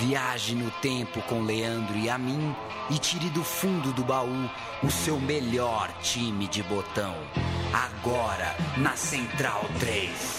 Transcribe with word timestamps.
Viaje 0.00 0.54
no 0.54 0.70
tempo 0.80 1.20
com 1.28 1.42
Leandro 1.42 1.94
e 1.98 2.08
a 2.08 2.16
mim 2.16 2.56
e 2.88 2.98
tire 2.98 3.28
do 3.28 3.44
fundo 3.44 3.92
do 3.92 4.02
baú 4.02 4.48
o 4.82 4.90
seu 4.90 5.20
melhor 5.20 5.92
time 6.00 6.46
de 6.46 6.62
botão. 6.62 7.14
Agora 7.70 8.56
na 8.78 8.96
Central 8.96 9.60
3. 9.78 10.38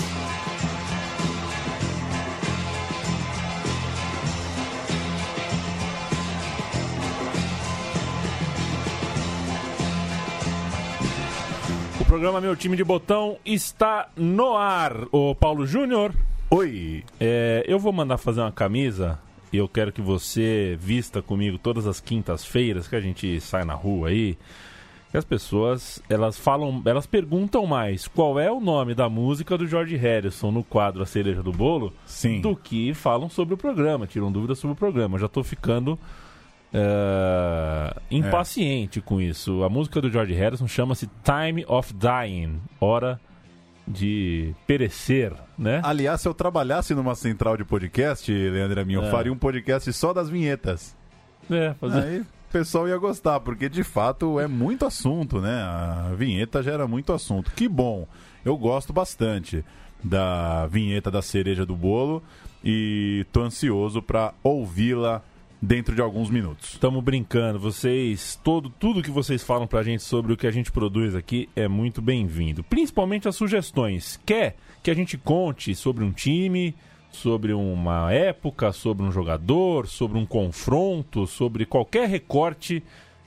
O 11.99 12.05
programa 12.05 12.41
Meu 12.41 12.55
Time 12.55 12.75
de 12.75 12.83
Botão 12.83 13.37
está 13.45 14.09
no 14.15 14.57
ar. 14.57 14.91
O 15.11 15.35
Paulo 15.35 15.67
Júnior. 15.67 16.15
Oi. 16.49 17.03
É, 17.19 17.63
eu 17.67 17.77
vou 17.77 17.93
mandar 17.93 18.17
fazer 18.17 18.41
uma 18.41 18.51
camisa 18.51 19.19
e 19.51 19.57
eu 19.57 19.67
quero 19.67 19.91
que 19.91 20.01
você 20.01 20.77
vista 20.79 21.21
comigo 21.21 21.57
todas 21.57 21.85
as 21.85 21.99
quintas-feiras 21.99 22.87
que 22.87 22.95
a 22.95 23.01
gente 23.01 23.39
sai 23.41 23.65
na 23.65 23.73
rua 23.73 24.09
aí. 24.09 24.37
Que 25.11 25.17
as 25.17 25.25
pessoas, 25.25 26.01
elas 26.09 26.39
falam, 26.39 26.81
elas 26.85 27.05
perguntam 27.05 27.65
mais 27.65 28.07
qual 28.07 28.39
é 28.39 28.49
o 28.49 28.61
nome 28.61 28.95
da 28.95 29.09
música 29.09 29.57
do 29.57 29.67
George 29.67 29.97
Harrison 29.97 30.51
no 30.51 30.63
quadro 30.63 31.03
A 31.03 31.05
Cereja 31.05 31.43
do 31.43 31.51
Bolo 31.51 31.91
Sim. 32.05 32.39
do 32.39 32.55
que 32.55 32.93
falam 32.93 33.29
sobre 33.29 33.53
o 33.53 33.57
programa, 33.57 34.07
tiram 34.07 34.31
dúvidas 34.31 34.57
sobre 34.57 34.71
o 34.71 34.77
programa. 34.77 35.15
Eu 35.15 35.19
já 35.19 35.27
tô 35.27 35.43
ficando 35.43 35.99
é, 36.73 37.93
impaciente 38.09 39.01
com 39.01 39.19
isso. 39.19 39.63
A 39.63 39.69
música 39.69 39.99
do 39.99 40.09
George 40.09 40.33
Harrison 40.33 40.65
chama-se 40.65 41.09
Time 41.25 41.65
of 41.67 41.93
Dying, 41.93 42.61
Hora 42.79 43.19
de 43.91 44.53
Perecer, 44.65 45.33
né? 45.57 45.81
Aliás, 45.83 46.21
se 46.21 46.27
eu 46.27 46.33
trabalhasse 46.33 46.93
numa 46.95 47.13
central 47.15 47.57
de 47.57 47.63
podcast, 47.65 48.31
Leandro 48.31 48.81
Amin, 48.81 48.93
eu 48.93 49.03
É. 49.03 49.11
faria 49.11 49.31
um 49.31 49.37
podcast 49.37 49.91
só 49.93 50.13
das 50.13 50.29
vinhetas. 50.29 50.95
É, 51.49 51.73
fazer... 51.79 51.99
Aí 52.03 52.19
o 52.21 52.25
pessoal 52.51 52.87
ia 52.87 52.97
gostar, 52.97 53.39
porque 53.41 53.69
de 53.69 53.83
fato 53.83 54.39
é 54.39 54.47
muito 54.47 54.85
assunto, 54.85 55.39
né? 55.39 55.61
A 55.61 56.13
vinheta 56.15 56.61
gera 56.63 56.87
muito 56.87 57.13
assunto. 57.13 57.51
Que 57.51 57.67
bom. 57.67 58.07
Eu 58.43 58.57
gosto 58.57 58.91
bastante 58.91 59.63
da 60.03 60.65
vinheta 60.67 61.11
da 61.11 61.21
cereja 61.21 61.65
do 61.65 61.75
bolo 61.75 62.23
e 62.63 63.25
tô 63.31 63.41
ansioso 63.43 64.01
pra 64.01 64.33
ouvi-la 64.43 65.21
dentro 65.61 65.93
de 65.93 66.01
alguns 66.01 66.29
minutos. 66.29 66.71
Estamos 66.73 67.03
brincando. 67.03 67.59
Vocês, 67.59 68.39
todo, 68.43 68.69
tudo 68.69 69.03
que 69.03 69.11
vocês 69.11 69.43
falam 69.43 69.67
pra 69.67 69.83
gente 69.83 70.01
sobre 70.01 70.33
o 70.33 70.37
que 70.37 70.47
a 70.47 70.51
gente 70.51 70.71
produz 70.71 71.13
aqui 71.13 71.47
é 71.55 71.67
muito 71.67 72.01
bem-vindo. 72.01 72.63
Principalmente 72.63 73.27
as 73.27 73.35
sugestões. 73.35 74.19
Quer 74.25 74.55
que 74.81 74.89
a 74.89 74.95
gente 74.95 75.17
conte 75.17 75.75
sobre 75.75 76.03
um 76.03 76.11
time, 76.11 76.73
sobre 77.11 77.53
uma 77.53 78.11
época, 78.11 78.71
sobre 78.71 79.05
um 79.05 79.11
jogador, 79.11 79.87
sobre 79.87 80.17
um 80.17 80.25
confronto, 80.25 81.27
sobre 81.27 81.65
qualquer 81.65 82.09
recorte 82.09 82.83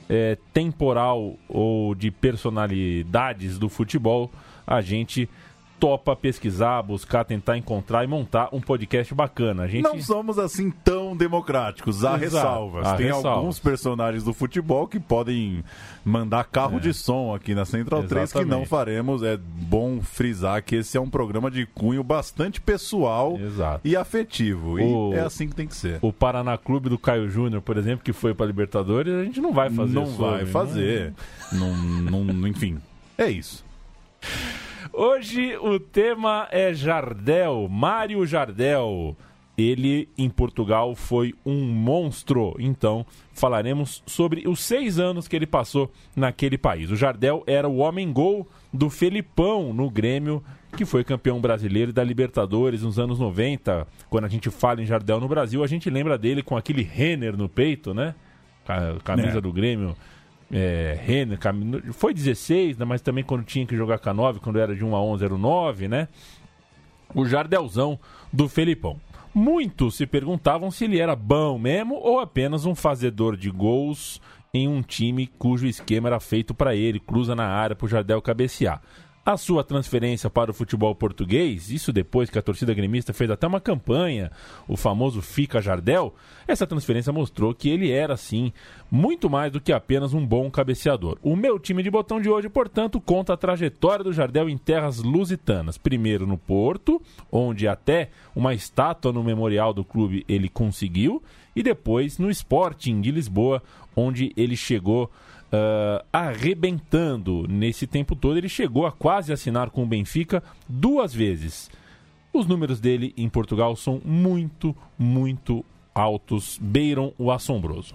é, 0.08 0.36
temporal 0.52 1.36
ou 1.48 1.94
de 1.94 2.10
personalidades 2.10 3.58
do 3.58 3.68
futebol, 3.68 4.30
a 4.66 4.80
gente 4.80 5.28
topa 5.84 6.16
pesquisar, 6.16 6.80
buscar, 6.80 7.24
tentar 7.24 7.58
encontrar 7.58 8.04
e 8.04 8.06
montar 8.06 8.48
um 8.52 8.58
podcast 8.60 9.14
bacana. 9.14 9.64
A 9.64 9.68
gente 9.68 9.82
Não 9.84 10.00
somos 10.00 10.38
assim 10.38 10.70
tão 10.70 11.14
democráticos, 11.14 12.06
há 12.06 12.14
Exato, 12.14 12.24
ressalvas. 12.24 12.86
há 12.86 12.96
Tem 12.96 13.06
ressalvas. 13.08 13.32
alguns 13.32 13.58
personagens 13.58 14.24
do 14.24 14.32
futebol 14.32 14.88
que 14.88 14.98
podem 14.98 15.62
mandar 16.02 16.42
carro 16.44 16.80
de 16.80 16.94
som 16.94 17.34
aqui 17.34 17.54
na 17.54 17.66
Central 17.66 18.02
3 18.04 18.32
que 18.32 18.38
É. 18.38 18.40
Exatamente. 18.40 18.50
não 18.50 18.64
faremos. 18.66 19.22
É 19.22 19.36
bom 19.36 20.00
frisar 20.00 20.62
que 20.62 20.76
esse 20.76 20.96
é 20.96 21.00
um 21.00 21.10
programa 21.10 21.50
de 21.50 21.66
cunho 21.66 22.02
bastante 22.02 22.62
pessoal 22.62 23.36
Exato. 23.38 23.86
e 23.86 23.94
afetivo. 23.94 24.76
O- 24.80 25.12
E 25.12 25.16
é 25.16 25.20
assim 25.20 25.46
que 25.46 25.54
tem 25.54 25.66
que 25.66 25.76
ser. 25.76 25.98
o 26.00 26.10
Paraná 26.10 26.56
Clube 26.56 26.88
do 26.88 26.96
Caio 26.98 27.28
Júnior, 27.28 27.60
por 27.60 27.76
exemplo, 27.76 28.02
que 28.02 28.12
foi 28.14 28.32
pra 28.32 28.46
Libertadores, 28.46 29.12
a 29.12 29.22
gente 29.24 29.38
não 29.38 29.52
vai 29.52 29.68
fazer 29.68 29.92
não 29.94 30.06
sobre, 30.06 30.24
vai 30.24 30.44
né? 30.44 30.50
fazer. 30.50 31.12
Não, 31.52 31.76
não- 31.76 32.48
enfim, 32.48 32.78
é 33.18 33.28
isso. 33.28 33.62
Hoje 34.96 35.56
o 35.56 35.80
tema 35.80 36.46
é 36.52 36.72
Jardel, 36.72 37.68
Mário 37.68 38.24
Jardel. 38.26 39.16
Ele 39.56 40.08
em 40.18 40.28
Portugal 40.28 40.94
foi 40.94 41.32
um 41.46 41.64
monstro. 41.64 42.54
Então 42.58 43.04
falaremos 43.32 44.02
sobre 44.06 44.48
os 44.48 44.60
seis 44.60 44.98
anos 44.98 45.26
que 45.28 45.34
ele 45.36 45.46
passou 45.46 45.90
naquele 46.14 46.58
país. 46.58 46.90
O 46.90 46.96
Jardel 46.96 47.42
era 47.46 47.68
o 47.68 47.76
homem-gol 47.78 48.48
do 48.72 48.90
Felipão 48.90 49.72
no 49.72 49.88
Grêmio, 49.90 50.42
que 50.76 50.84
foi 50.84 51.04
campeão 51.04 51.40
brasileiro 51.40 51.92
da 51.92 52.02
Libertadores 52.02 52.82
nos 52.82 52.98
anos 52.98 53.18
90. 53.20 53.86
Quando 54.10 54.24
a 54.24 54.28
gente 54.28 54.50
fala 54.50 54.82
em 54.82 54.86
Jardel 54.86 55.20
no 55.20 55.28
Brasil, 55.28 55.62
a 55.62 55.68
gente 55.68 55.88
lembra 55.88 56.18
dele 56.18 56.42
com 56.42 56.56
aquele 56.56 56.82
Renner 56.82 57.36
no 57.36 57.48
peito, 57.48 57.94
né? 57.94 58.14
Ca- 58.64 58.96
Camisa 59.04 59.38
É. 59.38 59.40
do 59.40 59.52
Grêmio. 59.52 59.94
É, 60.52 60.98
Renner, 61.02 61.38
foi 61.92 62.14
16, 62.14 62.78
né, 62.78 62.84
mas 62.84 63.00
também 63.00 63.24
quando 63.24 63.44
tinha 63.44 63.66
que 63.66 63.76
jogar 63.76 63.98
com 63.98 64.10
a 64.10 64.14
9, 64.14 64.40
quando 64.40 64.58
era 64.58 64.74
de 64.74 64.84
1 64.84 64.94
a 64.94 65.02
11 65.02 65.24
era 65.24 65.34
o 65.34 65.38
9, 65.38 65.88
né? 65.88 66.08
O 67.14 67.24
Jardelzão 67.24 67.98
do 68.32 68.48
Felipão. 68.48 69.00
Muitos 69.34 69.96
se 69.96 70.06
perguntavam 70.06 70.70
se 70.70 70.84
ele 70.84 71.00
era 71.00 71.16
bom 71.16 71.58
mesmo 71.58 71.96
ou 71.96 72.20
apenas 72.20 72.66
um 72.66 72.74
fazedor 72.74 73.36
de 73.36 73.50
gols 73.50 74.20
em 74.52 74.68
um 74.68 74.80
time 74.80 75.26
cujo 75.26 75.66
esquema 75.66 76.08
era 76.08 76.20
feito 76.20 76.54
para 76.54 76.76
ele, 76.76 77.00
cruza 77.00 77.34
na 77.34 77.46
área 77.46 77.74
para 77.74 77.86
o 77.86 77.88
Jardel 77.88 78.22
cabecear. 78.22 78.80
A 79.26 79.38
sua 79.38 79.64
transferência 79.64 80.28
para 80.28 80.50
o 80.50 80.54
futebol 80.54 80.94
português, 80.94 81.70
isso 81.70 81.90
depois 81.90 82.28
que 82.28 82.38
a 82.38 82.42
torcida 82.42 82.74
gremista 82.74 83.10
fez 83.14 83.30
até 83.30 83.46
uma 83.46 83.58
campanha, 83.58 84.30
o 84.68 84.76
famoso 84.76 85.22
Fica 85.22 85.62
Jardel, 85.62 86.14
essa 86.46 86.66
transferência 86.66 87.10
mostrou 87.10 87.54
que 87.54 87.70
ele 87.70 87.90
era, 87.90 88.18
sim, 88.18 88.52
muito 88.90 89.30
mais 89.30 89.50
do 89.50 89.62
que 89.62 89.72
apenas 89.72 90.12
um 90.12 90.26
bom 90.26 90.50
cabeceador. 90.50 91.16
O 91.22 91.34
meu 91.36 91.58
time 91.58 91.82
de 91.82 91.90
botão 91.90 92.20
de 92.20 92.28
hoje, 92.28 92.50
portanto, 92.50 93.00
conta 93.00 93.32
a 93.32 93.36
trajetória 93.38 94.04
do 94.04 94.12
Jardel 94.12 94.50
em 94.50 94.58
terras 94.58 94.98
lusitanas. 94.98 95.78
Primeiro 95.78 96.26
no 96.26 96.36
Porto, 96.36 97.00
onde 97.32 97.66
até 97.66 98.10
uma 98.36 98.52
estátua 98.52 99.10
no 99.10 99.24
memorial 99.24 99.72
do 99.72 99.86
clube 99.86 100.22
ele 100.28 100.50
conseguiu, 100.50 101.22
e 101.56 101.62
depois 101.62 102.18
no 102.18 102.28
Sporting 102.28 103.00
de 103.00 103.10
Lisboa, 103.10 103.62
onde 103.96 104.34
ele 104.36 104.54
chegou 104.54 105.10
ah, 105.54 106.04
arrebentando. 106.12 107.46
Nesse 107.48 107.86
tempo 107.86 108.16
todo, 108.16 108.36
ele 108.36 108.48
chegou 108.48 108.86
a 108.86 108.92
quase 108.92 109.32
assinar 109.32 109.70
com 109.70 109.82
o 109.82 109.86
Benfica 109.86 110.42
duas 110.68 111.14
vezes. 111.14 111.70
Os 112.32 112.46
números 112.46 112.80
dele 112.80 113.14
em 113.16 113.28
Portugal 113.28 113.76
são 113.76 114.00
muito, 114.04 114.74
muito 114.98 115.64
altos, 115.94 116.58
beiram 116.60 117.12
o 117.16 117.30
assombroso. 117.30 117.94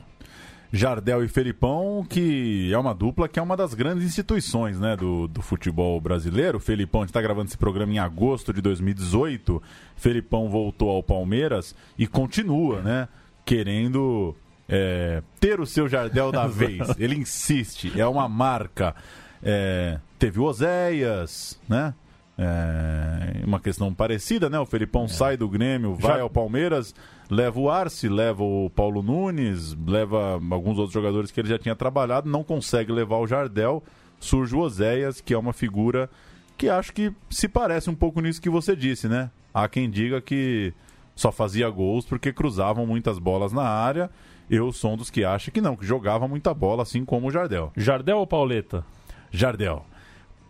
Jardel 0.71 1.23
e 1.23 1.27
Felipão, 1.27 2.05
que 2.07 2.71
é 2.71 2.77
uma 2.77 2.93
dupla 2.93 3.27
que 3.27 3.39
é 3.39 3.41
uma 3.41 3.57
das 3.57 3.73
grandes 3.73 4.05
instituições 4.05 4.79
né, 4.79 4.95
do, 4.95 5.27
do 5.27 5.41
futebol 5.41 5.99
brasileiro. 5.99 6.59
Felipão, 6.59 7.01
a 7.01 7.03
gente 7.03 7.09
está 7.09 7.21
gravando 7.21 7.47
esse 7.47 7.57
programa 7.57 7.91
em 7.91 7.97
agosto 7.97 8.53
de 8.53 8.61
2018. 8.61 9.61
Felipão 9.95 10.47
voltou 10.47 10.91
ao 10.91 11.01
Palmeiras 11.01 11.75
e 11.97 12.05
continua, 12.05 12.81
né? 12.81 13.07
Querendo 13.43 14.35
é, 14.69 15.21
ter 15.39 15.59
o 15.59 15.65
seu 15.65 15.87
Jardel 15.89 16.31
da 16.31 16.45
vez. 16.47 16.87
Ele 16.99 17.15
insiste, 17.15 17.99
é 17.99 18.05
uma 18.07 18.29
marca. 18.29 18.95
É, 19.43 19.99
teve 20.17 20.39
o 20.39 20.43
Oséias, 20.43 21.59
né? 21.67 21.93
É, 22.37 23.45
uma 23.45 23.59
questão 23.59 23.93
parecida, 23.93 24.49
né? 24.49 24.57
O 24.59 24.65
Felipão 24.65 25.07
sai 25.07 25.35
do 25.35 25.47
Grêmio, 25.49 25.93
vai 25.95 26.17
Já- 26.17 26.21
ao 26.21 26.29
Palmeiras, 26.29 26.95
leva 27.29 27.59
o 27.59 27.69
Arce, 27.69 28.07
leva 28.07 28.41
o 28.43 28.69
Paulo 28.69 29.03
Nunes, 29.03 29.75
leva 29.85 30.39
alguns 30.49 30.77
outros 30.77 30.93
jogadores 30.93 31.31
que 31.31 31.39
ele 31.41 31.49
já 31.49 31.59
tinha 31.59 31.75
trabalhado, 31.75 32.29
não 32.29 32.43
consegue 32.43 32.91
levar 32.91 33.17
o 33.17 33.27
Jardel. 33.27 33.83
Surge 34.21 34.55
o 34.55 34.59
Oséias, 34.59 35.19
que 35.21 35.33
é 35.33 35.37
uma 35.37 35.53
figura 35.53 36.09
que 36.57 36.67
acho 36.69 36.91
que 36.93 37.13
se 37.29 37.47
parece 37.47 37.89
um 37.89 37.95
pouco 37.95 38.19
nisso 38.19 38.41
que 38.41 38.49
você 38.49 38.75
disse, 38.75 39.07
né? 39.07 39.29
Há 39.53 39.67
quem 39.67 39.89
diga 39.89 40.19
que 40.21 40.73
só 41.15 41.31
fazia 41.31 41.69
gols 41.69 42.05
porque 42.05 42.31
cruzavam 42.33 42.85
muitas 42.85 43.17
bolas 43.19 43.51
na 43.53 43.63
área. 43.63 44.09
Eu 44.49 44.71
sou 44.71 44.93
um 44.93 44.97
dos 44.97 45.09
que 45.09 45.23
acha 45.23 45.51
que 45.51 45.61
não, 45.61 45.75
que 45.75 45.85
jogava 45.85 46.27
muita 46.27 46.53
bola, 46.53 46.83
assim 46.83 47.05
como 47.05 47.27
o 47.27 47.31
Jardel. 47.31 47.71
Jardel 47.77 48.17
ou 48.17 48.27
Pauleta? 48.27 48.83
Jardel. 49.29 49.85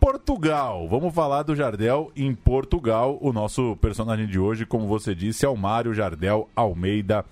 Portugal. 0.00 0.88
Vamos 0.88 1.14
falar 1.14 1.42
do 1.42 1.54
Jardel 1.54 2.10
em 2.16 2.34
Portugal. 2.34 3.18
O 3.20 3.30
nosso 3.30 3.76
personagem 3.76 4.26
de 4.26 4.38
hoje, 4.38 4.64
como 4.64 4.86
você 4.86 5.14
disse, 5.14 5.44
é 5.44 5.48
o 5.48 5.56
Mário 5.56 5.92
Jardel 5.92 6.48
Almeida 6.56 7.26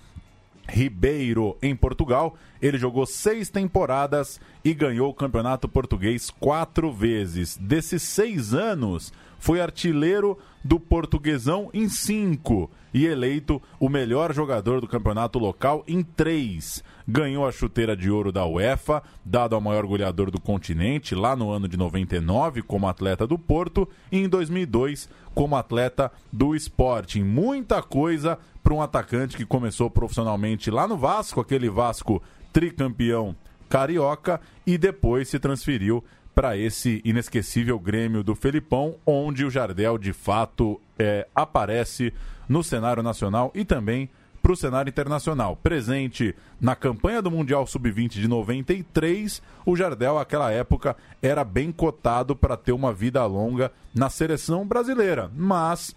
Ribeiro. 0.67 1.57
Em 1.63 1.75
Portugal, 1.75 2.35
ele 2.61 2.77
jogou 2.77 3.07
seis 3.07 3.49
temporadas 3.49 4.39
e 4.63 4.71
ganhou 4.71 5.09
o 5.09 5.13
campeonato 5.15 5.67
português 5.67 6.29
quatro 6.29 6.93
vezes. 6.93 7.57
Desses 7.57 8.03
seis 8.03 8.53
anos, 8.53 9.11
foi 9.39 9.61
artilheiro 9.61 10.37
do 10.63 10.79
Portuguesão 10.79 11.69
em 11.73 11.87
cinco 11.87 12.69
e 12.93 13.05
eleito 13.05 13.61
o 13.79 13.87
melhor 13.87 14.33
jogador 14.33 14.81
do 14.81 14.87
campeonato 14.87 15.39
local 15.39 15.83
em 15.87 16.03
três. 16.03 16.83
Ganhou 17.07 17.47
a 17.47 17.51
chuteira 17.51 17.95
de 17.95 18.11
ouro 18.11 18.31
da 18.31 18.45
UEFA, 18.45 19.01
dado 19.23 19.55
ao 19.55 19.61
maior 19.61 19.85
goleador 19.85 20.29
do 20.29 20.39
continente, 20.39 21.15
lá 21.15 21.35
no 21.35 21.49
ano 21.51 21.67
de 21.67 21.77
99, 21.77 22.61
como 22.61 22.87
atleta 22.87 23.25
do 23.25 23.37
Porto, 23.37 23.87
e 24.11 24.19
em 24.19 24.29
2002, 24.29 25.09
como 25.33 25.55
atleta 25.55 26.11
do 26.31 26.55
Sporting. 26.55 27.23
Muita 27.23 27.81
coisa 27.81 28.37
para 28.61 28.73
um 28.73 28.81
atacante 28.81 29.37
que 29.37 29.45
começou 29.45 29.89
profissionalmente 29.89 30.69
lá 30.69 30.87
no 30.87 30.97
Vasco, 30.97 31.41
aquele 31.41 31.69
Vasco 31.69 32.21
tricampeão 32.51 33.35
carioca, 33.67 34.41
e 34.65 34.77
depois 34.77 35.29
se 35.29 35.39
transferiu 35.39 36.03
para 36.39 36.55
esse 36.55 37.01
inesquecível 37.03 37.77
Grêmio 37.77 38.23
do 38.23 38.33
Felipão, 38.33 38.95
onde 39.05 39.43
o 39.43 39.51
Jardel 39.51 39.97
de 39.97 40.13
fato 40.13 40.79
é, 40.97 41.27
aparece 41.35 42.13
no 42.47 42.63
cenário 42.63 43.03
nacional 43.03 43.51
e 43.53 43.65
também 43.65 44.09
para 44.41 44.53
o 44.53 44.55
cenário 44.55 44.89
internacional. 44.89 45.57
Presente 45.57 46.33
na 46.61 46.77
campanha 46.77 47.21
do 47.21 47.29
Mundial 47.29 47.67
Sub-20 47.67 48.11
de 48.11 48.27
93, 48.29 49.41
o 49.65 49.75
Jardel, 49.75 50.15
naquela 50.15 50.49
época, 50.49 50.95
era 51.21 51.43
bem 51.43 51.73
cotado 51.73 52.33
para 52.37 52.55
ter 52.55 52.71
uma 52.71 52.93
vida 52.93 53.25
longa 53.25 53.69
na 53.93 54.09
seleção 54.09 54.65
brasileira, 54.65 55.29
mas 55.35 55.93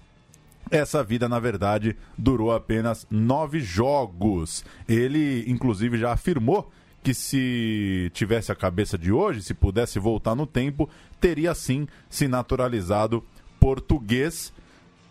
essa 0.73 1.05
vida, 1.05 1.29
na 1.29 1.39
verdade, 1.39 1.97
durou 2.19 2.51
apenas 2.51 3.07
nove 3.09 3.61
jogos. 3.61 4.65
Ele, 4.89 5.45
inclusive, 5.47 5.99
já 5.99 6.13
afirmou 6.13 6.69
que 7.03 7.13
se 7.13 8.11
tivesse 8.15 8.53
a 8.53 8.55
cabeça 8.55 8.97
de 8.97 9.11
hoje, 9.13 9.43
se 9.43 9.55
pudesse 9.55 9.99
voltar 9.99 10.35
no 10.35 10.47
tempo, 10.47 10.89
teria 11.21 11.55
sim 11.55 11.87
se 12.09 12.29
naturalizado 12.29 13.25
português. 13.59 14.53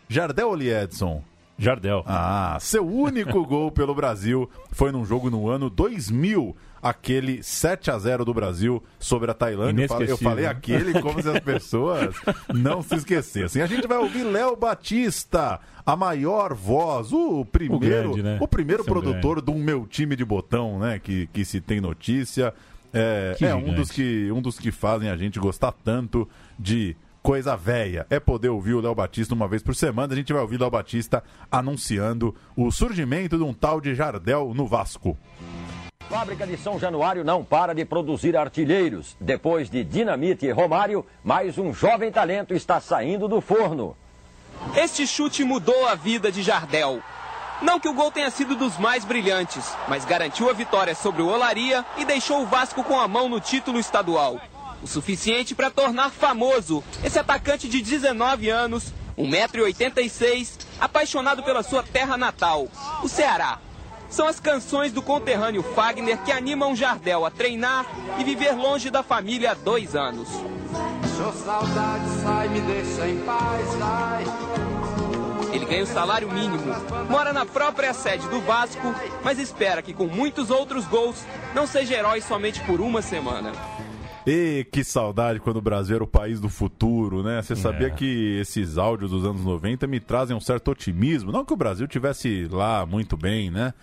Jardel 0.07 0.49
ou 0.49 0.61
Edson? 0.61 1.23
Jardel. 1.57 2.03
Ah, 2.07 2.57
seu 2.59 2.87
único 2.87 3.43
gol 3.45 3.71
pelo 3.71 3.93
Brasil 3.93 4.49
foi 4.71 4.91
num 4.91 5.05
jogo 5.05 5.29
no 5.29 5.49
ano 5.49 5.69
2000, 5.69 6.55
aquele 6.81 7.43
7 7.43 7.91
a 7.91 7.99
0 7.99 8.25
do 8.25 8.33
Brasil 8.33 8.83
sobre 8.99 9.29
a 9.29 9.33
Tailândia. 9.33 9.87
Eu 10.07 10.17
falei 10.17 10.45
aquele 10.45 10.99
como 11.01 11.21
se 11.21 11.29
as 11.29 11.39
pessoas 11.43 12.15
não 12.53 12.81
se 12.81 12.95
esquecessem. 12.95 13.61
A 13.61 13.67
gente 13.67 13.87
vai 13.87 13.97
ouvir 13.97 14.23
Léo 14.23 14.55
Batista, 14.55 15.59
a 15.85 15.95
maior 15.95 16.53
voz, 16.53 17.13
o 17.13 17.45
primeiro, 17.45 17.77
o, 17.77 17.79
grande, 17.79 18.23
né? 18.23 18.37
o 18.41 18.47
primeiro 18.47 18.83
produtor 18.83 19.41
grande. 19.41 19.51
do 19.51 19.63
meu 19.63 19.85
time 19.85 20.15
de 20.15 20.25
botão, 20.25 20.79
né, 20.79 20.99
que, 20.99 21.27
que 21.27 21.45
se 21.45 21.61
tem 21.61 21.79
notícia. 21.79 22.53
É, 22.93 23.37
é 23.39 23.55
um 23.55 23.73
dos 23.73 23.89
que 23.89 24.29
um 24.33 24.41
dos 24.41 24.59
que 24.59 24.69
fazem 24.69 25.09
a 25.09 25.15
gente 25.15 25.39
gostar 25.39 25.71
tanto 25.71 26.27
de 26.59 26.95
coisa 27.21 27.55
velha. 27.55 28.05
É 28.09 28.19
poder 28.19 28.49
ouvir 28.49 28.73
o 28.73 28.81
Léo 28.81 28.95
Batista 28.95 29.33
uma 29.33 29.47
vez 29.47 29.63
por 29.63 29.75
semana. 29.75 30.13
A 30.13 30.15
gente 30.15 30.33
vai 30.33 30.41
ouvir 30.41 30.57
o 30.57 30.59
Léo 30.59 30.71
Batista 30.71 31.23
anunciando 31.49 32.35
o 32.55 32.71
surgimento 32.71 33.37
de 33.37 33.43
um 33.43 33.53
tal 33.53 33.79
de 33.79 33.95
Jardel 33.95 34.53
no 34.53 34.67
Vasco. 34.67 35.17
Fábrica 36.09 36.45
de 36.45 36.57
São 36.57 36.79
Januário 36.79 37.23
não 37.23 37.43
para 37.43 37.73
de 37.73 37.85
produzir 37.85 38.35
artilheiros. 38.35 39.15
Depois 39.19 39.69
de 39.69 39.83
Dinamite 39.83 40.45
e 40.45 40.51
Romário, 40.51 41.05
mais 41.23 41.57
um 41.57 41.73
jovem 41.73 42.11
talento 42.11 42.53
está 42.53 42.79
saindo 42.79 43.27
do 43.27 43.41
forno. 43.41 43.95
Este 44.75 45.07
chute 45.07 45.43
mudou 45.43 45.87
a 45.87 45.95
vida 45.95 46.31
de 46.31 46.41
Jardel. 46.41 47.01
Não 47.61 47.79
que 47.79 47.87
o 47.87 47.93
gol 47.93 48.11
tenha 48.11 48.29
sido 48.31 48.55
dos 48.55 48.77
mais 48.77 49.05
brilhantes, 49.05 49.75
mas 49.87 50.03
garantiu 50.03 50.49
a 50.49 50.53
vitória 50.53 50.95
sobre 50.95 51.21
o 51.21 51.27
Olaria 51.27 51.85
e 51.97 52.05
deixou 52.05 52.41
o 52.41 52.45
Vasco 52.45 52.83
com 52.83 52.99
a 52.99 53.07
mão 53.07 53.29
no 53.29 53.39
título 53.39 53.79
estadual 53.79 54.39
o 54.81 54.87
suficiente 54.87 55.53
para 55.53 55.69
tornar 55.69 56.09
famoso 56.09 56.83
esse 57.03 57.19
atacante 57.19 57.69
de 57.69 57.81
19 57.81 58.49
anos, 58.49 58.93
1,86m, 59.17 60.65
apaixonado 60.79 61.43
pela 61.43 61.63
sua 61.63 61.83
terra 61.83 62.17
natal, 62.17 62.67
o 63.03 63.07
Ceará. 63.07 63.59
São 64.11 64.27
as 64.27 64.41
canções 64.41 64.91
do 64.91 65.01
conterrâneo 65.01 65.63
Fagner 65.63 66.17
que 66.23 66.33
animam 66.33 66.75
Jardel 66.75 67.25
a 67.25 67.31
treinar 67.31 67.85
e 68.19 68.23
viver 68.25 68.51
longe 68.51 68.89
da 68.89 69.01
família 69.01 69.51
há 69.51 69.53
dois 69.53 69.95
anos. 69.95 70.27
Sou 71.15 71.31
saudade, 71.31 72.03
sai, 72.21 72.49
me 72.49 72.59
deixa 72.59 73.07
em 73.07 73.19
paz, 73.19 73.67
sai. 73.79 74.23
Ele 75.53 75.65
ganha 75.65 75.83
o 75.83 75.87
salário 75.87 76.29
mínimo, 76.29 76.63
mora 77.09 77.31
na 77.31 77.45
própria 77.45 77.93
sede 77.93 78.27
do 78.27 78.41
Vasco, 78.41 78.93
mas 79.23 79.39
espera 79.39 79.81
que 79.81 79.93
com 79.93 80.07
muitos 80.07 80.49
outros 80.49 80.85
gols 80.85 81.25
não 81.55 81.65
seja 81.65 81.95
herói 81.95 82.21
somente 82.21 82.59
por 82.61 82.81
uma 82.81 83.01
semana. 83.01 83.51
E 84.27 84.67
que 84.71 84.83
saudade 84.83 85.39
quando 85.39 85.57
o 85.57 85.61
Brasil 85.61 85.95
era 85.95 86.03
o 86.03 86.07
país 86.07 86.39
do 86.39 86.49
futuro, 86.49 87.23
né? 87.23 87.41
Você 87.41 87.55
sabia 87.55 87.87
é. 87.87 87.91
que 87.91 88.39
esses 88.39 88.77
áudios 88.77 89.11
dos 89.11 89.25
anos 89.25 89.43
90 89.43 89.87
me 89.87 89.99
trazem 89.99 90.35
um 90.35 90.39
certo 90.39 90.71
otimismo. 90.71 91.31
Não 91.31 91.43
que 91.43 91.53
o 91.53 91.57
Brasil 91.57 91.87
tivesse 91.87 92.47
lá 92.51 92.85
muito 92.85 93.17
bem, 93.17 93.49
né? 93.49 93.73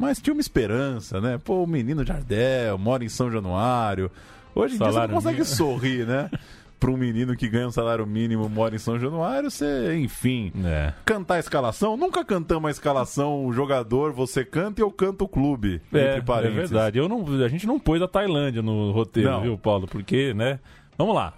Mas 0.00 0.18
tinha 0.18 0.32
uma 0.32 0.40
esperança, 0.40 1.20
né? 1.20 1.38
Pô, 1.44 1.62
o 1.62 1.66
menino 1.66 2.02
Jardel 2.02 2.78
mora 2.78 3.04
em 3.04 3.08
São 3.10 3.30
Januário. 3.30 4.10
Hoje 4.54 4.76
em 4.76 4.78
dia 4.78 4.90
você 4.90 4.98
não 5.00 5.08
consegue 5.08 5.44
sorrir, 5.44 6.06
né? 6.06 6.30
para 6.80 6.90
um 6.90 6.96
menino 6.96 7.36
que 7.36 7.46
ganha 7.46 7.68
um 7.68 7.70
salário 7.70 8.06
mínimo, 8.06 8.48
mora 8.48 8.74
em 8.74 8.78
São 8.78 8.98
Januário, 8.98 9.50
você, 9.50 9.94
enfim, 9.96 10.50
é. 10.64 10.94
cantar 11.04 11.34
a 11.34 11.38
escalação. 11.38 11.94
Nunca 11.98 12.24
cantamos 12.24 12.68
a 12.68 12.70
escalação, 12.70 13.44
o 13.44 13.52
jogador, 13.52 14.14
você 14.14 14.42
canta 14.42 14.80
e 14.80 14.82
eu 14.82 14.90
canto 14.90 15.26
o 15.26 15.28
clube. 15.28 15.82
É, 15.92 16.16
é 16.16 16.50
verdade. 16.50 16.98
Eu 16.98 17.06
não, 17.06 17.22
a 17.44 17.48
gente 17.48 17.66
não 17.66 17.78
pôs 17.78 18.00
a 18.00 18.08
Tailândia 18.08 18.62
no 18.62 18.92
roteiro, 18.92 19.30
não. 19.30 19.42
viu, 19.42 19.58
Paulo? 19.58 19.86
Porque, 19.86 20.32
né? 20.32 20.58
Vamos 20.96 21.14
lá. 21.14 21.34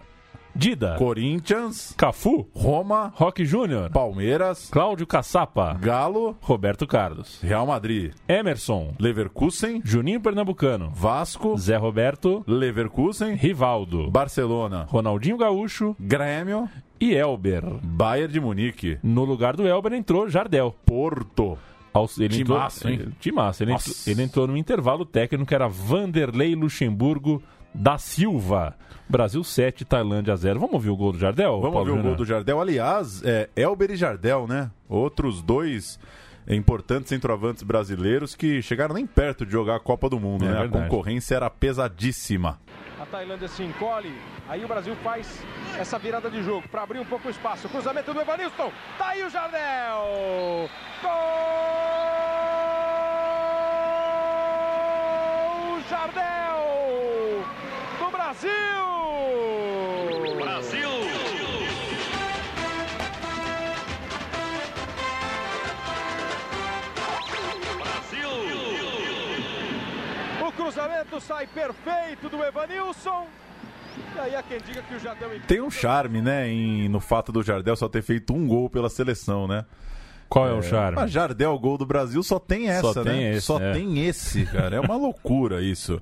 Dida. 0.54 0.96
Corinthians. 0.99 1.94
Cafu. 1.96 2.46
Roma. 2.54 3.12
Roque 3.16 3.44
Júnior. 3.44 3.90
Palmeiras. 3.90 4.69
Cláudio 4.70 5.06
Caçapa. 5.06 5.75
Galo. 5.75 6.37
Roberto 6.40 6.87
Carlos. 6.87 7.40
Real 7.43 7.66
Madrid. 7.66 8.12
Emerson. 8.28 8.94
Leverkusen. 8.99 9.81
Juninho 9.84 10.20
Pernambucano. 10.20 10.90
Vasco. 10.90 11.56
Zé 11.56 11.76
Roberto. 11.76 12.44
Leverkusen. 12.46 13.34
Rivaldo. 13.34 14.10
Barcelona. 14.10 14.87
Ronaldinho 14.88 15.37
Gaúcho. 15.37 15.96
Grêmio. 15.99 16.69
E 17.00 17.14
Elber. 17.14 17.64
Bayern 17.82 18.32
de 18.32 18.40
Munique. 18.40 18.98
No 19.02 19.25
lugar 19.25 19.56
do 19.56 19.66
Elber 19.66 19.94
entrou 19.94 20.28
Jardel. 20.28 20.75
Porto. 20.84 21.58
Ele 22.19 22.28
Timaço, 22.28 22.88
entrou, 22.88 23.06
hein? 23.06 23.12
Timaço. 23.20 23.62
Ele, 23.62 23.72
entrou, 23.72 23.94
ele 24.06 24.22
entrou 24.22 24.46
no 24.46 24.56
intervalo 24.56 25.05
técnico 25.05 25.44
que 25.44 25.55
era 25.55 25.69
Vanderlei 25.69 26.55
Luxemburgo 26.55 27.43
da 27.74 27.98
Silva. 27.98 28.76
Brasil 29.08 29.42
7, 29.44 29.84
Tailândia 29.84 30.34
0. 30.36 30.58
Vamos 30.58 30.74
ouvir 30.74 30.90
o 30.90 30.96
gol 30.96 31.12
do 31.12 31.19
Jardel? 31.19 31.60
Vamos 31.60 31.76
ouvir 31.76 31.90
o 31.90 32.02
gol 32.02 32.14
do 32.14 32.24
Jardel. 32.24 32.60
Aliás, 32.60 33.22
é 33.24 33.50
Elber 33.54 33.90
e 33.90 33.96
Jardel, 33.96 34.46
né? 34.46 34.70
Outros 34.88 35.42
dois 35.42 35.98
importantes 36.48 37.08
centroavantes 37.08 37.62
brasileiros 37.62 38.34
que 38.34 38.60
chegaram 38.62 38.94
nem 38.94 39.06
perto 39.06 39.46
de 39.46 39.52
jogar 39.52 39.76
a 39.76 39.80
Copa 39.80 40.08
do 40.08 40.19
Mundo, 40.19 40.44
é 40.44 40.48
né? 40.48 40.58
Verdade. 40.60 40.84
A 40.84 40.88
concorrência 40.88 41.36
era 41.36 41.50
pesadíssima. 41.50 42.58
A 43.00 43.06
Tailândia 43.06 43.48
se 43.48 43.62
encolhe, 43.62 44.12
aí 44.48 44.64
o 44.64 44.69
Brasil 44.69 44.94
faz 45.02 45.44
essa 45.78 45.98
virada 45.98 46.30
de 46.30 46.42
jogo 46.42 46.69
para 46.69 46.82
abrir 46.82 47.00
um 47.00 47.04
pouco 47.04 47.28
o 47.28 47.30
espaço. 47.30 47.69
Cruzamento 47.69 48.14
do 48.14 48.20
Evanilson, 48.20 48.72
tá 48.96 49.08
aí 49.08 49.24
o 49.24 49.30
Jardel! 49.30 50.69
Gol! 51.02 51.10
Jardel! 55.91 56.52
Do 58.32 58.39
Brasil! 60.36 60.89
cruzamento 70.56 71.20
sai 71.20 71.46
perfeito 71.46 72.31
do 72.31 72.43
Evanilson. 72.43 73.27
E 74.15 74.19
aí 74.19 74.34
há 74.34 74.43
quem 74.43 74.58
diga 74.58 74.82
que 74.82 74.94
o 74.94 74.98
Jardel... 74.98 75.29
Tem 75.46 75.60
um 75.60 75.70
charme, 75.70 76.22
né, 76.22 76.48
em, 76.48 76.89
no 76.89 77.01
fato 77.01 77.32
do 77.32 77.43
Jardel 77.43 77.77
só 77.77 77.89
ter 77.89 78.03
feito 78.03 78.32
um 78.32 78.46
gol 78.46 78.70
pela 78.70 78.89
seleção, 78.89 79.46
né? 79.46 79.67
Qual 80.29 80.48
é, 80.48 80.51
é 80.51 80.55
o 80.55 80.62
charme? 80.62 80.98
A 80.98 81.06
Jardel, 81.06 81.58
gol 81.58 81.77
do 81.77 81.84
Brasil, 81.84 82.22
só 82.22 82.39
tem 82.39 82.70
essa, 82.70 82.94
só 82.94 83.05
né? 83.05 83.12
Tem 83.12 83.31
esse, 83.31 83.41
só 83.43 83.60
é. 83.60 83.72
tem 83.72 84.06
esse, 84.06 84.46
cara. 84.46 84.77
É 84.77 84.81
uma 84.81 84.96
loucura 84.96 85.60
isso. 85.60 86.01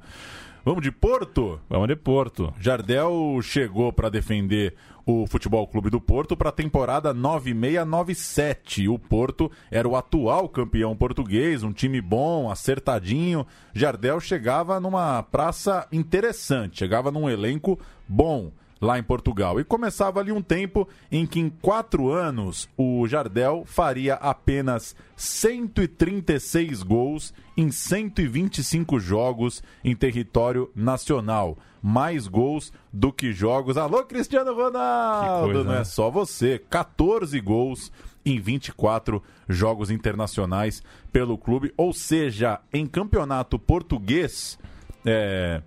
Vamos 0.62 0.82
de 0.82 0.92
Porto? 0.92 1.58
Vamos 1.70 1.88
de 1.88 1.96
Porto. 1.96 2.52
Jardel 2.60 3.40
chegou 3.42 3.90
para 3.90 4.10
defender 4.10 4.74
o 5.06 5.26
Futebol 5.26 5.66
Clube 5.66 5.88
do 5.88 5.98
Porto 5.98 6.36
para 6.36 6.50
a 6.50 6.52
temporada 6.52 7.14
9697. 7.14 8.86
O 8.86 8.98
Porto 8.98 9.50
era 9.70 9.88
o 9.88 9.96
atual 9.96 10.50
campeão 10.50 10.94
português, 10.94 11.62
um 11.62 11.72
time 11.72 11.98
bom, 12.02 12.50
acertadinho. 12.50 13.46
Jardel 13.72 14.20
chegava 14.20 14.78
numa 14.78 15.22
praça 15.22 15.88
interessante, 15.90 16.80
chegava 16.80 17.10
num 17.10 17.28
elenco 17.28 17.80
bom. 18.06 18.52
Lá 18.80 18.98
em 18.98 19.02
Portugal. 19.02 19.60
E 19.60 19.64
começava 19.64 20.20
ali 20.20 20.32
um 20.32 20.40
tempo 20.42 20.88
em 21.12 21.26
que 21.26 21.38
em 21.38 21.50
quatro 21.50 22.10
anos 22.10 22.68
o 22.76 23.06
Jardel 23.06 23.64
faria 23.66 24.14
apenas 24.14 24.96
136 25.16 26.82
gols 26.82 27.34
em 27.56 27.70
125 27.70 28.98
jogos 28.98 29.62
em 29.84 29.94
território 29.94 30.70
nacional. 30.74 31.58
Mais 31.82 32.26
gols 32.26 32.72
do 32.92 33.12
que 33.12 33.32
jogos. 33.32 33.76
Alô, 33.76 34.04
Cristiano 34.04 34.54
Ronaldo! 34.54 35.52
coisa, 35.52 35.64
Não 35.64 35.74
é 35.74 35.78
né? 35.78 35.84
só 35.84 36.10
você. 36.10 36.60
14 36.70 37.38
gols 37.40 37.92
em 38.24 38.38
24 38.38 39.22
jogos 39.48 39.90
internacionais 39.90 40.82
pelo 41.10 41.38
clube. 41.38 41.72
Ou 41.76 41.92
seja, 41.92 42.60
em 42.72 42.86
campeonato 42.86 43.58
português, 43.58 44.58
é, 45.06 45.62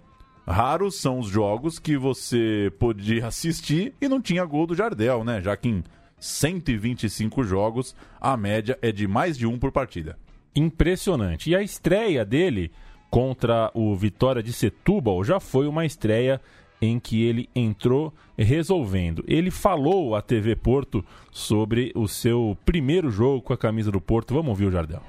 raros 0.48 0.96
são 0.96 1.20
os 1.20 1.28
jogos 1.28 1.80
que 1.80 1.98
você 1.98 2.72
podia 2.80 3.28
assistir 3.28 3.94
e 4.02 4.08
não 4.08 4.22
tinha 4.22 4.46
gol 4.46 4.68
do 4.68 4.76
Jardel, 4.76 5.24
né? 5.24 5.42
Já 5.42 5.56
que 5.56 5.70
em 5.70 5.84
125 6.20 7.44
jogos 7.44 7.96
a 8.20 8.38
média 8.38 8.78
é 8.82 8.92
de 8.92 9.08
mais 9.08 9.38
de 9.38 9.46
um 9.46 9.60
por 9.60 9.72
partida. 9.72 10.18
impressionante. 10.56 11.50
E 11.50 11.56
a 11.56 11.64
estreia 11.64 12.24
dele 12.24 12.72
contra 13.10 13.72
o 13.74 13.96
Vitória 13.96 14.42
de 14.42 14.54
Setúbal 14.54 15.24
já 15.24 15.40
foi 15.40 15.68
uma 15.68 15.86
estreia 15.86 16.40
em 16.82 17.00
que 17.00 17.24
ele 17.24 17.50
entrou 17.56 18.14
resolvendo. 18.38 19.24
Ele 19.28 19.50
falou 19.50 20.16
à 20.16 20.22
TV 20.22 20.56
Porto 20.56 21.04
sobre 21.32 21.92
o 21.96 22.08
seu 22.08 22.58
primeiro 22.66 23.10
jogo 23.10 23.42
com 23.42 23.54
a 23.54 23.58
camisa 23.58 23.92
do 23.92 24.02
Porto. 24.02 24.34
Vamos 24.34 24.50
ouvir 24.50 24.66
o 24.66 24.72
Jardel. 24.72 25.02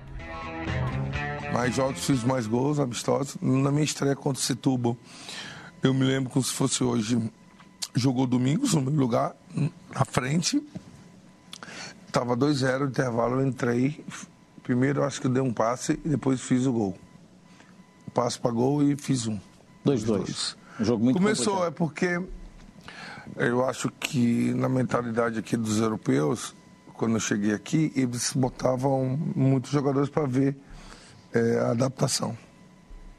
Mais 1.54 1.73
jogos, 1.73 2.04
fiz 2.04 2.25
mais 2.25 2.49
gols 2.49 2.80
amistosos. 2.80 3.37
Na 3.40 3.70
minha 3.70 3.84
estreia 3.84 4.16
contra 4.16 4.40
o 4.40 4.42
Setúbal, 4.42 4.96
eu 5.84 5.94
me 5.94 6.04
lembro 6.04 6.28
como 6.28 6.44
se 6.44 6.52
fosse 6.52 6.82
hoje. 6.82 7.16
Jogou 7.94 8.26
domingos 8.26 8.75
no 8.75 8.82
meu 8.82 8.92
lugar, 8.92 9.37
na 9.54 10.04
frente. 10.04 10.61
Tava 12.11 12.37
2-0 12.37 12.80
no 12.80 12.87
intervalo, 12.87 13.40
eu 13.40 13.46
entrei. 13.46 14.04
Primeiro 14.64 15.04
acho 15.04 15.20
que 15.20 15.28
eu 15.28 15.30
dei 15.30 15.40
um 15.40 15.52
passe 15.52 15.92
e 16.04 16.08
depois 16.08 16.40
fiz 16.40 16.66
o 16.66 16.73
gol. 16.73 16.99
Passe 18.12 18.37
para 18.37 18.50
gol 18.50 18.82
e 18.82 18.96
fiz 18.96 19.28
um. 19.28 19.38
2-2. 19.87 20.56
Um 20.80 20.84
jogo 20.84 21.04
muito 21.04 21.18
Começou, 21.18 21.58
complicado. 21.58 21.68
é 21.68 21.70
porque 21.70 22.23
eu 23.37 23.64
acho 23.64 23.92
que 24.00 24.52
na 24.54 24.68
mentalidade 24.68 25.38
aqui 25.38 25.56
dos 25.56 25.78
europeus, 25.78 26.52
quando 26.94 27.14
eu 27.14 27.20
cheguei 27.20 27.54
aqui, 27.54 27.92
eles 27.94 28.32
botavam 28.32 29.16
muitos 29.37 29.70
jogadores 29.70 30.11
para 30.11 30.26
ver 30.26 30.56
é, 31.34 31.58
a 31.58 31.70
adaptação. 31.72 32.36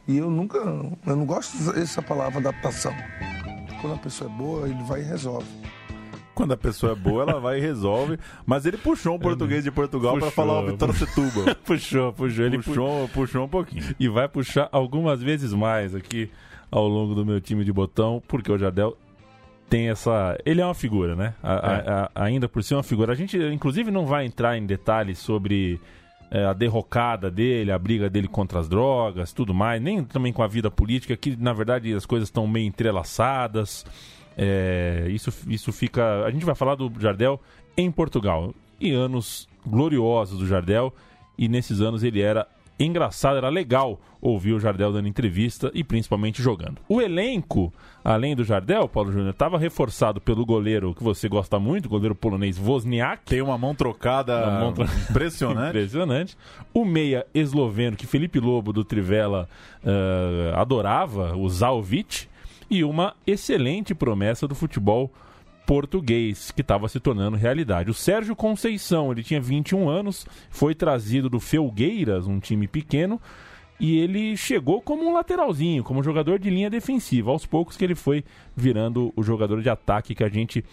E 0.07 0.17
eu 0.17 0.29
nunca, 0.29 0.57
eu 0.59 1.15
não 1.15 1.25
gosto 1.25 1.57
dessa 1.73 2.01
palavra 2.01 2.39
adaptação. 2.39 2.93
Quando 3.81 3.93
a 3.95 3.97
pessoa 3.97 4.29
é 4.29 4.33
boa, 4.33 4.67
ele 4.69 4.83
vai 4.83 5.01
e 5.01 5.03
resolve. 5.03 5.47
Quando 6.35 6.53
a 6.53 6.57
pessoa 6.57 6.91
é 6.91 6.95
boa, 6.95 7.23
ela 7.23 7.39
vai 7.39 7.57
e 7.57 7.61
resolve. 7.61 8.19
Mas 8.45 8.65
ele 8.65 8.77
puxou 8.77 9.15
um 9.15 9.19
português 9.19 9.63
de 9.63 9.71
Portugal 9.71 10.17
para 10.19 10.29
falar 10.29 10.59
o 10.59 10.65
Vitória 10.67 10.93
Setúbal. 10.93 11.55
puxou, 11.65 12.11
puxou. 12.13 12.45
Ele 12.45 12.57
puxou, 12.61 13.07
puxou 13.09 13.45
um 13.45 13.47
pouquinho. 13.47 13.95
e 13.99 14.07
vai 14.09 14.27
puxar 14.27 14.67
algumas 14.71 15.21
vezes 15.23 15.53
mais 15.53 15.95
aqui 15.95 16.29
ao 16.69 16.87
longo 16.87 17.15
do 17.15 17.25
meu 17.25 17.39
time 17.39 17.63
de 17.63 17.71
botão, 17.71 18.21
porque 18.27 18.51
o 18.51 18.57
Jardel 18.57 18.97
tem 19.69 19.89
essa. 19.89 20.37
Ele 20.45 20.59
é 20.61 20.65
uma 20.65 20.73
figura, 20.75 21.15
né? 21.15 21.33
A- 21.41 21.53
a- 21.53 22.03
a- 22.13 22.25
ainda 22.25 22.49
por 22.49 22.61
ser 22.63 22.75
uma 22.75 22.83
figura. 22.83 23.13
A 23.13 23.15
gente, 23.15 23.37
inclusive, 23.37 23.89
não 23.89 24.05
vai 24.05 24.25
entrar 24.25 24.57
em 24.57 24.65
detalhes 24.65 25.17
sobre 25.19 25.79
é, 26.31 26.45
a 26.45 26.53
derrocada 26.53 27.29
dele, 27.29 27.71
a 27.71 27.79
briga 27.79 28.09
dele 28.09 28.27
contra 28.27 28.59
as 28.59 28.67
drogas, 28.67 29.31
tudo 29.31 29.53
mais, 29.53 29.81
nem 29.81 30.03
também 30.03 30.33
com 30.33 30.43
a 30.43 30.47
vida 30.47 30.69
política, 30.71 31.15
que 31.15 31.35
na 31.35 31.53
verdade 31.53 31.93
as 31.93 32.05
coisas 32.05 32.27
estão 32.27 32.47
meio 32.47 32.67
entrelaçadas. 32.67 33.85
É, 34.37 35.07
isso, 35.09 35.31
isso 35.47 35.71
fica. 35.71 36.25
A 36.25 36.31
gente 36.31 36.45
vai 36.45 36.55
falar 36.55 36.75
do 36.75 36.91
Jardel 36.99 37.39
em 37.77 37.89
Portugal. 37.91 38.53
E 38.79 38.91
anos 38.91 39.47
gloriosos 39.65 40.39
do 40.39 40.47
Jardel. 40.47 40.93
E 41.37 41.47
nesses 41.47 41.81
anos 41.81 42.03
ele 42.03 42.21
era 42.21 42.47
engraçado, 42.79 43.37
era 43.37 43.49
legal 43.49 43.99
ouvir 44.21 44.53
o 44.53 44.59
Jardel 44.59 44.91
dando 44.91 45.07
entrevista 45.07 45.71
e 45.73 45.83
principalmente 45.83 46.41
jogando. 46.41 46.77
O 46.89 47.01
elenco, 47.01 47.71
além 48.03 48.35
do 48.35 48.43
Jardel, 48.43 48.87
Paulo 48.89 49.11
Júnior, 49.11 49.29
estava 49.31 49.57
reforçado 49.57 50.19
pelo 50.19 50.45
goleiro 50.45 50.93
que 50.95 51.03
você 51.03 51.29
gosta 51.29 51.59
muito, 51.59 51.85
o 51.85 51.89
goleiro 51.89 52.15
polonês 52.15 52.57
Wozniak. 52.59 53.23
Tem 53.25 53.41
uma 53.41 53.57
mão 53.57 53.75
trocada 53.75 54.35
Uma 54.47 54.59
mão 54.59 54.73
tro- 54.73 54.85
impressionante. 55.09 55.69
Impressionante. 55.77 56.37
O 56.73 56.83
meia 56.83 57.25
esloveno 57.33 57.95
que 57.95 58.07
Felipe 58.07 58.39
Lobo 58.39 58.73
do 58.73 58.83
Trivela 58.83 59.47
eh, 59.83 60.53
adorava, 60.55 61.35
o 61.37 61.47
Zalvic, 61.49 62.27
e 62.69 62.83
uma 62.83 63.13
excelente 63.27 63.93
promessa 63.93 64.47
do 64.47 64.55
futebol 64.55 65.11
português 65.65 66.51
que 66.51 66.61
estava 66.61 66.87
se 66.87 66.99
tornando 66.99 67.37
realidade. 67.37 67.89
O 67.89 67.93
Sérgio 67.93 68.35
Conceição, 68.35 69.11
ele 69.11 69.23
tinha 69.23 69.41
21 69.41 69.89
anos, 69.89 70.25
foi 70.49 70.75
trazido 70.75 71.29
do 71.29 71.39
Felgueiras, 71.39 72.27
um 72.27 72.39
time 72.39 72.67
pequeno, 72.67 73.19
e 73.79 73.97
ele 73.99 74.37
chegou 74.37 74.81
como 74.81 75.07
um 75.07 75.13
lateralzinho, 75.13 75.83
como 75.83 75.99
um 75.99 76.03
jogador 76.03 76.39
de 76.39 76.49
linha 76.49 76.69
defensiva. 76.69 77.31
Aos 77.31 77.45
poucos 77.45 77.75
que 77.75 77.83
ele 77.83 77.95
foi 77.95 78.23
virando 78.55 79.11
o 79.15 79.23
jogador 79.23 79.61
de 79.61 79.69
ataque 79.69 80.15
que 80.15 80.23
a 80.23 80.29
gente 80.29 80.63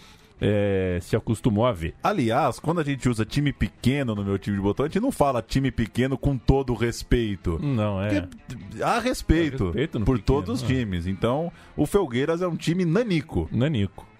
eh, 0.41 0.99
se 1.01 1.17
acostumou 1.17 1.65
a 1.65 1.73
ver. 1.73 1.95
Aliás, 2.03 2.59
quando 2.61 2.81
a 2.81 2.85
gente 2.85 3.09
usa 3.09 3.25
time 3.25 3.53
pequeno 3.53 4.15
no 4.15 4.25
meu 4.25 4.39
time 4.39 4.57
de 4.57 4.63
botão, 4.63 4.85
a 4.85 4.89
gente 4.89 5.01
não 5.01 5.13
fala 5.13 5.41
time 5.41 5.71
pequeno 5.71 6.19
com 6.19 6.37
todo 6.37 6.73
o 6.73 6.77
respeito. 6.77 7.59
Não, 7.63 8.03
é. 8.03 8.21
Porque 8.21 8.83
há 8.83 8.99
respeito, 8.99 9.65
Há 9.65 9.67
respeito 9.67 10.01
por 10.01 10.19
pequeno, 10.19 10.23
todos 10.23 10.63
os 10.63 10.69
né? 10.69 10.69
times. 10.69 11.07
Então, 11.07 11.53
o 11.77 11.87
Felgueiras 11.87 12.43
é 12.43 12.47
um 12.47 12.57
time 12.57 12.85
nanico. 12.85 13.49
Nanico. 13.53 14.12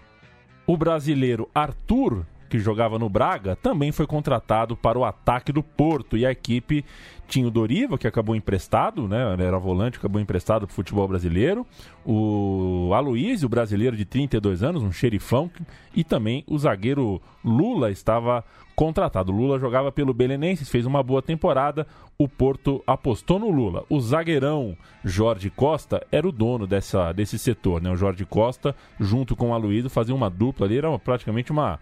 O 0.65 0.77
brasileiro 0.77 1.49
Arthur, 1.53 2.25
que 2.53 2.59
jogava 2.59 2.99
no 2.99 3.09
Braga, 3.09 3.55
também 3.55 3.91
foi 3.91 4.05
contratado 4.05 4.77
para 4.77 4.99
o 4.99 5.03
ataque 5.03 5.51
do 5.51 5.63
Porto. 5.63 6.15
E 6.15 6.23
a 6.23 6.29
equipe 6.29 6.85
tinha 7.27 7.47
o 7.47 7.49
Doriva, 7.49 7.97
que 7.97 8.05
acabou 8.05 8.35
emprestado, 8.35 9.07
né? 9.07 9.35
Era 9.39 9.57
volante, 9.57 9.97
acabou 9.97 10.21
emprestado 10.21 10.67
para 10.67 10.71
o 10.71 10.75
futebol 10.75 11.07
brasileiro. 11.07 11.65
O 12.05 12.91
Aloysio, 12.93 13.49
brasileiro 13.49 13.97
de 13.97 14.05
32 14.05 14.61
anos, 14.61 14.83
um 14.83 14.91
xerifão. 14.91 15.49
E 15.95 16.03
também 16.03 16.43
o 16.45 16.55
zagueiro 16.59 17.19
Lula 17.43 17.89
estava 17.89 18.45
contratado. 18.75 19.31
O 19.31 19.35
Lula 19.35 19.57
jogava 19.57 19.91
pelo 19.91 20.13
Belenenses, 20.13 20.69
fez 20.69 20.85
uma 20.85 21.01
boa 21.01 21.23
temporada. 21.23 21.87
O 22.19 22.29
Porto 22.29 22.83
apostou 22.85 23.39
no 23.39 23.49
Lula. 23.49 23.83
O 23.89 23.99
zagueirão 23.99 24.77
Jorge 25.03 25.49
Costa 25.49 26.05
era 26.11 26.27
o 26.27 26.31
dono 26.31 26.67
dessa, 26.67 27.11
desse 27.13 27.39
setor, 27.39 27.81
né? 27.81 27.89
O 27.89 27.95
Jorge 27.95 28.25
Costa, 28.25 28.75
junto 28.99 29.35
com 29.35 29.49
o 29.49 29.53
Aloysio, 29.55 29.89
fazia 29.89 30.13
uma 30.13 30.29
dupla 30.29 30.67
ali, 30.67 30.77
era 30.77 30.99
praticamente 30.99 31.51
uma 31.51 31.79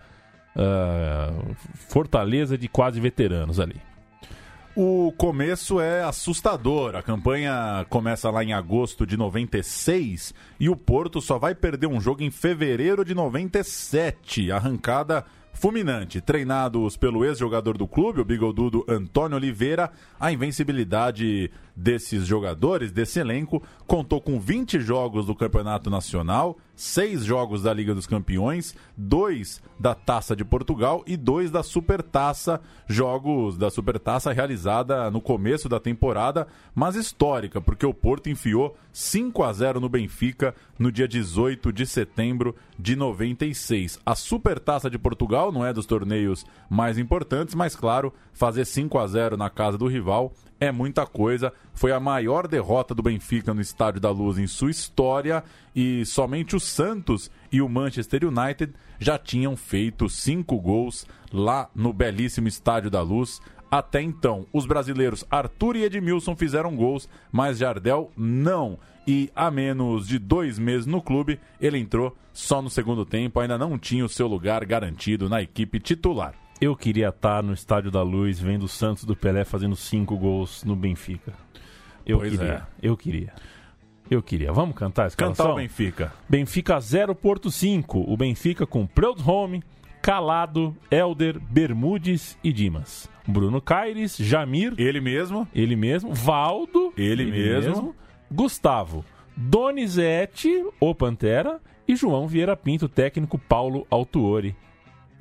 ah, 0.55 1.31
fortaleza 1.87 2.57
de 2.57 2.67
quase 2.67 2.99
veteranos 2.99 3.59
ali. 3.59 3.81
O 4.75 5.11
começo 5.17 5.81
é 5.81 6.01
assustador. 6.01 6.95
A 6.95 7.03
campanha 7.03 7.85
começa 7.89 8.29
lá 8.29 8.41
em 8.41 8.53
agosto 8.53 9.05
de 9.05 9.17
96 9.17 10.33
e 10.59 10.69
o 10.69 10.77
Porto 10.77 11.19
só 11.19 11.37
vai 11.37 11.53
perder 11.53 11.87
um 11.87 11.99
jogo 11.99 12.23
em 12.23 12.31
fevereiro 12.31 13.03
de 13.03 13.13
97. 13.13 14.49
Arrancada 14.49 15.25
fulminante. 15.53 16.21
Treinados 16.21 16.95
pelo 16.95 17.25
ex-jogador 17.25 17.77
do 17.77 17.87
clube, 17.87 18.21
o 18.21 18.25
bigodudo 18.25 18.85
Antônio 18.87 19.35
Oliveira, 19.35 19.91
a 20.19 20.31
invencibilidade 20.31 21.51
desses 21.75 22.25
jogadores, 22.25 22.91
desse 22.91 23.19
elenco, 23.19 23.61
contou 23.87 24.21
com 24.21 24.39
20 24.39 24.79
jogos 24.79 25.25
do 25.25 25.35
Campeonato 25.35 25.89
Nacional, 25.89 26.57
6 26.75 27.23
jogos 27.23 27.63
da 27.63 27.73
Liga 27.73 27.93
dos 27.93 28.07
Campeões, 28.07 28.75
2 28.97 29.61
da 29.79 29.93
Taça 29.93 30.35
de 30.35 30.43
Portugal 30.43 31.03
e 31.05 31.15
2 31.15 31.51
da 31.51 31.63
Supertaça, 31.63 32.59
jogos 32.87 33.57
da 33.57 33.69
Supertaça 33.69 34.31
realizada 34.31 35.09
no 35.11 35.21
começo 35.21 35.69
da 35.69 35.79
temporada, 35.79 36.47
mas 36.73 36.95
histórica, 36.95 37.61
porque 37.61 37.85
o 37.85 37.93
Porto 37.93 38.29
enfiou 38.29 38.75
5 38.91 39.43
a 39.43 39.53
0 39.53 39.79
no 39.79 39.89
Benfica 39.89 40.55
no 40.77 40.91
dia 40.91 41.07
18 41.07 41.71
de 41.71 41.85
setembro 41.85 42.55
de 42.77 42.95
96. 42.95 43.99
A 44.05 44.15
Supertaça 44.15 44.89
de 44.89 44.97
Portugal 44.97 45.51
não 45.51 45.65
é 45.65 45.71
dos 45.71 45.85
torneios 45.85 46.45
mais 46.69 46.97
importantes, 46.97 47.55
mas 47.55 47.75
claro, 47.75 48.13
fazer 48.33 48.65
5 48.65 48.97
a 48.97 49.07
0 49.07 49.37
na 49.37 49.49
casa 49.49 49.77
do 49.77 49.87
rival 49.87 50.33
é 50.61 50.71
muita 50.71 51.07
coisa. 51.07 51.51
Foi 51.73 51.91
a 51.91 51.99
maior 51.99 52.47
derrota 52.47 52.93
do 52.93 53.01
Benfica 53.01 53.51
no 53.51 53.59
Estádio 53.59 53.99
da 53.99 54.11
Luz 54.11 54.37
em 54.37 54.45
sua 54.45 54.69
história 54.69 55.43
e 55.75 56.05
somente 56.05 56.55
o 56.55 56.59
Santos 56.59 57.31
e 57.51 57.61
o 57.61 57.67
Manchester 57.67 58.23
United 58.23 58.71
já 58.99 59.17
tinham 59.17 59.57
feito 59.57 60.07
cinco 60.07 60.59
gols 60.59 61.07
lá 61.33 61.67
no 61.75 61.91
belíssimo 61.91 62.47
Estádio 62.47 62.91
da 62.91 63.01
Luz. 63.01 63.41
Até 63.71 64.01
então, 64.01 64.45
os 64.53 64.67
brasileiros 64.67 65.25
Arthur 65.31 65.77
e 65.77 65.83
Edmilson 65.83 66.35
fizeram 66.35 66.75
gols, 66.75 67.09
mas 67.31 67.57
Jardel 67.57 68.11
não. 68.15 68.77
E 69.07 69.31
há 69.35 69.49
menos 69.49 70.07
de 70.07 70.19
dois 70.19 70.59
meses 70.59 70.85
no 70.85 71.01
clube, 71.01 71.39
ele 71.59 71.79
entrou 71.79 72.15
só 72.31 72.61
no 72.61 72.69
segundo 72.69 73.03
tempo, 73.03 73.39
ainda 73.39 73.57
não 73.57 73.79
tinha 73.79 74.05
o 74.05 74.09
seu 74.09 74.27
lugar 74.27 74.63
garantido 74.63 75.27
na 75.27 75.41
equipe 75.41 75.79
titular. 75.79 76.40
Eu 76.61 76.75
queria 76.75 77.09
estar 77.09 77.41
no 77.41 77.53
Estádio 77.53 77.89
da 77.89 78.03
Luz 78.03 78.39
vendo 78.39 78.65
o 78.65 78.67
Santos 78.67 79.03
do 79.03 79.15
Pelé 79.15 79.43
fazendo 79.43 79.75
cinco 79.75 80.15
gols 80.15 80.63
no 80.63 80.75
Benfica. 80.75 81.33
Eu 82.05 82.19
Pois 82.19 82.37
queria, 82.37 82.53
é. 82.53 82.61
eu 82.83 82.95
queria. 82.95 83.33
Eu 84.11 84.21
queria. 84.21 84.53
Vamos 84.53 84.75
cantar 84.75 85.07
escalação? 85.07 85.43
Cantar 85.47 85.53
o 85.53 85.57
Benfica. 85.57 86.13
Benfica 86.29 86.79
0, 86.79 87.15
Porto 87.15 87.49
5. 87.49 88.05
O 88.07 88.15
Benfica 88.15 88.67
com 88.67 88.85
Preudhome, 88.85 89.63
Calado, 90.03 90.77
Elder, 90.91 91.39
Bermudes 91.39 92.37
e 92.43 92.53
Dimas. 92.53 93.09
Bruno 93.27 93.59
Caires, 93.59 94.15
Jamir. 94.17 94.75
Ele 94.77 95.01
mesmo. 95.01 95.47
Ele 95.55 95.75
mesmo. 95.75 96.13
Valdo. 96.13 96.93
Ele, 96.95 97.23
ele 97.23 97.31
mesmo. 97.31 97.69
mesmo. 97.71 97.95
Gustavo. 98.29 99.03
Donizete, 99.35 100.63
o 100.79 100.93
Pantera. 100.93 101.59
E 101.87 101.95
João 101.95 102.27
Vieira 102.27 102.55
Pinto, 102.55 102.87
técnico 102.87 103.39
Paulo 103.39 103.87
Altuori 103.89 104.55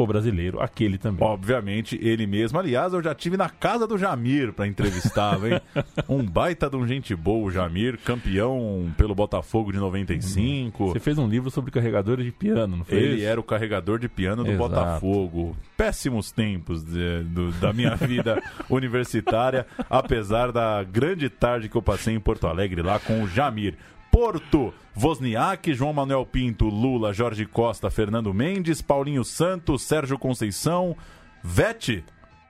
o 0.05 0.07
brasileiro, 0.07 0.61
aquele 0.61 0.99
também. 0.99 1.27
Obviamente, 1.27 1.99
ele 2.01 2.27
mesmo. 2.27 2.59
Aliás, 2.59 2.93
eu 2.93 3.03
já 3.03 3.15
tive 3.15 3.37
na 3.37 3.49
casa 3.49 3.87
do 3.87 3.97
Jamir 3.99 4.53
para 4.53 4.67
entrevistá-lo, 4.67 5.47
hein? 5.47 5.61
um 6.09 6.23
baita 6.25 6.69
de 6.69 6.77
um 6.77 6.87
gente 6.87 7.15
boa, 7.15 7.47
o 7.47 7.51
Jamir, 7.51 7.99
campeão 7.99 8.93
pelo 8.97 9.15
Botafogo 9.15 9.73
de 9.73 9.79
95. 9.79 10.89
Você 10.89 11.01
fez 11.01 11.19
um 11.19 11.29
livro 11.29 11.51
sobre 11.51 11.71
carregadores 11.71 12.25
de 12.25 12.33
piano, 12.33 12.79
não 12.79 12.85
foi 12.85 12.99
Ele 12.99 13.17
isso? 13.17 13.27
era 13.27 13.41
o 13.41 13.45
carregador 13.45 13.99
de 13.99 14.09
piano 14.09 14.45
do 14.45 14.51
Exato. 14.51 14.69
Botafogo. 14.69 15.57
Péssimos 15.77 16.31
tempos 16.33 16.85
de, 16.85 17.23
do, 17.25 17.51
da 17.53 17.73
minha 17.73 17.95
vida 17.97 18.43
universitária, 18.69 19.67
apesar 19.89 20.53
da 20.53 20.83
grande 20.83 21.29
tarde 21.29 21.69
que 21.69 21.77
eu 21.77 21.83
passei 21.83 22.15
em 22.15 22.21
Porto 22.21 22.47
Alegre 22.47 22.83
lá 22.83 22.99
com 22.99 23.23
o 23.23 23.29
Jamir. 23.29 23.77
Porto, 24.11 24.75
Wozniak, 24.97 25.73
João 25.73 25.93
Manuel 25.93 26.27
Pinto, 26.27 26.67
Lula, 26.67 27.13
Jorge 27.13 27.47
Costa, 27.47 27.91
Fernando 27.91 28.35
Mendes, 28.35 28.83
Paulinho 28.83 29.25
Santos, 29.25 29.83
Sérgio 29.83 30.19
Conceição, 30.19 30.97
Vete. 31.43 32.05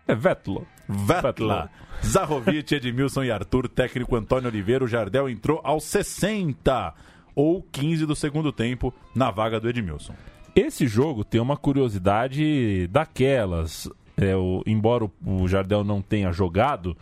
É 0.09 0.15
Vetlo. 0.15 0.67
Vetla. 0.89 1.71
Zahovic, 2.05 2.75
Edmilson 2.75 3.25
e 3.25 3.31
Arthur, 3.31 3.69
técnico 3.69 4.17
Antônio 4.17 4.49
Oliveira. 4.49 4.85
O 4.85 4.89
Jardel 4.89 5.29
entrou 5.29 5.61
aos 5.63 5.85
60 5.85 6.95
ou 7.35 7.63
15 7.71 8.07
do 8.07 8.17
segundo 8.17 8.51
tempo 8.51 8.93
na 9.15 9.31
vaga 9.31 9.61
do 9.61 9.69
Edmilson. 9.69 10.15
Esse 10.55 10.87
jogo 10.87 11.25
tem 11.25 11.41
uma 11.41 11.57
curiosidade 11.57 12.89
daquelas. 12.89 13.89
É, 14.17 14.35
o, 14.35 14.63
embora 14.67 15.05
o, 15.05 15.13
o 15.25 15.49
Jardel 15.49 15.85
não 15.85 16.03
tenha 16.03 16.33
jogado, 16.33 16.97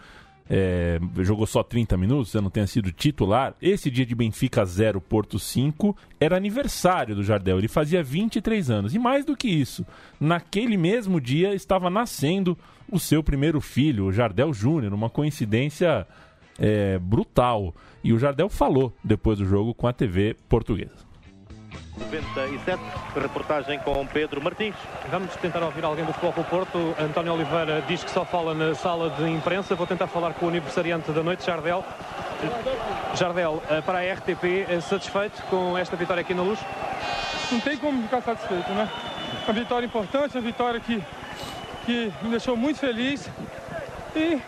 é, 0.51 0.99
jogou 1.19 1.47
só 1.47 1.63
30 1.63 1.97
minutos, 1.97 2.33
já 2.33 2.41
não 2.41 2.51
tenha 2.51 2.67
sido 2.67 2.91
titular. 2.91 3.55
Esse 3.61 3.91
dia 3.91 4.07
de 4.07 4.15
Benfica 4.15 4.65
0, 4.65 5.01
Porto 5.01 5.39
5, 5.39 5.97
era 6.19 6.37
aniversário 6.37 7.15
do 7.15 7.23
Jardel. 7.23 7.59
Ele 7.59 7.69
fazia 7.69 8.03
23 8.03 8.71
anos. 8.71 8.95
E 8.95 8.99
mais 8.99 9.25
do 9.25 9.37
que 9.37 9.49
isso, 9.49 9.85
naquele 10.19 10.77
mesmo 10.77 11.21
dia 11.21 11.55
estava 11.55 11.91
nascendo 11.91 12.57
o 12.91 12.99
seu 12.99 13.23
primeiro 13.23 13.61
filho, 13.61 14.07
o 14.07 14.13
Jardel 14.13 14.53
Júnior, 14.55 14.95
uma 14.95 15.11
coincidência 15.11 16.07
é, 16.59 16.99
brutal. 16.99 17.75
E 18.03 18.13
o 18.13 18.19
Jardel 18.19 18.49
falou 18.49 18.93
depois 19.05 19.39
do 19.39 19.45
jogo 19.45 19.75
com 19.75 19.87
a 19.87 19.93
TV 19.93 20.35
portuguesa. 20.49 21.08
97, 21.99 22.81
reportagem 23.15 23.79
com 23.81 24.07
Pedro 24.07 24.41
Martins. 24.41 24.75
Vamos 25.11 25.35
tentar 25.37 25.63
ouvir 25.63 25.85
alguém 25.85 26.05
do 26.05 26.13
Futebol 26.13 26.45
Porto. 26.45 26.95
António 26.99 27.35
Oliveira 27.35 27.83
diz 27.87 28.03
que 28.05 28.11
só 28.11 28.25
fala 28.25 28.55
na 28.55 28.75
sala 28.75 29.11
de 29.11 29.29
imprensa. 29.29 29.75
Vou 29.75 29.87
tentar 29.87 30.07
falar 30.07 30.33
com 30.35 30.47
o 30.47 30.49
aniversariante 30.49 31.11
da 31.11 31.23
noite, 31.23 31.45
Jardel. 31.45 31.85
Jardel, 33.15 33.63
eh, 33.69 33.81
para 33.81 33.99
a 33.99 34.15
RTP, 34.15 34.67
eh, 34.69 34.81
satisfeito 34.81 35.43
com 35.51 35.77
esta 35.77 35.97
vitória 35.97 36.21
aqui 36.21 36.33
na 36.33 36.43
Luz? 36.43 36.61
Não 37.51 37.61
tem 37.61 37.77
como 37.77 38.03
ficar 38.03 38.23
satisfeito, 38.23 38.71
né? 38.71 38.89
Uma 39.45 39.55
vitória 39.55 39.87
importante, 39.87 40.37
uma 40.37 40.43
vitória 40.43 40.81
que, 40.81 41.03
que 41.85 42.13
me 42.23 42.31
deixou 42.31 42.57
muito 42.57 42.79
feliz. 42.79 43.29
E 44.15 44.41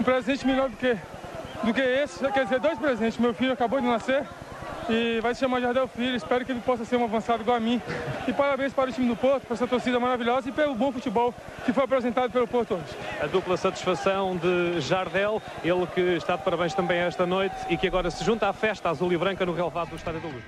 um 0.00 0.04
presente 0.04 0.46
melhor 0.46 0.70
do 0.70 0.76
que, 0.76 0.96
do 1.62 1.74
que 1.74 1.80
esse, 1.80 2.26
quer 2.32 2.44
dizer, 2.44 2.58
dois 2.58 2.78
presentes. 2.78 3.18
Meu 3.18 3.34
filho 3.34 3.52
acabou 3.52 3.80
de 3.80 3.86
nascer 3.86 4.24
e 4.88 5.20
vai 5.20 5.34
se 5.34 5.40
chamar 5.40 5.60
Jardel 5.60 5.88
Filho. 5.88 6.16
Espero 6.16 6.44
que 6.44 6.52
ele 6.52 6.60
possa 6.60 6.84
ser 6.84 6.96
um 6.96 7.04
avançado 7.04 7.42
igual 7.42 7.56
a 7.56 7.60
mim. 7.60 7.80
E 8.26 8.32
parabéns 8.32 8.72
para 8.72 8.90
o 8.90 8.92
time 8.92 9.08
do 9.08 9.16
Porto, 9.16 9.44
para 9.44 9.54
essa 9.54 9.66
torcida 9.66 9.98
maravilhosa 9.98 10.48
e 10.48 10.52
pelo 10.52 10.74
bom 10.74 10.92
futebol 10.92 11.34
que 11.64 11.72
foi 11.72 11.84
apresentado 11.84 12.30
pelo 12.30 12.46
Porto 12.46 12.74
hoje. 12.74 12.96
A 13.20 13.26
dupla 13.26 13.56
satisfação 13.56 14.36
de 14.36 14.80
Jardel, 14.80 15.42
ele 15.64 15.86
que 15.88 16.00
está 16.00 16.36
de 16.36 16.42
parabéns 16.42 16.74
também 16.74 16.98
esta 16.98 17.26
noite 17.26 17.56
e 17.68 17.76
que 17.76 17.86
agora 17.86 18.10
se 18.10 18.24
junta 18.24 18.48
à 18.48 18.52
festa 18.52 18.90
azul 18.90 19.12
e 19.12 19.16
branca 19.16 19.44
no 19.44 19.52
relevado 19.52 19.90
do 19.90 19.96
Estádio 19.96 20.20
da 20.20 20.28
Luz. 20.28 20.44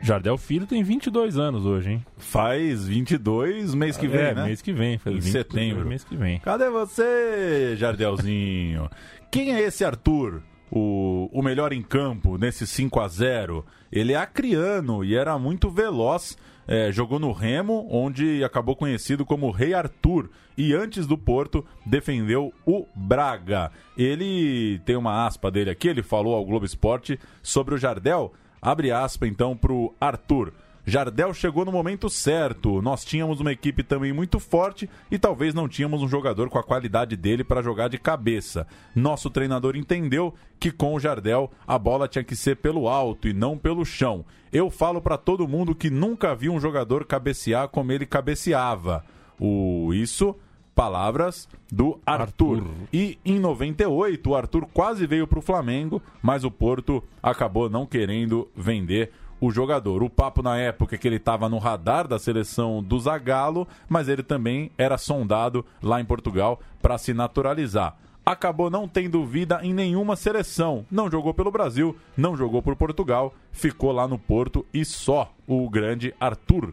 Jardel 0.00 0.36
Filho 0.36 0.66
tem 0.66 0.82
22 0.82 1.38
anos 1.38 1.64
hoje, 1.64 1.92
hein? 1.92 2.06
Faz 2.16 2.86
22 2.86 3.74
mês 3.74 3.96
que 3.96 4.06
vem, 4.06 4.20
é, 4.20 4.34
né? 4.34 4.44
mês 4.44 4.62
que 4.62 4.72
vem. 4.72 4.98
Faz 4.98 5.16
em 5.16 5.20
20, 5.20 5.32
setembro. 5.32 5.86
Mês 5.86 6.04
que 6.04 6.16
vem. 6.16 6.38
Cadê 6.40 6.68
você, 6.68 7.74
Jardelzinho? 7.76 8.90
Quem 9.30 9.54
é 9.54 9.62
esse 9.62 9.84
Arthur? 9.84 10.42
O, 10.70 11.28
o 11.32 11.42
melhor 11.42 11.72
em 11.72 11.82
campo 11.82 12.36
nesse 12.36 12.66
5 12.66 13.00
a 13.00 13.08
0 13.08 13.64
Ele 13.90 14.12
é 14.12 14.16
acriano 14.16 15.04
e 15.04 15.14
era 15.14 15.38
muito 15.38 15.70
veloz. 15.70 16.36
É, 16.68 16.90
jogou 16.90 17.20
no 17.20 17.30
Remo, 17.30 17.86
onde 17.88 18.42
acabou 18.42 18.74
conhecido 18.74 19.24
como 19.24 19.52
Rei 19.52 19.72
Arthur. 19.72 20.28
E 20.58 20.74
antes 20.74 21.06
do 21.06 21.16
Porto, 21.16 21.64
defendeu 21.84 22.52
o 22.66 22.86
Braga. 22.94 23.70
Ele 23.96 24.80
tem 24.84 24.96
uma 24.96 25.26
aspa 25.26 25.50
dele 25.50 25.70
aqui, 25.70 25.86
ele 25.86 26.02
falou 26.02 26.34
ao 26.34 26.44
Globo 26.44 26.66
Esporte 26.66 27.20
sobre 27.40 27.74
o 27.74 27.78
Jardel. 27.78 28.32
Abre 28.60 28.90
aspa 28.90 29.28
então 29.28 29.56
para 29.56 29.72
o 29.72 29.94
Arthur. 30.00 30.52
Jardel 30.88 31.34
chegou 31.34 31.64
no 31.64 31.72
momento 31.72 32.08
certo. 32.08 32.80
Nós 32.80 33.04
tínhamos 33.04 33.40
uma 33.40 33.50
equipe 33.50 33.82
também 33.82 34.12
muito 34.12 34.38
forte 34.38 34.88
e 35.10 35.18
talvez 35.18 35.52
não 35.52 35.68
tínhamos 35.68 36.00
um 36.00 36.08
jogador 36.08 36.48
com 36.48 36.58
a 36.58 36.62
qualidade 36.62 37.16
dele 37.16 37.42
para 37.42 37.60
jogar 37.60 37.88
de 37.88 37.98
cabeça. 37.98 38.68
Nosso 38.94 39.28
treinador 39.28 39.74
entendeu 39.74 40.32
que 40.60 40.70
com 40.70 40.94
o 40.94 41.00
Jardel 41.00 41.50
a 41.66 41.76
bola 41.76 42.06
tinha 42.06 42.22
que 42.22 42.36
ser 42.36 42.56
pelo 42.56 42.88
alto 42.88 43.26
e 43.26 43.32
não 43.32 43.58
pelo 43.58 43.84
chão. 43.84 44.24
Eu 44.52 44.70
falo 44.70 45.02
para 45.02 45.18
todo 45.18 45.48
mundo 45.48 45.74
que 45.74 45.90
nunca 45.90 46.36
vi 46.36 46.48
um 46.48 46.60
jogador 46.60 47.04
cabecear 47.04 47.68
como 47.68 47.90
ele 47.90 48.06
cabeceava. 48.06 49.04
O 49.40 49.92
isso 49.92 50.36
palavras 50.72 51.48
do 51.72 51.98
Arthur. 52.06 52.58
Arthur. 52.58 52.70
E 52.92 53.18
em 53.24 53.40
98, 53.40 54.30
o 54.30 54.36
Arthur 54.36 54.68
quase 54.72 55.06
veio 55.06 55.26
para 55.26 55.38
o 55.38 55.42
Flamengo, 55.42 56.02
mas 56.22 56.44
o 56.44 56.50
Porto 56.50 57.02
acabou 57.22 57.70
não 57.70 57.86
querendo 57.86 58.46
vender 58.54 59.10
o 59.40 59.50
jogador. 59.50 60.02
O 60.02 60.10
papo 60.10 60.42
na 60.42 60.58
época 60.58 60.94
é 60.94 60.98
que 60.98 61.06
ele 61.06 61.16
estava 61.16 61.48
no 61.48 61.58
radar 61.58 62.06
da 62.06 62.18
seleção 62.18 62.82
do 62.82 62.98
Zagallo, 62.98 63.66
mas 63.88 64.08
ele 64.08 64.22
também 64.22 64.70
era 64.76 64.98
sondado 64.98 65.64
lá 65.82 66.00
em 66.00 66.04
Portugal 66.04 66.60
para 66.80 66.98
se 66.98 67.12
naturalizar. 67.12 67.96
Acabou 68.24 68.68
não 68.68 68.88
tendo 68.88 69.24
vida 69.24 69.60
em 69.62 69.72
nenhuma 69.72 70.16
seleção. 70.16 70.84
Não 70.90 71.10
jogou 71.10 71.32
pelo 71.32 71.50
Brasil, 71.50 71.96
não 72.16 72.36
jogou 72.36 72.60
por 72.60 72.74
Portugal, 72.74 73.32
ficou 73.52 73.92
lá 73.92 74.08
no 74.08 74.18
Porto 74.18 74.66
e 74.74 74.84
só 74.84 75.32
o 75.46 75.68
grande 75.70 76.14
Arthur. 76.18 76.72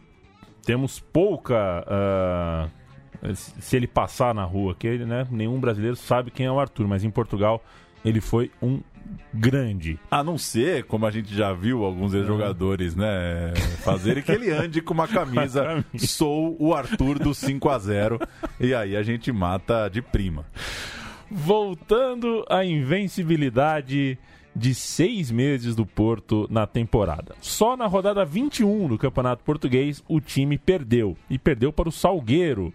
Temos 0.64 0.98
pouca. 0.98 1.84
Uh 1.86 2.84
se 3.34 3.76
ele 3.76 3.86
passar 3.86 4.34
na 4.34 4.44
rua, 4.44 4.74
que 4.74 4.98
né, 4.98 5.26
nenhum 5.30 5.58
brasileiro 5.58 5.96
sabe 5.96 6.30
quem 6.30 6.46
é 6.46 6.52
o 6.52 6.58
Arthur, 6.58 6.86
mas 6.86 7.04
em 7.04 7.10
Portugal 7.10 7.62
ele 8.04 8.20
foi 8.20 8.50
um 8.60 8.80
grande. 9.34 9.98
A 10.10 10.22
não 10.22 10.38
ser, 10.38 10.84
como 10.84 11.06
a 11.06 11.10
gente 11.10 11.34
já 11.34 11.52
viu 11.52 11.84
alguns 11.84 12.14
ex-jogadores, 12.14 12.94
né, 12.94 13.52
fazerem 13.82 14.22
que 14.22 14.30
ele 14.30 14.50
ande 14.50 14.80
com 14.80 14.94
uma 14.94 15.08
camisa 15.08 15.84
sou 15.98 16.56
o 16.58 16.74
Arthur 16.74 17.18
do 17.18 17.34
5 17.34 17.68
a 17.68 17.78
0 17.78 18.20
e 18.60 18.74
aí 18.74 18.96
a 18.96 19.02
gente 19.02 19.32
mata 19.32 19.88
de 19.88 20.00
prima. 20.00 20.46
Voltando 21.30 22.44
à 22.48 22.64
invencibilidade 22.64 24.18
de 24.54 24.74
seis 24.74 25.30
meses 25.30 25.74
do 25.74 25.84
Porto 25.84 26.46
na 26.48 26.66
temporada. 26.66 27.34
Só 27.40 27.76
na 27.76 27.86
rodada 27.86 28.24
21 28.24 28.88
do 28.88 28.98
Campeonato 28.98 29.42
Português 29.42 30.02
o 30.08 30.20
time 30.20 30.56
perdeu. 30.56 31.16
E 31.28 31.38
perdeu 31.38 31.72
para 31.72 31.88
o 31.88 31.92
Salgueiro. 31.92 32.72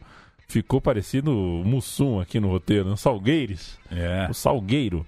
Ficou 0.48 0.82
parecido 0.82 1.32
o 1.32 1.64
Mussum 1.64 2.20
aqui 2.20 2.40
no 2.40 2.50
roteiro, 2.50 2.90
né? 2.90 2.96
Salgueires. 2.98 3.80
É. 3.90 4.28
O 4.30 4.34
Salgueiro 4.34 5.06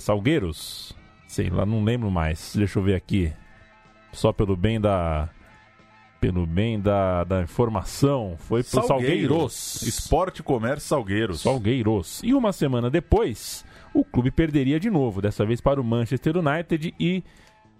Salgueiros? 0.00 0.96
Sei 1.26 1.50
lá, 1.50 1.66
não 1.66 1.84
lembro 1.84 2.10
mais. 2.10 2.54
Deixa 2.54 2.78
eu 2.78 2.82
ver 2.82 2.94
aqui. 2.94 3.32
Só 4.12 4.32
pelo 4.32 4.56
bem 4.56 4.80
da. 4.80 5.28
Pelo 6.20 6.46
bem 6.46 6.80
da, 6.80 7.24
da 7.24 7.42
informação. 7.42 8.36
Foi 8.38 8.62
pro 8.62 8.70
Salgueiros. 8.70 8.88
Salgueiros. 8.88 9.82
Esporte 9.82 10.42
Comércio 10.42 10.88
Salgueiros. 10.88 11.40
Salgueiros. 11.42 12.22
E 12.24 12.32
uma 12.32 12.52
semana 12.52 12.88
depois, 12.88 13.64
o 13.92 14.04
clube 14.04 14.30
perderia 14.30 14.80
de 14.80 14.90
novo. 14.90 15.20
Dessa 15.20 15.44
vez 15.44 15.60
para 15.60 15.80
o 15.80 15.84
Manchester 15.84 16.36
United 16.38 16.94
e 16.98 17.22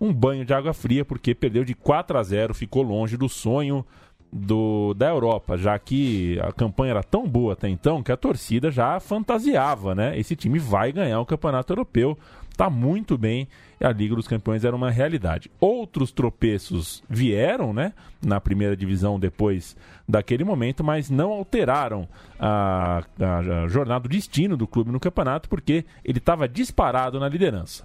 um 0.00 0.12
banho 0.12 0.44
de 0.44 0.52
água 0.52 0.74
fria, 0.74 1.04
porque 1.04 1.34
perdeu 1.34 1.64
de 1.64 1.74
4 1.74 2.18
a 2.18 2.22
0, 2.22 2.54
ficou 2.54 2.82
longe 2.82 3.16
do 3.16 3.28
sonho 3.28 3.84
do, 4.32 4.94
da 4.94 5.08
Europa, 5.08 5.56
já 5.56 5.78
que 5.78 6.38
a 6.40 6.52
campanha 6.52 6.90
era 6.90 7.02
tão 7.02 7.26
boa 7.26 7.52
até 7.52 7.68
então 7.68 8.02
que 8.02 8.12
a 8.12 8.16
torcida 8.16 8.70
já 8.70 8.98
fantasiava, 9.00 9.94
né? 9.94 10.18
Esse 10.18 10.36
time 10.36 10.58
vai 10.58 10.92
ganhar 10.92 11.20
o 11.20 11.26
campeonato 11.26 11.72
europeu, 11.72 12.18
tá 12.56 12.68
muito 12.70 13.16
bem, 13.16 13.48
e 13.80 13.84
a 13.84 13.92
Liga 13.92 14.14
dos 14.14 14.26
Campeões 14.26 14.64
era 14.64 14.74
uma 14.74 14.90
realidade. 14.90 15.50
Outros 15.60 16.10
tropeços 16.10 17.02
vieram, 17.08 17.72
né, 17.72 17.92
na 18.24 18.40
primeira 18.40 18.76
divisão 18.76 19.18
depois 19.18 19.76
daquele 20.08 20.44
momento, 20.44 20.82
mas 20.82 21.10
não 21.10 21.32
alteraram 21.32 22.08
a, 22.38 23.02
a, 23.20 23.38
a 23.38 23.68
jornada, 23.68 24.06
o 24.06 24.10
destino 24.10 24.56
do 24.56 24.66
clube 24.66 24.90
no 24.90 25.00
campeonato, 25.00 25.48
porque 25.48 25.84
ele 26.04 26.18
estava 26.18 26.48
disparado 26.48 27.20
na 27.20 27.28
liderança. 27.28 27.84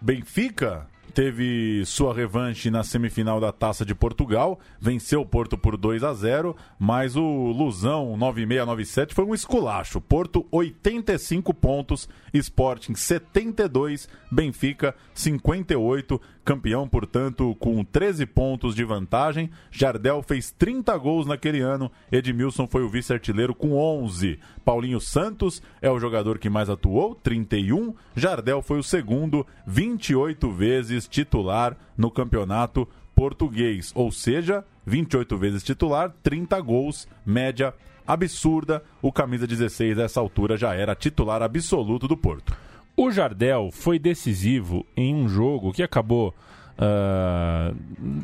Benfica 0.00 0.86
teve 1.16 1.82
sua 1.86 2.12
revanche 2.12 2.70
na 2.70 2.84
semifinal 2.84 3.40
da 3.40 3.50
Taça 3.50 3.86
de 3.86 3.94
Portugal, 3.94 4.60
venceu 4.78 5.22
o 5.22 5.26
Porto 5.26 5.56
por 5.56 5.74
2 5.78 6.04
a 6.04 6.12
0, 6.12 6.54
mas 6.78 7.16
o 7.16 7.22
Lusão 7.22 8.18
9697 8.18 9.14
foi 9.14 9.24
um 9.24 9.34
esculacho. 9.34 9.98
Porto 9.98 10.46
85 10.52 11.54
pontos, 11.54 12.06
Sporting 12.34 12.94
72, 12.94 14.10
Benfica 14.30 14.94
58, 15.14 16.20
campeão, 16.44 16.86
portanto, 16.86 17.56
com 17.58 17.82
13 17.82 18.26
pontos 18.26 18.74
de 18.74 18.84
vantagem. 18.84 19.50
Jardel 19.70 20.22
fez 20.22 20.50
30 20.50 20.94
gols 20.98 21.26
naquele 21.26 21.60
ano, 21.60 21.90
Edmilson 22.12 22.66
foi 22.66 22.82
o 22.82 22.90
vice-artilheiro 22.90 23.54
com 23.54 23.72
11. 23.72 24.38
Paulinho 24.62 25.00
Santos 25.00 25.62
é 25.80 25.90
o 25.90 25.98
jogador 25.98 26.38
que 26.38 26.50
mais 26.50 26.68
atuou, 26.68 27.14
31. 27.14 27.94
Jardel 28.14 28.60
foi 28.60 28.78
o 28.78 28.82
segundo, 28.82 29.46
28 29.66 30.50
vezes 30.50 31.05
titular 31.08 31.76
no 31.96 32.10
campeonato 32.10 32.88
português, 33.14 33.92
ou 33.94 34.12
seja, 34.12 34.64
28 34.84 35.38
vezes 35.38 35.62
titular, 35.62 36.14
30 36.22 36.60
gols, 36.60 37.08
média 37.24 37.72
absurda. 38.06 38.82
O 39.00 39.10
camisa 39.10 39.46
16 39.46 39.96
dessa 39.96 40.20
altura 40.20 40.56
já 40.56 40.74
era 40.74 40.94
titular 40.94 41.42
absoluto 41.42 42.06
do 42.06 42.16
Porto. 42.16 42.56
O 42.96 43.10
Jardel 43.10 43.70
foi 43.72 43.98
decisivo 43.98 44.86
em 44.96 45.14
um 45.14 45.28
jogo 45.28 45.72
que 45.72 45.82
acabou 45.82 46.34
uh, 46.78 47.76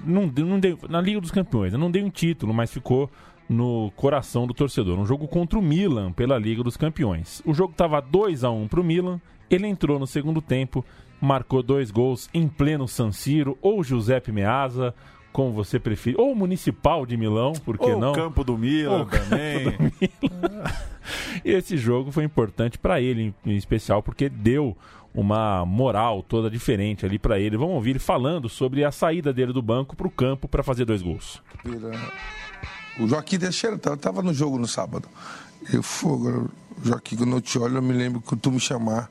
não, 0.06 0.26
não 0.26 0.60
deu, 0.60 0.78
na 0.88 1.00
Liga 1.00 1.20
dos 1.20 1.30
Campeões. 1.30 1.72
Não 1.72 1.90
deu 1.90 2.04
um 2.04 2.10
título, 2.10 2.54
mas 2.54 2.70
ficou 2.70 3.10
no 3.48 3.90
coração 3.96 4.46
do 4.46 4.54
torcedor. 4.54 4.98
Um 4.98 5.04
jogo 5.04 5.28
contra 5.28 5.58
o 5.58 5.62
Milan 5.62 6.12
pela 6.12 6.38
Liga 6.38 6.62
dos 6.62 6.76
Campeões. 6.76 7.42
O 7.44 7.52
jogo 7.52 7.72
estava 7.72 8.00
2 8.00 8.44
a 8.44 8.50
1 8.50 8.68
para 8.68 8.80
o 8.80 8.84
Milan. 8.84 9.20
Ele 9.50 9.66
entrou 9.66 9.98
no 9.98 10.06
segundo 10.06 10.40
tempo, 10.40 10.84
marcou 11.22 11.62
dois 11.62 11.92
gols 11.92 12.28
em 12.34 12.48
pleno 12.48 12.88
San 12.88 13.12
Siro, 13.12 13.56
ou 13.62 13.84
Giuseppe 13.84 14.32
Meazza, 14.32 14.92
como 15.32 15.52
você 15.52 15.78
prefere, 15.78 16.16
ou 16.18 16.34
Municipal 16.34 17.06
de 17.06 17.16
Milão, 17.16 17.52
por 17.64 17.78
que 17.78 17.90
ou 17.90 17.98
não? 17.98 18.10
o 18.10 18.14
Campo 18.14 18.42
do 18.42 18.58
Milan 18.58 19.06
também. 19.06 19.64
Do 19.64 19.82
Milan. 19.82 20.74
e 21.44 21.50
esse 21.54 21.76
jogo 21.76 22.10
foi 22.10 22.24
importante 22.24 22.76
para 22.76 23.00
ele, 23.00 23.32
em 23.46 23.56
especial, 23.56 24.02
porque 24.02 24.28
deu 24.28 24.76
uma 25.14 25.64
moral 25.64 26.22
toda 26.22 26.50
diferente 26.50 27.06
ali 27.06 27.18
para 27.18 27.38
ele. 27.38 27.56
Vamos 27.56 27.76
ouvir 27.76 27.90
ele 27.90 27.98
falando 27.98 28.48
sobre 28.48 28.84
a 28.84 28.90
saída 28.90 29.32
dele 29.32 29.52
do 29.52 29.62
banco 29.62 29.94
para 29.94 30.06
o 30.06 30.10
campo 30.10 30.48
para 30.48 30.62
fazer 30.62 30.84
dois 30.84 31.02
gols. 31.02 31.40
O 32.98 33.06
Joaquim 33.06 33.38
Teixeira 33.38 33.76
estava 33.76 34.22
no 34.22 34.34
jogo 34.34 34.58
no 34.58 34.66
sábado. 34.66 35.08
Eu 35.72 35.82
fogo, 35.82 36.50
Joaquim, 36.82 37.16
quando 37.16 37.36
eu 37.36 37.40
te 37.40 37.58
olho, 37.58 37.76
eu 37.76 37.82
me 37.82 37.92
lembro 37.92 38.20
que 38.20 38.34
tu 38.36 38.50
me 38.50 38.58
chamar. 38.60 39.08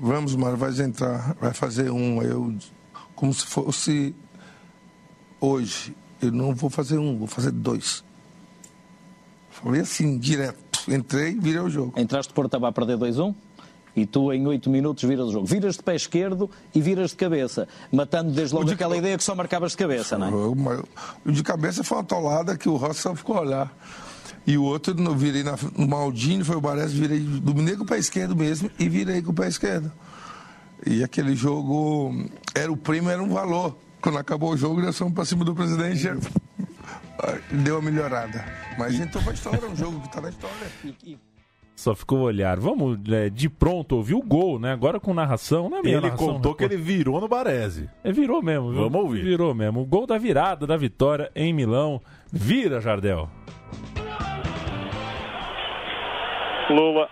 Vamos, 0.00 0.34
Mário, 0.34 0.56
vai 0.56 0.70
entrar, 0.80 1.36
vai 1.38 1.52
fazer 1.52 1.90
um. 1.90 2.22
Eu, 2.22 2.54
como 3.14 3.34
se 3.34 3.44
fosse 3.44 4.14
hoje. 5.38 5.94
Eu 6.22 6.32
não 6.32 6.54
vou 6.54 6.70
fazer 6.70 6.98
um, 6.98 7.18
vou 7.18 7.26
fazer 7.26 7.50
dois. 7.50 8.02
Falei 9.50 9.82
assim, 9.82 10.18
direto. 10.18 10.80
Entrei 10.88 11.32
e 11.32 11.38
virei 11.38 11.60
o 11.60 11.68
jogo. 11.68 11.98
Entraste 12.00 12.32
por 12.32 12.46
estava 12.46 12.68
a 12.68 12.72
perder 12.72 12.96
2-1? 12.96 13.34
E 13.94 14.06
tu, 14.06 14.32
em 14.32 14.46
8 14.46 14.70
minutos, 14.70 15.02
viras 15.04 15.28
o 15.28 15.32
jogo. 15.32 15.46
Viras 15.46 15.76
de 15.76 15.82
pé 15.82 15.96
esquerdo 15.96 16.50
e 16.74 16.80
viras 16.80 17.10
de 17.10 17.16
cabeça, 17.16 17.68
matando 17.92 18.30
desde 18.30 18.54
logo 18.54 18.66
de... 18.66 18.74
aquela 18.74 18.96
ideia 18.96 19.18
que 19.18 19.24
só 19.24 19.34
marcavas 19.34 19.72
de 19.72 19.78
cabeça, 19.78 20.16
não 20.16 20.28
é? 20.28 20.30
O 21.26 21.32
de 21.32 21.42
cabeça 21.42 21.82
foi 21.82 21.98
uma 21.98 22.04
tolada 22.04 22.56
que 22.56 22.68
o 22.68 22.76
Rossi 22.76 23.00
só 23.00 23.14
ficou 23.14 23.36
a 23.36 23.40
olhar. 23.40 23.76
E 24.46 24.56
o 24.56 24.64
outro, 24.64 24.94
eu 24.98 25.14
virei 25.14 25.42
na, 25.42 25.54
no 25.76 25.86
Maldini, 25.86 26.42
foi 26.42 26.56
o 26.56 26.60
Barés, 26.60 26.92
virei, 26.92 27.20
dominei 27.20 27.76
com 27.76 27.84
o 27.84 27.86
pé 27.86 27.98
esquerdo 27.98 28.34
mesmo 28.34 28.70
e 28.78 28.88
virei 28.88 29.22
com 29.22 29.30
o 29.30 29.34
pé 29.34 29.48
esquerdo. 29.48 29.92
E 30.86 31.04
aquele 31.04 31.36
jogo, 31.36 32.14
era 32.54 32.72
o 32.72 32.76
primo, 32.76 33.10
era 33.10 33.22
um 33.22 33.28
valor. 33.28 33.76
Quando 34.00 34.18
acabou 34.18 34.52
o 34.52 34.56
jogo, 34.56 34.80
nós 34.80 34.96
fomos 34.96 35.12
para 35.12 35.26
cima 35.26 35.44
do 35.44 35.54
presidente, 35.54 36.08
deu 37.52 37.78
uma 37.78 37.90
melhorada. 37.90 38.44
Mas 38.78 38.98
entrou 38.98 39.22
para 39.22 39.32
a 39.32 39.34
história, 39.34 39.68
um 39.68 39.76
jogo 39.76 40.00
que 40.00 40.06
está 40.06 40.20
na 40.22 40.30
história. 40.30 40.56
Só 41.76 41.94
ficou 41.94 42.18
o 42.18 42.22
olhar. 42.24 42.60
Vamos 42.60 42.98
é, 43.10 43.30
de 43.30 43.48
pronto 43.48 43.96
ouvir 43.96 44.14
o 44.14 44.22
gol, 44.22 44.58
né? 44.58 44.70
Agora 44.70 45.00
com 45.00 45.14
narração, 45.14 45.70
né? 45.70 45.80
Ele 45.82 45.98
narração, 45.98 46.34
contou 46.34 46.54
que 46.54 46.62
ele 46.62 46.76
virou 46.76 47.18
no 47.20 47.26
Baresi. 47.26 47.88
É, 48.04 48.12
virou 48.12 48.42
mesmo. 48.42 48.70
Viu? 48.70 48.82
Vamos 48.82 49.00
ouvir. 49.00 49.22
Virou 49.22 49.54
mesmo. 49.54 49.80
O 49.80 49.86
gol 49.86 50.06
da 50.06 50.18
virada 50.18 50.66
da 50.66 50.76
vitória 50.76 51.30
em 51.34 51.54
Milão. 51.54 52.00
Vira, 52.30 52.82
Jardel. 52.82 53.30
Lula. 56.72 57.08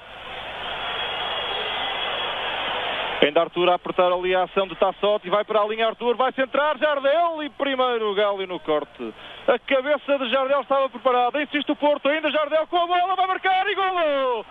Ainda 3.20 3.40
Arthur 3.40 3.68
a 3.68 3.74
apertar 3.74 4.12
ali 4.12 4.34
a 4.34 4.44
ação 4.44 4.68
de 4.68 4.76
Tassotti, 4.76 5.28
vai 5.28 5.44
para 5.44 5.60
a 5.60 5.66
linha 5.66 5.88
Arthur, 5.88 6.16
vai 6.16 6.30
centrar 6.32 6.78
Jardel 6.78 7.42
e 7.42 7.50
primeiro 7.50 8.14
Galo 8.14 8.46
no 8.46 8.60
corte. 8.60 9.12
A 9.48 9.58
cabeça 9.58 10.18
de 10.18 10.30
Jardel 10.30 10.60
estava 10.60 10.88
preparada, 10.88 11.42
insiste 11.42 11.70
o 11.72 11.76
Porto, 11.76 12.08
ainda 12.08 12.30
Jardel 12.30 12.66
com 12.68 12.76
a 12.76 12.86
bola, 12.86 13.16
vai 13.16 13.26
marcar 13.26 13.66
e 13.68 13.74
golo! 13.74 14.46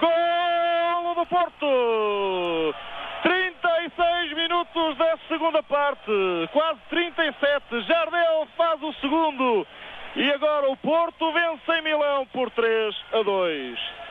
Golo 0.00 1.14
do 1.14 1.26
Porto! 1.26 2.74
36 3.24 4.32
minutos 4.34 4.96
da 4.96 5.16
segunda 5.28 5.62
parte, 5.64 6.12
quase 6.52 6.80
37, 6.90 7.80
Jardel 7.82 8.46
faz 8.56 8.80
o 8.82 8.92
segundo 8.94 9.66
e 10.14 10.30
agora 10.30 10.70
o 10.70 10.76
Porto 10.76 11.32
vence 11.32 11.72
em 11.78 11.82
Milão 11.82 12.26
por 12.26 12.50
3 12.50 12.96
a 13.12 13.22
2. 13.22 14.01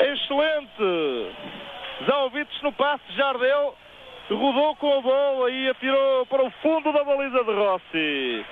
Excelente! 0.00 1.36
Zalvites 2.06 2.62
no 2.62 2.72
passe, 2.72 3.04
Jardel 3.16 3.74
rodou 4.34 4.76
com 4.76 4.98
a 4.98 5.00
bola 5.00 5.50
e 5.50 5.68
atirou 5.70 6.26
para 6.26 6.44
o 6.44 6.50
fundo 6.62 6.92
da 6.92 7.04
baliza 7.04 7.42
de 7.44 7.52
Rossi. 7.52 8.46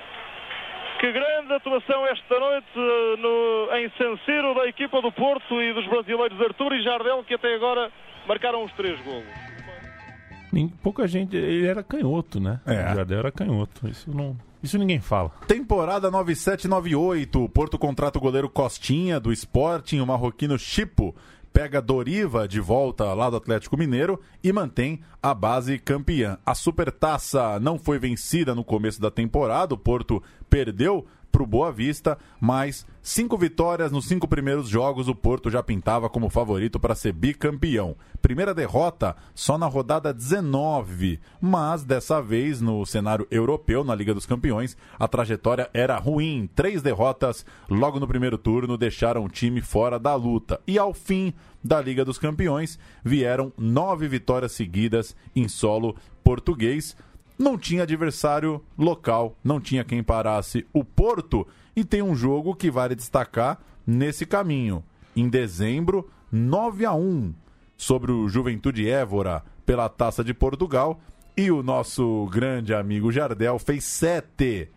Que 0.98 1.12
grande 1.12 1.52
atuação 1.52 2.06
esta 2.06 2.40
noite 2.40 2.66
no, 2.74 3.68
em 3.76 3.90
San 3.98 4.16
Siro 4.24 4.54
da 4.54 4.66
equipa 4.66 5.02
do 5.02 5.12
Porto 5.12 5.60
e 5.60 5.74
dos 5.74 5.86
brasileiros 5.86 6.40
Arthur 6.40 6.72
e 6.72 6.82
Jardel, 6.82 7.22
que 7.24 7.34
até 7.34 7.54
agora 7.54 7.92
marcaram 8.26 8.64
os 8.64 8.72
três 8.72 8.98
golos. 9.02 9.26
Pouca 10.82 11.06
gente, 11.06 11.36
ele 11.36 11.66
era 11.66 11.82
canhoto, 11.82 12.40
né? 12.40 12.60
É. 12.64 12.92
O 12.92 12.94
Jardel 12.94 13.18
era 13.18 13.30
canhoto. 13.30 13.86
Isso 13.88 14.10
não, 14.10 14.34
isso 14.62 14.78
ninguém 14.78 15.00
fala. 15.00 15.30
Temporada 15.46 16.10
9798. 16.10 17.46
Porto 17.50 17.78
contrata 17.78 18.16
o 18.18 18.22
goleiro 18.22 18.48
Costinha 18.48 19.20
do 19.20 19.30
Sporting, 19.32 20.00
o 20.00 20.06
marroquino 20.06 20.58
Chipo 20.58 21.14
pega 21.56 21.80
Doriva 21.80 22.46
de 22.46 22.60
volta 22.60 23.14
lá 23.14 23.30
do 23.30 23.36
Atlético 23.36 23.78
Mineiro 23.78 24.20
e 24.44 24.52
mantém 24.52 25.00
a 25.22 25.32
base 25.32 25.78
campeã. 25.78 26.36
A 26.44 26.54
Supertaça 26.54 27.58
não 27.58 27.78
foi 27.78 27.98
vencida 27.98 28.54
no 28.54 28.62
começo 28.62 29.00
da 29.00 29.10
temporada, 29.10 29.72
o 29.72 29.78
Porto 29.78 30.22
perdeu 30.50 31.06
para 31.36 31.42
o 31.42 31.46
Boa 31.46 31.70
Vista, 31.70 32.16
mas 32.40 32.86
cinco 33.02 33.36
vitórias 33.36 33.92
nos 33.92 34.06
cinco 34.06 34.26
primeiros 34.26 34.70
jogos, 34.70 35.06
o 35.06 35.14
Porto 35.14 35.50
já 35.50 35.62
pintava 35.62 36.08
como 36.08 36.30
favorito 36.30 36.80
para 36.80 36.94
ser 36.94 37.12
bicampeão. 37.12 37.94
Primeira 38.22 38.54
derrota 38.54 39.14
só 39.34 39.58
na 39.58 39.66
rodada 39.66 40.14
19, 40.14 41.20
mas 41.38 41.84
dessa 41.84 42.22
vez 42.22 42.62
no 42.62 42.86
cenário 42.86 43.28
europeu, 43.30 43.84
na 43.84 43.94
Liga 43.94 44.14
dos 44.14 44.24
Campeões, 44.24 44.78
a 44.98 45.06
trajetória 45.06 45.68
era 45.74 45.98
ruim. 45.98 46.48
Três 46.54 46.80
derrotas 46.80 47.44
logo 47.68 48.00
no 48.00 48.08
primeiro 48.08 48.38
turno 48.38 48.78
deixaram 48.78 49.22
o 49.22 49.28
time 49.28 49.60
fora 49.60 49.98
da 49.98 50.14
luta. 50.14 50.58
E 50.66 50.78
ao 50.78 50.94
fim 50.94 51.34
da 51.62 51.82
Liga 51.82 52.02
dos 52.02 52.16
Campeões 52.18 52.78
vieram 53.04 53.52
nove 53.58 54.08
vitórias 54.08 54.52
seguidas 54.52 55.14
em 55.34 55.48
solo 55.48 55.96
português 56.24 56.96
não 57.38 57.58
tinha 57.58 57.82
adversário 57.82 58.62
local, 58.78 59.36
não 59.42 59.60
tinha 59.60 59.84
quem 59.84 60.02
parasse 60.02 60.66
o 60.72 60.84
Porto 60.84 61.46
e 61.74 61.84
tem 61.84 62.02
um 62.02 62.14
jogo 62.14 62.54
que 62.54 62.70
vale 62.70 62.94
destacar 62.94 63.60
nesse 63.86 64.24
caminho. 64.24 64.82
Em 65.14 65.28
dezembro, 65.28 66.08
9 66.30 66.84
a 66.84 66.94
1 66.94 67.34
sobre 67.76 68.10
o 68.10 68.28
Juventude 68.28 68.88
Évora 68.88 69.42
pela 69.64 69.88
Taça 69.88 70.24
de 70.24 70.32
Portugal 70.32 71.00
e 71.36 71.50
o 71.50 71.62
nosso 71.62 72.26
grande 72.32 72.72
amigo 72.72 73.12
Jardel 73.12 73.58
fez 73.58 73.84
sete 73.84 74.70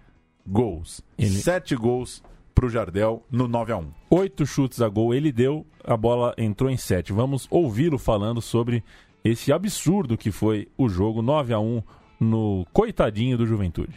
gols. 0.46 1.02
Ele... 1.18 1.30
Sete 1.30 1.76
gols 1.76 2.22
para 2.54 2.66
o 2.66 2.70
Jardel 2.70 3.24
no 3.32 3.48
9 3.48 3.72
a 3.72 3.78
1 3.78 3.92
Oito 4.10 4.46
chutes 4.46 4.82
a 4.82 4.90
gol 4.90 5.14
ele 5.14 5.32
deu, 5.32 5.66
a 5.84 5.96
bola 5.96 6.34
entrou 6.38 6.70
em 6.70 6.76
sete. 6.76 7.14
Vamos 7.14 7.48
ouvi-lo 7.50 7.98
falando 7.98 8.42
sobre 8.42 8.84
esse 9.24 9.52
absurdo 9.54 10.18
que 10.18 10.32
foi 10.32 10.68
o 10.78 10.90
jogo 10.90 11.22
9 11.22 11.54
a 11.54 11.60
1 11.60 11.82
no 12.20 12.66
coitadinho 12.74 13.38
do 13.38 13.46
Juventude. 13.46 13.96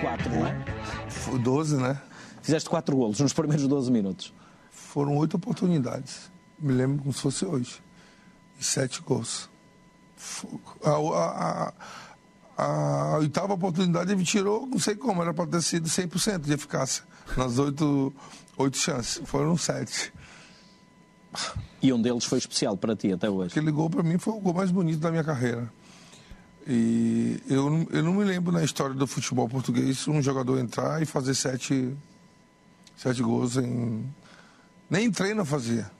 Quatro, 0.00 0.30
não 0.30 0.46
é? 0.46 0.64
12, 1.42 1.76
né? 1.76 2.00
Fizeste 2.42 2.68
quatro 2.68 2.96
golos 2.96 3.18
nos 3.20 3.32
primeiros 3.32 3.66
12 3.66 3.90
minutos. 3.90 4.32
Foram 4.70 5.16
oito 5.16 5.36
oportunidades. 5.36 6.30
Me 6.58 6.72
lembro 6.72 6.98
como 6.98 7.12
se 7.12 7.20
fosse 7.20 7.44
hoje. 7.44 7.80
E 8.58 8.64
sete 8.64 9.00
gols. 9.02 9.48
A, 10.84 10.90
a, 10.90 11.72
a, 12.56 12.64
a 12.64 13.18
oitava 13.18 13.54
oportunidade 13.54 14.12
ele 14.12 14.24
tirou, 14.24 14.66
não 14.66 14.78
sei 14.78 14.96
como, 14.96 15.22
era 15.22 15.32
para 15.32 15.46
ter 15.46 15.62
sido 15.62 15.88
100% 15.88 16.40
de 16.40 16.52
eficácia. 16.52 17.04
Nas 17.36 17.58
oito, 17.58 18.12
oito 18.56 18.76
chances. 18.76 19.20
Foram 19.24 19.56
sete. 19.56 20.12
E 21.80 21.92
um 21.92 22.00
deles 22.00 22.24
foi 22.24 22.38
especial 22.38 22.76
para 22.76 22.96
ti 22.96 23.12
até 23.12 23.30
hoje. 23.30 23.50
Aquele 23.50 23.70
gol 23.70 23.88
para 23.88 24.02
mim 24.02 24.18
foi 24.18 24.32
o 24.32 24.40
gol 24.40 24.54
mais 24.54 24.70
bonito 24.70 24.98
da 24.98 25.10
minha 25.10 25.22
carreira. 25.22 25.70
E 26.68 27.42
eu, 27.48 27.70
não- 27.70 27.86
eu 27.90 28.02
não 28.02 28.12
me 28.12 28.24
lembro 28.24 28.52
na 28.52 28.62
história 28.62 28.94
do 28.94 29.06
futebol 29.06 29.48
português 29.48 30.06
um 30.06 30.20
jogador 30.20 30.58
entrar 30.58 31.00
e 31.00 31.06
fazer 31.06 31.34
sete, 31.34 31.96
sete 32.96 33.22
gols 33.22 33.56
em. 33.56 34.04
Nem 34.90 35.10
treino 35.10 35.44
fazia. 35.44 35.90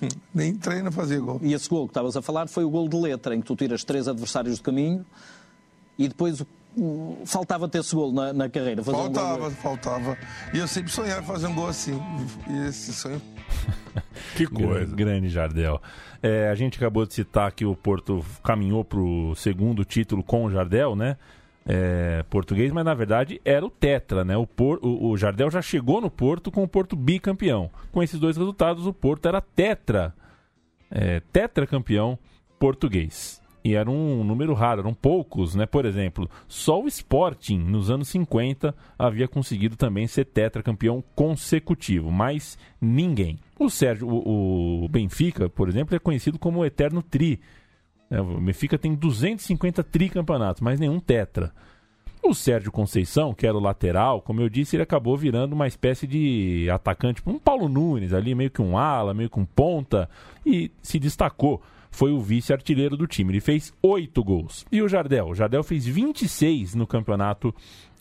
Nem 0.32 0.54
treino 0.54 0.92
fazia 0.92 1.18
gol. 1.18 1.40
E 1.42 1.52
esse 1.52 1.68
gol 1.68 1.86
que 1.86 1.90
estavas 1.90 2.16
a 2.16 2.22
falar 2.22 2.48
foi 2.48 2.62
o 2.64 2.70
gol 2.70 2.88
de 2.88 2.96
letra, 2.96 3.34
em 3.34 3.40
que 3.40 3.46
tu 3.46 3.56
tiras 3.56 3.82
três 3.82 4.06
adversários 4.06 4.58
do 4.58 4.62
caminho 4.62 5.04
e 5.98 6.06
depois 6.06 6.40
o- 6.76 7.18
faltava-te 7.26 7.78
esse 7.78 7.92
gol 7.96 8.12
na, 8.12 8.32
na 8.32 8.48
carreira. 8.48 8.84
Fazer 8.84 8.96
um 8.96 9.00
gol 9.06 9.12
Faltava, 9.14 9.50
faltava. 9.50 10.18
E 10.54 10.58
eu 10.58 10.68
sempre 10.68 10.92
sonhava 10.92 11.22
fazer 11.26 11.48
um 11.48 11.54
gol 11.56 11.66
assim. 11.66 12.00
E 12.48 12.68
esse 12.68 12.92
sonho. 12.92 13.20
Que 14.36 14.46
coisa. 14.46 14.94
Grande 14.94 15.28
Jardel. 15.28 15.80
É, 16.22 16.48
a 16.48 16.54
gente 16.54 16.76
acabou 16.76 17.06
de 17.06 17.14
citar 17.14 17.50
que 17.52 17.64
o 17.64 17.74
Porto 17.74 18.24
caminhou 18.42 18.84
para 18.84 18.98
o 18.98 19.34
segundo 19.34 19.84
título 19.84 20.22
com 20.22 20.44
o 20.44 20.50
Jardel, 20.50 20.94
né? 20.94 21.16
É, 21.66 22.24
português, 22.30 22.72
mas 22.72 22.84
na 22.84 22.94
verdade 22.94 23.40
era 23.44 23.64
o 23.64 23.68
Tetra, 23.68 24.24
né? 24.24 24.36
O, 24.36 24.46
Por, 24.46 24.78
o, 24.82 25.10
o 25.10 25.16
Jardel 25.16 25.50
já 25.50 25.60
chegou 25.60 26.00
no 26.00 26.10
Porto 26.10 26.50
com 26.50 26.62
o 26.62 26.68
Porto 26.68 26.96
bicampeão. 26.96 27.70
Com 27.92 28.02
esses 28.02 28.18
dois 28.18 28.36
resultados, 28.36 28.86
o 28.86 28.92
Porto 28.92 29.28
era 29.28 29.40
Tetra, 29.40 30.14
é, 30.90 31.20
tetracampeão 31.32 32.18
português. 32.58 33.37
E 33.64 33.74
era 33.74 33.90
um 33.90 34.22
número 34.22 34.54
raro, 34.54 34.80
eram 34.80 34.94
poucos, 34.94 35.54
né? 35.54 35.66
Por 35.66 35.84
exemplo, 35.84 36.30
só 36.46 36.82
o 36.82 36.86
Sporting, 36.86 37.58
nos 37.58 37.90
anos 37.90 38.08
50, 38.08 38.74
havia 38.98 39.26
conseguido 39.26 39.76
também 39.76 40.06
ser 40.06 40.24
tetracampeão 40.26 41.02
consecutivo, 41.14 42.10
mas 42.10 42.56
ninguém. 42.80 43.38
O 43.58 43.68
Sérgio, 43.68 44.08
o, 44.08 44.84
o 44.84 44.88
Benfica, 44.88 45.48
por 45.48 45.68
exemplo, 45.68 45.94
é 45.94 45.98
conhecido 45.98 46.38
como 46.38 46.60
o 46.60 46.64
Eterno 46.64 47.02
Tri. 47.02 47.40
né? 48.08 48.20
O 48.20 48.40
Benfica 48.40 48.78
tem 48.78 48.94
250 48.94 49.82
tricampeonatos, 49.82 50.62
mas 50.62 50.78
nenhum 50.78 51.00
tetra. 51.00 51.52
O 52.22 52.34
Sérgio 52.34 52.72
Conceição, 52.72 53.32
que 53.32 53.46
era 53.46 53.56
o 53.56 53.60
lateral, 53.60 54.20
como 54.20 54.40
eu 54.40 54.48
disse, 54.48 54.76
ele 54.76 54.82
acabou 54.82 55.16
virando 55.16 55.52
uma 55.52 55.66
espécie 55.66 56.06
de 56.06 56.68
atacante, 56.70 57.16
tipo 57.16 57.30
um 57.30 57.38
Paulo 57.38 57.68
Nunes 57.68 58.12
ali, 58.12 58.34
meio 58.34 58.50
que 58.50 58.60
um 58.60 58.76
ala, 58.76 59.14
meio 59.14 59.30
que 59.30 59.38
um 59.38 59.44
ponta, 59.44 60.08
e 60.44 60.70
se 60.82 60.98
destacou. 60.98 61.62
Foi 61.90 62.12
o 62.12 62.20
vice-artilheiro 62.20 62.96
do 62.96 63.06
time. 63.06 63.32
Ele 63.32 63.40
fez 63.40 63.72
oito 63.82 64.22
gols. 64.22 64.64
E 64.70 64.82
o 64.82 64.88
Jardel? 64.88 65.28
O 65.28 65.34
Jardel 65.34 65.62
fez 65.62 65.86
26 65.86 66.74
no 66.74 66.86
campeonato 66.86 67.54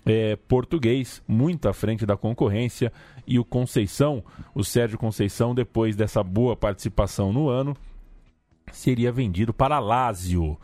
eh, 0.05 0.37
português, 0.47 1.21
muito 1.27 1.67
à 1.67 1.73
frente 1.73 2.05
da 2.05 2.15
concorrência. 2.15 2.91
E 3.25 3.37
o 3.37 3.45
Conceição, 3.45 4.23
o 4.55 4.63
Sérgio 4.63 4.97
Conceição, 4.97 5.53
depois 5.53 5.95
dessa 5.95 6.23
boa 6.23 6.55
participação 6.55 7.33
no 7.33 7.49
ano, 7.49 7.75
seria 8.71 9.11
vendido 9.11 9.53
para 9.53 9.75
a 9.75 9.79
Lazio 9.79 10.57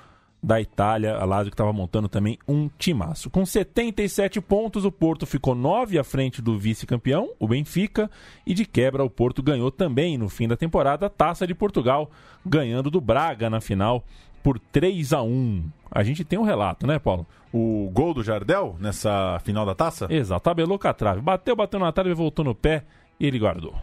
da 0.43 0.59
Itália, 0.59 1.15
a 1.15 1.23
Lazio 1.23 1.49
que 1.49 1.53
estava 1.53 1.71
montando 1.71 2.09
também 2.09 2.37
um 2.45 2.69
timaço. 2.77 3.29
Com 3.29 3.45
77 3.45 4.41
pontos, 4.41 4.83
o 4.83 4.91
Porto 4.91 5.25
ficou 5.25 5.55
9 5.55 5.97
à 5.97 6.03
frente 6.03 6.41
do 6.41 6.59
vice-campeão, 6.59 7.29
o 7.39 7.47
Benfica, 7.47 8.11
e 8.45 8.53
de 8.53 8.65
quebra 8.65 9.05
o 9.05 9.09
Porto 9.09 9.41
ganhou 9.41 9.71
também 9.71 10.17
no 10.17 10.27
fim 10.27 10.45
da 10.45 10.57
temporada 10.57 11.05
a 11.05 11.09
Taça 11.09 11.47
de 11.47 11.55
Portugal, 11.55 12.11
ganhando 12.45 12.91
do 12.91 12.99
Braga 12.99 13.49
na 13.49 13.61
final 13.61 14.03
por 14.43 14.59
3 14.59 15.13
a 15.13 15.21
1. 15.21 15.63
A 15.89 16.03
gente 16.03 16.25
tem 16.25 16.37
um 16.37 16.43
relato, 16.43 16.85
né, 16.85 16.99
Paulo? 16.99 17.25
O 17.53 17.89
gol 17.93 18.13
do 18.13 18.23
Jardel 18.23 18.75
nessa 18.79 19.39
final 19.45 19.65
da 19.65 19.73
taça? 19.73 20.07
Exato, 20.09 20.43
tabelou 20.43 20.77
com 20.77 20.87
a 20.87 20.93
trave. 20.93 21.21
Bateu, 21.21 21.55
bateu 21.55 21.79
na 21.79 21.91
trave, 21.91 22.13
voltou 22.13 22.43
no 22.43 22.53
pé 22.53 22.83
e 23.17 23.25
ele 23.25 23.39
guardou. 23.39 23.73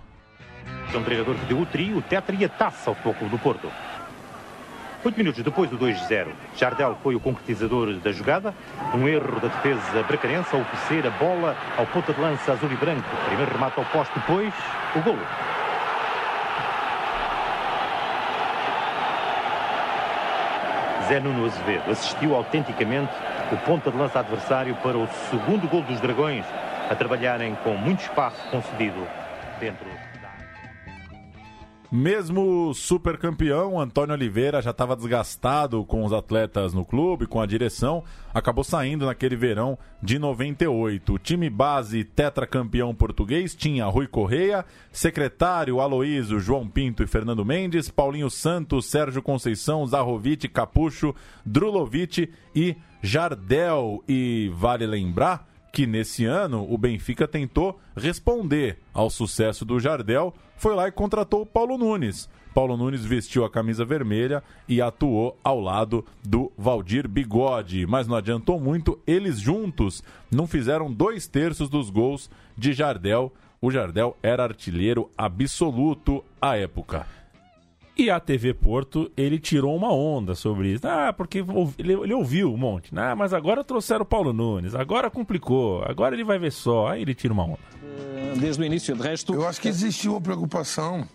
É 0.93 0.99
um 0.99 1.05
treinador 1.05 1.37
que 1.37 1.47
deu 1.47 1.61
o 1.61 1.67
trio, 1.67 1.99
o 1.99 2.03
tetra 2.03 2.37
e 2.37 2.45
a 2.45 2.49
taça 2.49 2.91
ao 2.91 2.97
Clube 2.97 3.31
do 3.31 3.39
Porto. 3.39 3.71
Oito 5.03 5.17
minutos 5.17 5.43
depois 5.43 5.71
do 5.71 5.79
2-0, 5.79 6.29
Jardel 6.55 6.95
foi 7.03 7.15
o 7.15 7.21
concretizador 7.21 7.95
da 8.01 8.13
jogada. 8.13 8.53
Um 8.95 9.09
erro 9.09 9.41
da 9.41 9.49
defesa 9.49 10.03
bracarense 10.03 10.55
ao 10.55 10.61
oferecer 10.61 11.07
a 11.07 11.11
bola 11.13 11.57
ao 11.79 11.87
ponta 11.87 12.13
de 12.13 12.21
lança 12.21 12.53
azul 12.53 12.71
e 12.71 12.77
branco. 12.77 13.09
Primeiro 13.25 13.51
remate 13.51 13.79
ao 13.79 13.87
poste, 13.87 14.13
depois 14.15 14.53
o 14.95 15.01
golo. 15.01 15.27
Zé 21.09 21.19
Nuno 21.19 21.47
Azevedo 21.47 21.91
assistiu 21.91 22.35
autenticamente 22.37 23.15
o 23.51 23.57
ponta 23.57 23.91
de 23.91 23.97
lança 23.97 24.19
adversário 24.19 24.77
para 24.83 24.99
o 24.99 25.09
segundo 25.31 25.67
gol 25.67 25.83
dos 25.83 25.99
Dragões, 25.99 26.45
a 26.91 26.95
trabalharem 26.95 27.55
com 27.65 27.75
muito 27.75 28.01
espaço 28.01 28.37
concedido 28.51 29.09
dentro 29.59 30.00
Mesmo 31.93 32.73
super 32.73 33.19
campeão, 33.19 33.81
Antônio 33.81 34.15
Oliveira 34.15 34.63
já 34.63 34.71
estava 34.71 34.95
desgastado 34.95 35.85
com 35.85 36.05
os 36.05 36.13
atletas 36.13 36.73
no 36.73 36.85
clube, 36.85 37.27
com 37.27 37.41
a 37.41 37.47
direção, 37.47 38.05
acabou 38.33 38.63
saindo 38.63 39.07
naquele 39.07 39.35
verão 39.35 39.77
de 40.01 40.17
98. 40.17 41.15
O 41.15 41.19
time 41.19 41.51
base 41.51 42.05
tetracampeão 42.05 42.95
português 42.95 43.57
tinha 43.57 43.87
Rui 43.87 44.07
Correia, 44.07 44.65
secretário 44.93 45.81
Aloísio, 45.81 46.39
João 46.39 46.69
Pinto 46.69 47.03
e 47.03 47.09
Fernando 47.09 47.45
Mendes, 47.45 47.91
Paulinho 47.91 48.31
Santos, 48.31 48.87
Sérgio 48.87 49.21
Conceição, 49.21 49.85
Zarovic, 49.85 50.47
Capucho, 50.47 51.13
Drulovic 51.45 52.31
e 52.55 52.77
Jardel. 53.03 54.05
E 54.09 54.49
vale 54.55 54.87
lembrar 54.87 55.50
que 55.73 55.87
nesse 55.87 56.25
ano 56.25 56.67
o 56.69 56.77
Benfica 56.77 57.27
tentou 57.29 57.79
responder 57.97 58.79
ao 58.93 59.11
sucesso 59.11 59.65
do 59.65 59.79
Jardel, 59.79 60.35
foi 60.57 60.75
lá 60.75 60.89
e 60.89 60.93
contratou 60.93 61.43
o 61.43 61.47
Paulo 61.47 61.79
Nunes. 61.79 62.29
Paulo 62.53 62.77
Nunes 62.77 63.05
vestiu 63.05 63.45
a 63.45 63.51
camisa 63.51 63.85
vermelha 63.85 64.43
e 64.69 64.83
atuou 64.83 65.39
ao 65.43 65.61
lado 65.61 66.05
do 66.23 66.51
Valdir 66.59 67.09
Bigode, 67.09 67.87
mas 67.87 68.09
não 68.09 68.17
adiantou 68.17 68.59
muito, 68.59 68.99
eles 69.07 69.39
juntos 69.39 70.03
não 70.31 70.47
fizeram 70.47 70.93
dois 70.93 71.29
terços 71.29 71.69
dos 71.69 71.91
gols 71.91 72.29
de 72.57 72.73
Jardel. 72.73 73.33
O 73.63 73.71
Jardel 73.71 74.17
era 74.23 74.43
artilheiro 74.43 75.11
absoluto 75.17 76.25
à 76.41 76.57
época. 76.57 77.07
E 78.01 78.09
a 78.09 78.19
TV 78.19 78.55
Porto, 78.55 79.13
ele 79.15 79.39
tirou 79.39 79.77
uma 79.77 79.93
onda 79.93 80.35
sobre 80.35 80.73
isso. 80.73 80.89
Ah, 80.89 81.13
porque 81.13 81.45
ele, 81.77 81.93
ele 81.93 82.15
ouviu 82.15 82.51
um 82.51 82.57
monte. 82.57 82.91
Ah, 82.97 83.15
mas 83.15 83.35
agora 83.35 83.63
trouxeram 83.63 84.05
o 84.05 84.07
Paulo 84.07 84.33
Nunes, 84.33 84.75
agora 84.75 85.11
complicou, 85.11 85.85
agora 85.85 86.15
ele 86.15 86.25
vai 86.25 86.39
ver 86.39 86.51
só. 86.51 86.89
Aí 86.89 87.03
ele 87.03 87.15
tira 87.15 87.31
uma 87.35 87.45
onda. 87.45 87.59
Desde 88.41 88.63
o 88.63 88.65
início, 88.65 88.97
de 88.97 89.03
resto. 89.03 89.35
Eu 89.35 89.47
acho 89.47 89.61
que 89.61 89.69
existiu 89.69 90.13
uma 90.13 90.21
preocupação 90.23 91.07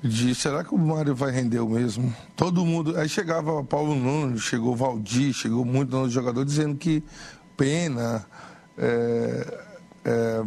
de 0.00 0.32
será 0.32 0.62
que 0.62 0.72
o 0.72 0.78
Mário 0.78 1.12
vai 1.12 1.32
render 1.32 1.58
o 1.58 1.68
mesmo? 1.68 2.14
Todo 2.36 2.64
mundo. 2.64 2.96
Aí 2.96 3.08
chegava 3.08 3.64
Paulo 3.64 3.96
Nunes, 3.96 4.42
chegou 4.42 4.74
o 4.74 4.76
Valdir, 4.76 5.32
chegou 5.32 5.64
muito 5.64 5.90
no 5.90 6.08
jogador 6.08 6.44
dizendo 6.44 6.76
que 6.76 7.02
pena. 7.56 8.24
é, 8.78 9.64
é, 10.04 10.44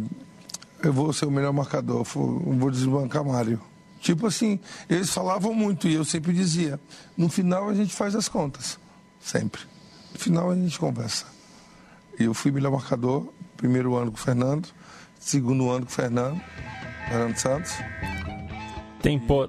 eu 0.82 0.90
vou 0.94 1.12
ser 1.12 1.26
o 1.26 1.30
melhor 1.30 1.52
marcador, 1.52 2.02
vou 2.02 2.70
desbancar 2.70 3.22
Mário. 3.22 3.60
Tipo 4.00 4.26
assim, 4.26 4.58
eles 4.88 5.10
falavam 5.10 5.52
muito 5.54 5.86
e 5.86 5.94
eu 5.94 6.04
sempre 6.04 6.32
dizia: 6.32 6.80
no 7.16 7.28
final 7.28 7.68
a 7.68 7.74
gente 7.74 7.94
faz 7.94 8.14
as 8.14 8.28
contas. 8.28 8.78
Sempre. 9.20 9.60
No 10.12 10.18
final 10.18 10.50
a 10.50 10.54
gente 10.54 10.78
conversa. 10.78 11.26
E 12.18 12.24
eu 12.24 12.34
fui 12.34 12.50
melhor 12.50 12.72
marcador, 12.72 13.32
primeiro 13.56 13.94
ano 13.96 14.10
com 14.10 14.16
o 14.16 14.20
Fernando, 14.20 14.68
segundo 15.18 15.70
ano 15.70 15.84
com 15.86 15.92
o 15.92 15.94
Fernando, 15.94 16.40
Fernando 17.08 17.36
Santos. 17.36 17.72
Tempo- 19.02 19.48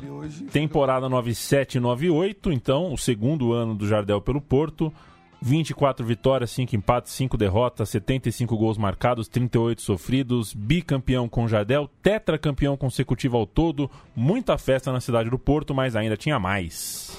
Temporada 0.52 1.10
97 1.10 1.76
e 1.78 1.80
98, 1.82 2.52
então, 2.52 2.94
o 2.94 2.98
segundo 2.98 3.52
ano 3.52 3.76
do 3.76 3.86
Jardel 3.88 4.22
pelo 4.22 4.40
Porto. 4.42 4.94
24 5.42 6.06
vitórias, 6.06 6.52
5 6.52 6.76
empates, 6.76 7.14
5 7.14 7.36
derrotas, 7.36 7.90
75 7.90 8.56
gols 8.56 8.78
marcados, 8.78 9.28
38 9.28 9.82
sofridos, 9.82 10.54
bicampeão 10.54 11.28
com 11.28 11.48
Jardel, 11.48 11.90
tetracampeão 12.02 12.78
consecutivo 12.78 13.38
ao 13.38 13.48
todo, 13.48 13.90
muita 14.16 14.58
festa 14.58 14.92
na 14.92 15.02
cidade 15.02 15.30
do 15.30 15.40
Porto, 15.40 15.74
mas 15.74 15.96
ainda 15.96 16.16
tinha 16.16 16.40
mais. 16.40 17.18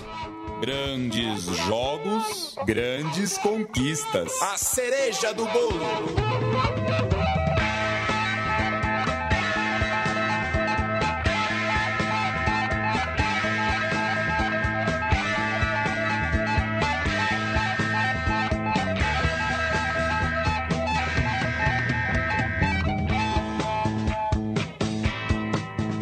Grandes 0.60 1.44
jogos, 1.66 2.56
grandes 2.64 3.36
conquistas. 3.38 4.40
A 4.40 4.56
cereja 4.56 5.34
do 5.34 5.44
bolo. 5.46 5.80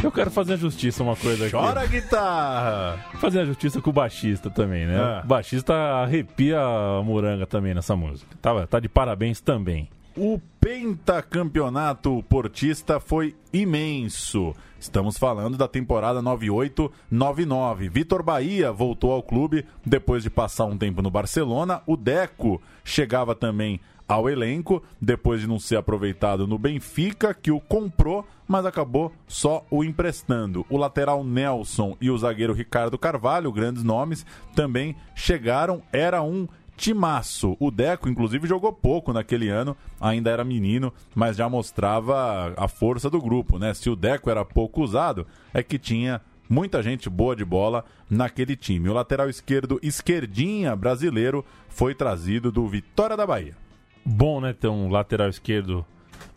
Eu 0.02 0.10
quero 0.10 0.30
fazer 0.30 0.54
a 0.54 0.56
justiça 0.56 1.02
uma 1.02 1.14
coisa 1.14 1.44
aqui. 1.44 1.52
Chora 1.52 1.86
guitarra! 1.86 3.04
Fazer 3.20 3.40
a 3.40 3.44
justiça 3.44 3.82
com 3.82 3.90
o 3.90 3.92
baixista 3.92 4.48
também, 4.48 4.86
né? 4.86 4.98
Ah. 4.98 5.20
O 5.22 5.26
baixista 5.26 5.74
arrepia 5.74 6.58
a 6.58 7.02
moranga 7.02 7.46
também 7.46 7.74
nessa 7.74 7.94
música. 7.94 8.34
Tá, 8.40 8.66
tá 8.66 8.80
de 8.80 8.88
parabéns 8.88 9.40
também. 9.42 9.90
O 10.16 10.40
pentacampeonato 10.58 12.22
portista 12.28 12.98
foi 12.98 13.36
imenso. 13.52 14.54
Estamos 14.78 15.18
falando 15.18 15.58
da 15.58 15.68
temporada 15.68 16.22
98-99. 16.22 17.90
Vitor 17.90 18.22
Bahia 18.22 18.72
voltou 18.72 19.12
ao 19.12 19.22
clube 19.22 19.66
depois 19.84 20.22
de 20.22 20.30
passar 20.30 20.64
um 20.64 20.78
tempo 20.78 21.02
no 21.02 21.10
Barcelona. 21.10 21.82
O 21.86 21.96
Deco 21.96 22.60
chegava 22.82 23.34
também 23.34 23.78
ao 24.10 24.28
elenco, 24.28 24.82
depois 25.00 25.40
de 25.40 25.46
não 25.46 25.60
ser 25.60 25.76
aproveitado 25.76 26.44
no 26.44 26.58
Benfica, 26.58 27.32
que 27.32 27.52
o 27.52 27.60
comprou, 27.60 28.26
mas 28.48 28.66
acabou 28.66 29.12
só 29.28 29.64
o 29.70 29.84
emprestando. 29.84 30.66
O 30.68 30.76
lateral 30.76 31.22
Nelson 31.22 31.96
e 32.00 32.10
o 32.10 32.18
zagueiro 32.18 32.52
Ricardo 32.52 32.98
Carvalho, 32.98 33.52
grandes 33.52 33.84
nomes, 33.84 34.26
também 34.52 34.96
chegaram. 35.14 35.80
Era 35.92 36.22
um 36.22 36.48
timaço. 36.76 37.56
O 37.60 37.70
Deco, 37.70 38.08
inclusive, 38.08 38.48
jogou 38.48 38.72
pouco 38.72 39.12
naquele 39.12 39.48
ano, 39.48 39.76
ainda 40.00 40.28
era 40.28 40.42
menino, 40.42 40.92
mas 41.14 41.36
já 41.36 41.48
mostrava 41.48 42.52
a 42.56 42.66
força 42.66 43.08
do 43.08 43.22
grupo, 43.22 43.60
né? 43.60 43.72
Se 43.74 43.88
o 43.88 43.94
Deco 43.94 44.28
era 44.28 44.44
pouco 44.44 44.82
usado, 44.82 45.24
é 45.54 45.62
que 45.62 45.78
tinha 45.78 46.20
muita 46.48 46.82
gente 46.82 47.08
boa 47.08 47.36
de 47.36 47.44
bola 47.44 47.84
naquele 48.10 48.56
time. 48.56 48.88
O 48.88 48.92
lateral 48.92 49.30
esquerdo, 49.30 49.78
esquerdinha 49.80 50.74
brasileiro, 50.74 51.44
foi 51.68 51.94
trazido 51.94 52.50
do 52.50 52.66
Vitória 52.66 53.16
da 53.16 53.24
Bahia. 53.24 53.59
Bom, 54.04 54.40
né, 54.40 54.52
ter 54.52 54.68
um 54.68 54.88
lateral 54.88 55.28
esquerdo 55.28 55.84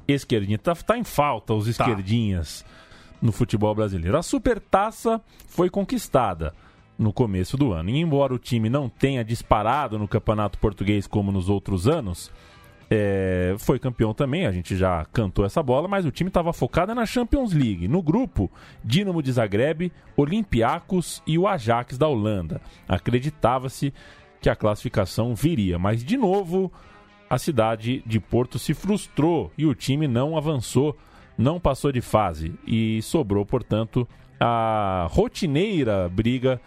esquerdinha. 0.08 0.58
Tá, 0.58 0.76
tá 0.76 0.98
em 0.98 1.04
falta 1.04 1.54
os 1.54 1.68
esquerdinhas 1.68 2.66
no 3.22 3.32
futebol 3.32 3.74
brasileiro. 3.74 4.18
A 4.18 4.24
supertaça 4.24 5.22
foi 5.48 5.70
conquistada 5.70 6.54
no 6.98 7.14
começo 7.14 7.58
do 7.58 7.72
ano. 7.72 7.90
E 7.90 7.98
embora 8.00 8.34
o 8.34 8.40
time 8.40 8.70
não 8.70 8.90
tenha 8.90 9.24
disparado 9.24 9.98
no 9.98 10.08
campeonato 10.08 10.60
português 10.60 11.08
como 11.08 11.32
nos 11.32 11.50
outros 11.50 11.88
anos, 11.88 12.32
é, 12.90 13.56
foi 13.58 13.80
campeão 13.80 14.14
também, 14.14 14.46
a 14.46 14.52
gente 14.52 14.76
já 14.76 15.06
cantou 15.06 15.46
essa 15.46 15.64
bola, 15.64 15.88
mas 15.88 16.06
o 16.06 16.12
time 16.12 16.28
estava 16.28 16.54
focado 16.54 16.94
na 16.94 17.06
Champions 17.06 17.54
League. 17.54 17.88
No 17.88 18.02
grupo, 18.02 18.52
Dinamo 18.84 19.24
de 19.24 19.32
Zagreb, 19.32 19.92
Olympiacos 20.16 21.24
e 21.26 21.38
o 21.38 21.48
Ajax 21.48 21.98
da 21.98 22.08
Holanda. 22.08 22.62
Acreditava-se 22.88 23.94
que 24.40 24.50
a 24.50 24.56
classificação 24.56 25.34
viria, 25.34 25.80
mas 25.80 26.04
de 26.04 26.18
novo 26.18 26.72
a 27.34 27.38
cidade 27.40 28.04
de 28.06 28.20
Porto 28.20 28.60
se 28.60 28.76
frustrou 28.76 29.52
e 29.58 29.66
o 29.66 29.74
time 29.74 30.08
não 30.08 30.38
avançou, 30.38 30.96
não 31.36 31.60
passou 31.60 31.92
de 31.92 32.00
fase 32.00 32.54
e 32.64 33.02
sobrou, 33.02 33.44
portanto, 33.44 34.08
a 34.40 35.08
rotineira 35.10 36.08
briga 36.10 36.62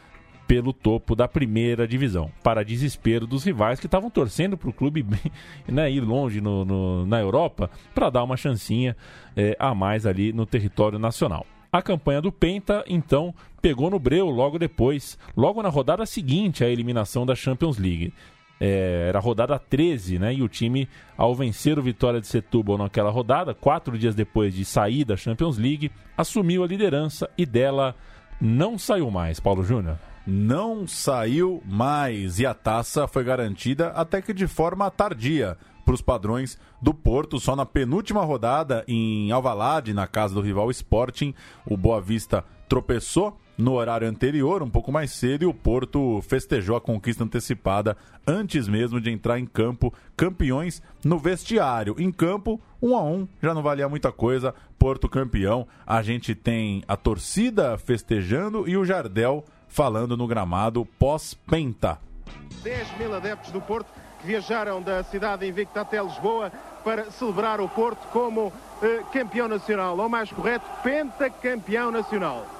pelo 0.48 0.72
topo 0.72 1.14
da 1.14 1.28
primeira 1.28 1.86
divisão, 1.86 2.32
para 2.42 2.64
desespero 2.64 3.28
dos 3.28 3.44
rivais 3.44 3.78
que 3.78 3.86
estavam 3.86 4.10
torcendo 4.10 4.56
para 4.56 4.68
o 4.68 4.72
clube 4.72 5.06
né, 5.70 5.88
ir 5.88 6.00
longe 6.00 6.40
no, 6.40 6.64
no, 6.64 7.06
na 7.06 7.20
Europa 7.20 7.70
para 7.94 8.10
dar 8.10 8.24
uma 8.24 8.36
chancinha 8.36 8.96
é, 9.36 9.56
a 9.60 9.72
mais 9.72 10.04
ali 10.04 10.32
no 10.32 10.44
território 10.44 10.98
nacional. 10.98 11.46
A 11.70 11.80
campanha 11.80 12.20
do 12.20 12.32
Penta, 12.32 12.84
então, 12.88 13.32
pegou 13.62 13.88
no 13.88 14.00
breu 14.00 14.30
logo 14.30 14.58
depois, 14.58 15.16
logo 15.36 15.62
na 15.62 15.68
rodada 15.68 16.04
seguinte 16.06 16.64
à 16.64 16.68
eliminação 16.68 17.24
da 17.24 17.36
Champions 17.36 17.78
League. 17.78 18.12
É, 18.60 19.06
era 19.08 19.20
rodada 19.20 19.58
13, 19.58 20.18
né? 20.18 20.34
E 20.34 20.42
o 20.42 20.48
time, 20.48 20.88
ao 21.16 21.34
vencer 21.34 21.78
o 21.78 21.82
Vitória 21.82 22.20
de 22.20 22.26
Setúbal 22.26 22.78
naquela 22.78 23.10
rodada, 23.10 23.54
quatro 23.54 23.98
dias 23.98 24.14
depois 24.14 24.54
de 24.54 24.64
sair 24.64 25.04
da 25.04 25.16
Champions 25.16 25.58
League, 25.58 25.90
assumiu 26.16 26.64
a 26.64 26.66
liderança 26.66 27.28
e 27.36 27.44
dela 27.44 27.94
não 28.40 28.78
saiu 28.78 29.10
mais, 29.10 29.40
Paulo 29.40 29.64
Júnior. 29.64 29.98
Não 30.26 30.86
saiu 30.86 31.62
mais 31.64 32.40
e 32.40 32.46
a 32.46 32.52
taça 32.52 33.06
foi 33.06 33.22
garantida 33.22 33.88
até 33.88 34.20
que 34.20 34.34
de 34.34 34.46
forma 34.46 34.90
tardia 34.90 35.56
para 35.84 35.94
os 35.94 36.02
padrões 36.02 36.58
do 36.82 36.92
Porto. 36.92 37.38
Só 37.38 37.54
na 37.54 37.64
penúltima 37.64 38.24
rodada 38.24 38.84
em 38.88 39.30
Alvalade, 39.30 39.94
na 39.94 40.06
casa 40.06 40.34
do 40.34 40.40
rival 40.40 40.70
Sporting, 40.70 41.32
o 41.64 41.76
Boa 41.76 42.00
Vista 42.00 42.44
tropeçou 42.68 43.38
no 43.56 43.72
horário 43.72 44.08
anterior, 44.08 44.62
um 44.62 44.70
pouco 44.70 44.92
mais 44.92 45.10
cedo, 45.12 45.42
e 45.42 45.46
o 45.46 45.54
Porto 45.54 46.20
festejou 46.22 46.76
a 46.76 46.80
conquista 46.80 47.24
antecipada 47.24 47.96
antes 48.26 48.68
mesmo 48.68 49.00
de 49.00 49.10
entrar 49.10 49.38
em 49.38 49.46
campo, 49.46 49.92
campeões 50.16 50.82
no 51.04 51.18
vestiário. 51.18 51.96
Em 51.98 52.12
campo, 52.12 52.60
um 52.82 52.96
a 52.96 53.02
um, 53.02 53.26
já 53.42 53.54
não 53.54 53.62
valia 53.62 53.88
muita 53.88 54.12
coisa, 54.12 54.54
Porto 54.78 55.08
campeão. 55.08 55.66
A 55.86 56.02
gente 56.02 56.34
tem 56.34 56.82
a 56.86 56.96
torcida 56.96 57.78
festejando 57.78 58.68
e 58.68 58.76
o 58.76 58.84
Jardel 58.84 59.44
falando 59.68 60.16
no 60.16 60.26
gramado 60.26 60.84
pós-penta. 60.98 61.98
10 62.62 62.98
mil 62.98 63.14
adeptos 63.14 63.50
do 63.50 63.60
Porto 63.60 63.88
que 64.20 64.26
viajaram 64.26 64.82
da 64.82 65.02
cidade 65.04 65.46
invicta 65.46 65.80
até 65.80 66.02
Lisboa 66.02 66.50
para 66.82 67.10
celebrar 67.10 67.60
o 67.60 67.68
Porto 67.68 68.06
como 68.12 68.52
eh, 68.82 69.02
campeão 69.12 69.48
nacional, 69.48 69.98
ou 69.98 70.08
mais 70.08 70.30
correto, 70.30 70.64
pentacampeão 70.82 71.90
nacional. 71.90 72.55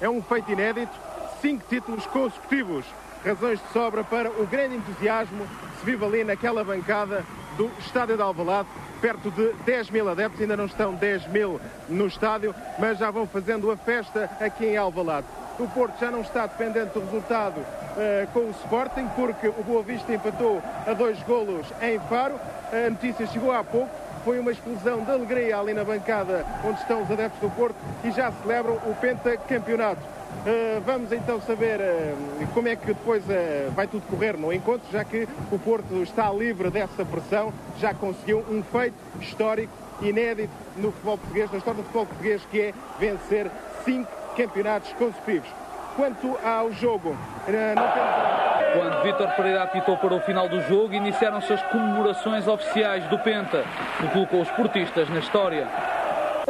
É 0.00 0.08
um 0.08 0.22
feito 0.22 0.52
inédito, 0.52 0.92
cinco 1.40 1.64
títulos 1.68 2.06
consecutivos. 2.06 2.84
Razões 3.24 3.58
de 3.60 3.72
sobra 3.72 4.04
para 4.04 4.30
o 4.30 4.46
grande 4.46 4.76
entusiasmo 4.76 5.44
que 5.44 5.80
se 5.80 5.86
vive 5.86 6.04
ali 6.04 6.24
naquela 6.24 6.62
bancada 6.62 7.24
do 7.56 7.68
Estádio 7.80 8.16
de 8.16 8.22
Alvalade, 8.22 8.68
perto 9.00 9.30
de 9.32 9.52
10 9.64 9.90
mil 9.90 10.08
adeptos, 10.08 10.40
ainda 10.40 10.56
não 10.56 10.66
estão 10.66 10.94
10 10.94 11.26
mil 11.26 11.60
no 11.88 12.06
estádio, 12.06 12.54
mas 12.78 12.98
já 12.98 13.10
vão 13.10 13.26
fazendo 13.26 13.70
a 13.72 13.76
festa 13.76 14.30
aqui 14.40 14.66
em 14.66 14.76
Alvalade. 14.76 15.26
O 15.58 15.66
Porto 15.66 15.98
já 15.98 16.08
não 16.08 16.20
está 16.20 16.46
dependente 16.46 16.94
do 16.94 17.00
resultado 17.00 17.58
uh, 17.58 18.26
com 18.32 18.40
o 18.40 18.50
Sporting, 18.50 19.08
porque 19.16 19.48
o 19.48 19.64
Boa 19.64 19.82
Vista 19.82 20.12
empatou 20.12 20.62
a 20.86 20.92
dois 20.92 21.20
golos 21.24 21.66
em 21.82 21.98
Faro. 22.08 22.38
A 22.72 22.88
notícia 22.90 23.26
chegou 23.26 23.50
há 23.50 23.64
pouco, 23.64 23.90
foi 24.28 24.38
uma 24.40 24.50
explosão 24.50 25.02
de 25.04 25.10
alegria 25.10 25.58
ali 25.58 25.72
na 25.72 25.82
bancada 25.82 26.44
onde 26.62 26.78
estão 26.82 27.00
os 27.00 27.10
adeptos 27.10 27.40
do 27.40 27.48
Porto 27.56 27.76
e 28.04 28.10
já 28.10 28.30
celebram 28.30 28.74
o 28.74 28.94
pentacampeonato. 29.00 30.02
Uh, 30.02 30.82
vamos 30.84 31.10
então 31.12 31.40
saber 31.40 31.80
uh, 31.80 32.46
como 32.52 32.68
é 32.68 32.76
que 32.76 32.88
depois 32.88 33.24
uh, 33.24 33.70
vai 33.70 33.86
tudo 33.86 34.06
correr 34.06 34.36
no 34.36 34.52
encontro, 34.52 34.86
já 34.92 35.02
que 35.02 35.26
o 35.50 35.58
Porto 35.58 36.02
está 36.02 36.30
livre 36.30 36.68
dessa 36.68 37.06
pressão, 37.06 37.54
já 37.78 37.94
conseguiu 37.94 38.44
um 38.50 38.62
feito 38.62 38.96
histórico, 39.18 39.72
inédito 40.02 40.52
no 40.76 40.92
futebol 40.92 41.16
português, 41.16 41.50
na 41.50 41.56
história 41.56 41.78
do 41.78 41.84
futebol 41.84 42.04
português, 42.04 42.42
que 42.50 42.60
é 42.60 42.74
vencer 43.00 43.50
cinco 43.82 44.12
campeonatos 44.36 44.92
consecutivos. 44.92 45.48
Quanto 45.96 46.36
ao 46.44 46.70
jogo, 46.70 47.16
não 47.46 47.92
temos... 47.94 48.37
Quando 48.72 49.02
Vítor 49.02 49.28
Pereira 49.34 49.62
apitou 49.62 49.96
para 49.96 50.14
o 50.14 50.20
final 50.20 50.48
do 50.48 50.60
jogo, 50.62 50.92
iniciaram-se 50.92 51.52
as 51.52 51.62
comemorações 51.64 52.46
oficiais 52.46 53.02
do 53.04 53.18
Penta, 53.18 53.64
que 53.98 54.08
colocou 54.08 54.42
os 54.42 54.50
portistas 54.50 55.08
na 55.08 55.18
história. 55.20 55.66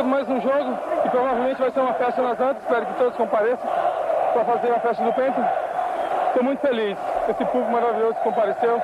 Mais 0.05 0.29
um 0.29 0.41
jogo 0.41 0.79
e 1.05 1.09
provavelmente 1.11 1.61
vai 1.61 1.71
ser 1.71 1.81
uma 1.81 1.95
festa 1.95 2.23
nas 2.23 2.41
Antas. 2.41 2.63
Espero 2.63 2.87
que 2.87 2.95
todos 2.95 3.17
compareçam 3.17 3.69
para 4.33 4.45
fazer 4.45 4.71
a 4.73 4.81
festa 4.81 5.05
do 5.05 5.13
Penta. 5.13 5.53
Estou 6.29 6.43
muito 6.43 6.61
feliz. 6.61 6.99
Esse 7.29 7.45
público 7.45 7.71
maravilhoso 7.71 8.15
que 8.15 8.23
compareceu. 8.23 8.83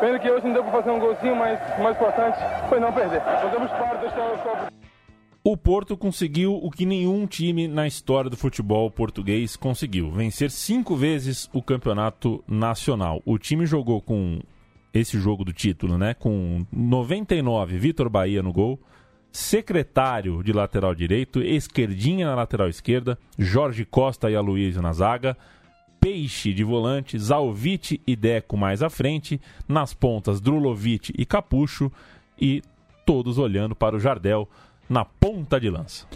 Pena 0.00 0.18
que 0.18 0.30
hoje 0.30 0.46
não 0.46 0.54
deu 0.54 0.64
para 0.64 0.72
fazer 0.72 0.90
um 0.90 0.98
golzinho, 0.98 1.36
mas 1.36 1.58
o 1.78 1.82
mais 1.82 1.96
importante 1.96 2.38
foi 2.68 2.80
não 2.80 2.92
perder. 2.92 3.20
Fazemos 3.20 3.70
parte 3.72 3.98
deste 3.98 4.79
o 5.42 5.56
Porto 5.56 5.96
conseguiu 5.96 6.54
o 6.54 6.70
que 6.70 6.84
nenhum 6.84 7.26
time 7.26 7.66
na 7.66 7.86
história 7.86 8.28
do 8.28 8.36
futebol 8.36 8.90
português 8.90 9.56
conseguiu: 9.56 10.10
vencer 10.10 10.50
cinco 10.50 10.94
vezes 10.94 11.48
o 11.52 11.62
campeonato 11.62 12.44
nacional. 12.46 13.22
O 13.24 13.38
time 13.38 13.64
jogou 13.64 14.02
com 14.02 14.40
esse 14.92 15.18
jogo 15.18 15.44
do 15.44 15.52
título, 15.52 15.96
né? 15.96 16.12
Com 16.14 16.66
99, 16.70 17.78
Vitor 17.78 18.10
Bahia 18.10 18.42
no 18.42 18.52
gol, 18.52 18.78
secretário 19.32 20.42
de 20.42 20.52
lateral 20.52 20.94
direito, 20.94 21.40
esquerdinha 21.42 22.26
na 22.26 22.34
lateral 22.34 22.68
esquerda, 22.68 23.18
Jorge 23.38 23.84
Costa 23.84 24.30
e 24.30 24.36
Aloysio 24.36 24.82
na 24.82 24.92
zaga, 24.92 25.36
Peixe 26.00 26.52
de 26.52 26.64
volante, 26.64 27.18
Zalvite 27.18 28.00
e 28.06 28.16
Deco 28.16 28.56
mais 28.56 28.82
à 28.82 28.90
frente, 28.90 29.40
nas 29.68 29.94
pontas 29.94 30.40
Drulovic 30.40 31.14
e 31.16 31.24
Capucho 31.24 31.90
e 32.38 32.62
todos 33.06 33.38
olhando 33.38 33.74
para 33.74 33.96
o 33.96 34.00
Jardel 34.00 34.48
na 34.90 35.04
ponta 35.04 35.60
de 35.60 35.70
lança. 35.70 36.06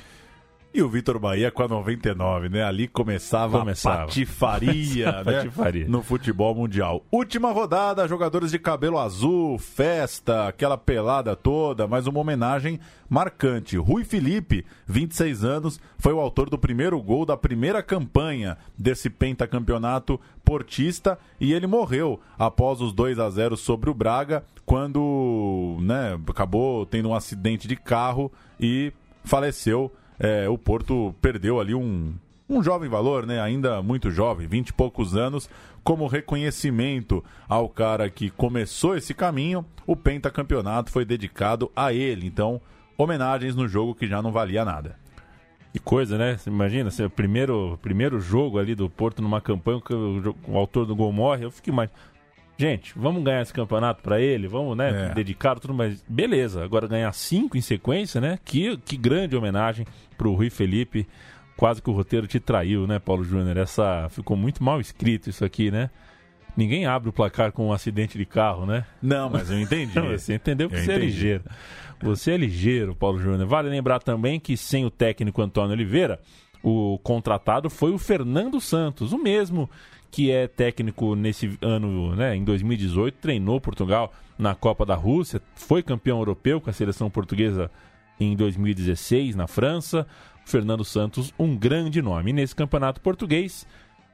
E 0.77 0.83
o 0.83 0.89
Vitor 0.89 1.21
Bahia 1.21 1.53
com 1.53 1.63
a 1.63 1.69
99, 1.69 2.49
né? 2.49 2.65
Ali 2.65 2.89
começava, 2.89 3.61
começava. 3.61 4.03
a 4.03 4.07
patifaria, 4.07 5.23
né? 5.23 5.43
patifaria. 5.43 5.87
no 5.87 6.03
futebol 6.03 6.53
mundial. 6.53 7.05
Última 7.13 7.53
rodada, 7.53 8.09
jogadores 8.09 8.51
de 8.51 8.59
cabelo 8.59 8.99
azul, 8.99 9.57
festa, 9.57 10.49
aquela 10.49 10.77
pelada 10.77 11.37
toda, 11.37 11.87
mas 11.87 12.09
uma 12.09 12.19
homenagem 12.19 12.81
marcante. 13.09 13.77
Rui 13.77 14.03
Felipe, 14.03 14.67
26 14.89 15.45
anos, 15.45 15.81
foi 15.97 16.13
o 16.13 16.19
autor 16.19 16.51
do 16.51 16.59
primeiro 16.59 17.01
gol 17.01 17.25
da 17.25 17.37
primeira 17.37 17.81
campanha 17.81 18.59
desse 18.77 19.09
pentacampeonato 19.09 20.19
portista 20.45 21.17
e 21.41 21.53
ele 21.53 21.69
morreu 21.69 22.19
após 22.37 22.81
os 22.81 22.93
2 22.93 23.21
a 23.21 23.31
0 23.31 23.57
sobre 23.57 23.91
o 23.91 23.95
Braga, 23.95 24.45
quando, 24.67 25.77
né, 25.83 26.19
acabou 26.27 26.85
tendo 26.85 27.11
um 27.11 27.15
acidente 27.15 27.69
de 27.69 27.77
carro 27.77 28.33
e 28.59 28.93
faleceu 29.23 29.93
é, 30.25 30.49
o 30.49 30.57
Porto 30.57 31.15
perdeu 31.21 31.61
ali 31.61 31.75
um, 31.75 32.15
um 32.49 32.63
jovem 32.63 32.89
valor, 32.89 33.27
né? 33.27 33.43
Ainda 33.43 33.83
muito 33.83 34.11
jovem, 34.11 34.47
20 34.47 34.69
e 34.69 34.73
poucos 34.73 35.15
anos, 35.15 35.51
como 35.83 36.07
reconhecimento 36.07 37.23
ao 37.47 37.69
cara 37.69 38.09
que 38.09 38.31
começou 38.31 38.97
esse 38.97 39.13
caminho, 39.13 39.67
o 39.87 39.95
pentacampeonato 39.95 40.91
foi 40.91 41.05
dedicado 41.05 41.71
a 41.77 41.93
ele. 41.93 42.27
Então, 42.27 42.59
homenagens 42.97 43.55
no 43.55 43.69
jogo 43.69 43.95
que 43.95 44.07
já 44.07 44.23
não 44.23 44.33
valia 44.33 44.65
nada. 44.65 44.97
Que 45.75 45.79
coisa, 45.79 46.17
né? 46.17 46.39
Você 46.39 46.49
imagina, 46.49 46.89
assim, 46.89 47.05
o 47.05 47.11
primeiro, 47.11 47.79
primeiro 47.83 48.19
jogo 48.19 48.59
ali 48.59 48.75
do 48.75 48.89
Porto 48.89 49.21
numa 49.21 49.43
campanha 49.43 49.83
que 49.83 49.93
o, 49.93 50.35
o 50.49 50.57
autor 50.57 50.87
do 50.87 50.97
gol 50.97 51.13
morre, 51.13 51.45
eu 51.45 51.51
fico 51.51 51.69
imaginando. 51.69 52.01
Gente, 52.57 52.93
vamos 52.97 53.23
ganhar 53.25 53.43
esse 53.43 53.53
campeonato 53.53 54.03
para 54.03 54.21
ele, 54.21 54.47
vamos, 54.47 54.77
né, 54.77 55.11
É. 55.11 55.15
dedicar 55.15 55.59
tudo, 55.59 55.75
mas 55.75 56.05
beleza. 56.09 56.63
Agora 56.65 56.87
ganhar 56.87 57.13
cinco 57.13 57.57
em 57.57 57.61
sequência, 57.61 58.21
né? 58.21 58.39
Que, 58.45 58.77
que 58.79 58.97
grande 58.97 59.37
homenagem 59.37 59.85
pro 60.17 60.33
Rui 60.35 60.51
Felipe. 60.51 61.07
Quase 61.57 61.81
que 61.83 61.89
o 61.91 61.93
roteiro 61.93 62.27
te 62.27 62.39
traiu, 62.41 62.87
né, 62.87 62.99
Paulo 62.99 63.25
Júnior? 63.25 63.57
Essa 63.57 64.09
ficou 64.11 64.37
muito 64.37 64.63
mal 64.63 64.81
escrito 64.81 65.31
isso 65.31 65.45
aqui, 65.45 65.71
né? 65.71 65.91
Ninguém 66.57 66.87
abre 66.87 67.09
o 67.09 67.13
placar 67.13 67.51
com 67.51 67.67
um 67.69 67.73
acidente 67.73 68.17
de 68.17 68.25
carro, 68.25 68.65
né? 68.67 68.85
Não, 69.03 69.29
mas 69.29 69.51
eu 69.51 69.59
entendi. 69.61 69.99
Você 70.01 70.35
entendeu 70.35 70.69
que 70.69 70.77
Eu 70.77 70.81
você 70.85 70.93
é 70.93 70.97
entendi. 70.97 71.07
ligeiro. 71.13 71.45
Você 72.01 72.31
é 72.33 72.37
ligeiro, 72.37 72.95
Paulo 72.95 73.19
Júnior. 73.19 73.47
Vale 73.49 73.69
lembrar 73.69 73.99
também 74.01 74.39
que 74.39 74.57
sem 74.57 74.85
o 74.85 74.91
técnico 74.91 75.43
Antônio 75.43 75.73
Oliveira, 75.73 76.21
o 76.63 76.99
contratado 77.03 77.69
foi 77.69 77.93
o 77.93 77.99
Fernando 77.99 78.61
Santos, 78.61 79.13
o 79.13 79.19
mesmo 79.19 79.69
que 80.15 80.31
é 80.31 80.47
técnico 80.47 81.17
nesse 81.17 81.59
ano, 81.61 82.15
né, 82.15 82.37
em 82.37 82.45
2018, 82.45 83.17
treinou 83.17 83.61
Portugal 83.61 84.13
na 84.39 84.55
Copa 84.55 84.87
da 84.87 84.95
Rússia, 84.95 85.43
foi 85.57 85.83
campeão 85.83 86.19
europeu 86.19 86.61
com 86.61 86.71
a 86.71 86.73
seleção 86.73 87.11
portuguesa 87.11 87.69
em 88.21 88.37
2016 88.37 89.35
na 89.35 89.49
França. 89.49 90.07
Fernando 90.47 90.85
Santos, 90.85 91.35
um 91.37 91.57
grande 91.57 92.01
nome. 92.01 92.31
E 92.31 92.33
nesse 92.33 92.55
campeonato 92.55 93.01
português, 93.01 93.67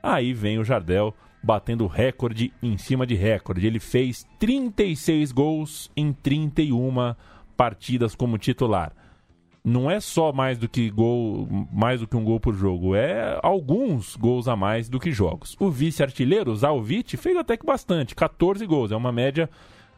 aí 0.03 0.33
vem 0.33 0.59
o 0.59 0.65
Jardel 0.65 1.15
batendo 1.43 1.87
recorde 1.87 2.51
em 2.63 2.79
cima 2.79 3.07
de 3.07 3.15
recorde. 3.15 3.67
Ele 3.67 3.79
fez 3.79 4.27
36 4.39 5.33
gols 5.33 5.91
em 5.95 6.15
31 6.15 7.15
partidas 7.59 8.15
como 8.15 8.39
titular. 8.39 8.95
Não 9.63 9.91
é 9.91 10.01
só 10.01 10.33
mais 10.33 10.57
do 10.57 10.69
que 10.69 10.89
gol, 10.89 11.47
mais 11.71 12.01
do 12.01 12.07
que 12.07 12.17
um 12.17 12.25
gol 12.25 12.41
por 12.41 12.55
jogo, 12.55 12.95
é 12.95 13.39
alguns 13.43 14.17
gols 14.17 14.49
a 14.49 14.57
mais 14.57 14.89
do 14.89 14.99
que 14.99 15.13
jogos. 15.13 15.55
O 15.61 15.71
vice-artilheiro, 15.71 16.55
Zalvich, 16.57 17.17
fez 17.17 17.37
até 17.37 17.57
que 17.57 17.67
bastante, 17.67 18.15
14 18.15 18.65
gols, 18.67 18.91
é 18.91 18.97
uma 18.97 19.13
média 19.13 19.51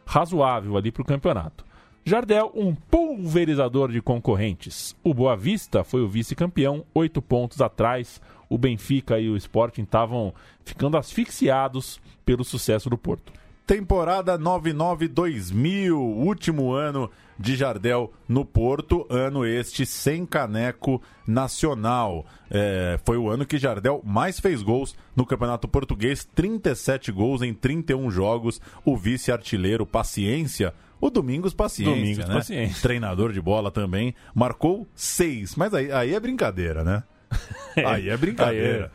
razoável 0.05 0.75
ali 0.75 0.91
para 0.91 1.01
o 1.01 1.05
campeonato. 1.05 1.65
Jardel, 2.05 2.51
um 2.53 2.75
pulverizador 2.75 3.89
de 3.89 4.01
concorrentes. 4.01 4.93
O 5.01 5.13
Boa 5.13 5.37
Vista 5.37 5.85
foi 5.85 6.01
o 6.01 6.07
vice-campeão, 6.09 6.83
oito 6.93 7.21
pontos 7.21 7.61
atrás. 7.61 8.21
O 8.49 8.57
Benfica 8.57 9.17
e 9.17 9.29
o 9.29 9.37
Sporting 9.37 9.83
estavam 9.83 10.33
ficando 10.65 10.97
asfixiados 10.97 12.01
pelo 12.25 12.43
sucesso 12.43 12.89
do 12.89 12.97
Porto. 12.97 13.31
Temporada 13.65 14.37
99-2000, 14.37 15.93
último 15.93 16.73
ano 16.73 17.09
de 17.39 17.55
Jardel 17.55 18.11
no 18.27 18.43
Porto, 18.43 19.07
ano 19.09 19.45
este 19.45 19.85
sem 19.85 20.25
caneco 20.25 21.01
nacional. 21.25 22.25
É, 22.51 22.99
foi 23.05 23.17
o 23.17 23.29
ano 23.29 23.45
que 23.45 23.57
Jardel 23.57 24.01
mais 24.03 24.37
fez 24.37 24.61
gols 24.61 24.95
no 25.15 25.25
Campeonato 25.25 25.67
Português, 25.67 26.27
37 26.35 27.11
gols 27.11 27.41
em 27.41 27.53
31 27.53 28.11
jogos. 28.11 28.59
O 28.83 28.97
vice-artilheiro 28.97 29.85
Paciência, 29.85 30.73
o 30.99 31.09
Domingos 31.09 31.53
Paciência, 31.53 31.95
Domingos 31.95 32.27
né? 32.27 32.33
Paciência. 32.33 32.81
treinador 32.81 33.31
de 33.31 33.41
bola 33.41 33.71
também, 33.71 34.13
marcou 34.35 34.85
seis. 34.93 35.55
Mas 35.55 35.73
aí, 35.73 35.89
aí 35.91 36.13
é 36.13 36.19
brincadeira, 36.19 36.83
né? 36.83 37.03
Aí 37.83 38.09
é 38.09 38.15
brincadeira. 38.15 38.91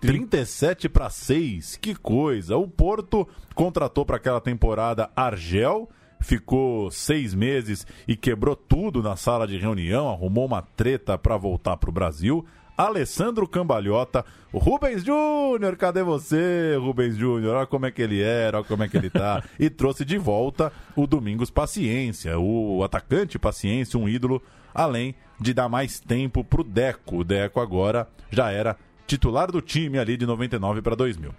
37 0.00 0.88
para 0.88 1.10
6, 1.10 1.76
que 1.76 1.94
coisa. 1.94 2.56
O 2.56 2.66
Porto 2.66 3.28
contratou 3.54 4.06
para 4.06 4.16
aquela 4.16 4.40
temporada 4.40 5.10
Argel, 5.14 5.88
ficou 6.20 6.90
seis 6.90 7.34
meses 7.34 7.86
e 8.08 8.16
quebrou 8.16 8.56
tudo 8.56 9.02
na 9.02 9.16
sala 9.16 9.46
de 9.46 9.58
reunião, 9.58 10.08
arrumou 10.08 10.46
uma 10.46 10.62
treta 10.62 11.18
para 11.18 11.36
voltar 11.36 11.76
para 11.76 11.90
o 11.90 11.92
Brasil. 11.92 12.44
Alessandro 12.76 13.46
Cambalhota, 13.46 14.24
Rubens 14.54 15.04
Júnior, 15.04 15.76
cadê 15.76 16.02
você, 16.02 16.78
Rubens 16.80 17.14
Júnior? 17.14 17.56
Olha 17.56 17.66
como 17.66 17.84
é 17.84 17.90
que 17.90 18.00
ele 18.00 18.22
era, 18.22 18.56
olha 18.56 18.66
como 18.66 18.82
é 18.82 18.88
que 18.88 18.96
ele 18.96 19.10
tá. 19.10 19.44
e 19.60 19.68
trouxe 19.68 20.02
de 20.02 20.16
volta 20.16 20.72
o 20.96 21.06
Domingos 21.06 21.50
Paciência, 21.50 22.38
o 22.38 22.82
atacante 22.82 23.38
Paciência, 23.38 23.98
um 23.98 24.08
ídolo, 24.08 24.42
além 24.74 25.14
de 25.38 25.52
dar 25.52 25.68
mais 25.68 26.00
tempo 26.00 26.42
pro 26.42 26.64
Deco. 26.64 27.18
O 27.18 27.24
Deco 27.24 27.60
agora 27.60 28.08
já 28.30 28.50
era 28.50 28.78
titular 29.10 29.50
do 29.50 29.60
time 29.60 29.98
ali 29.98 30.16
de 30.16 30.24
99 30.24 30.82
para 30.82 30.94
2000. 30.94 31.34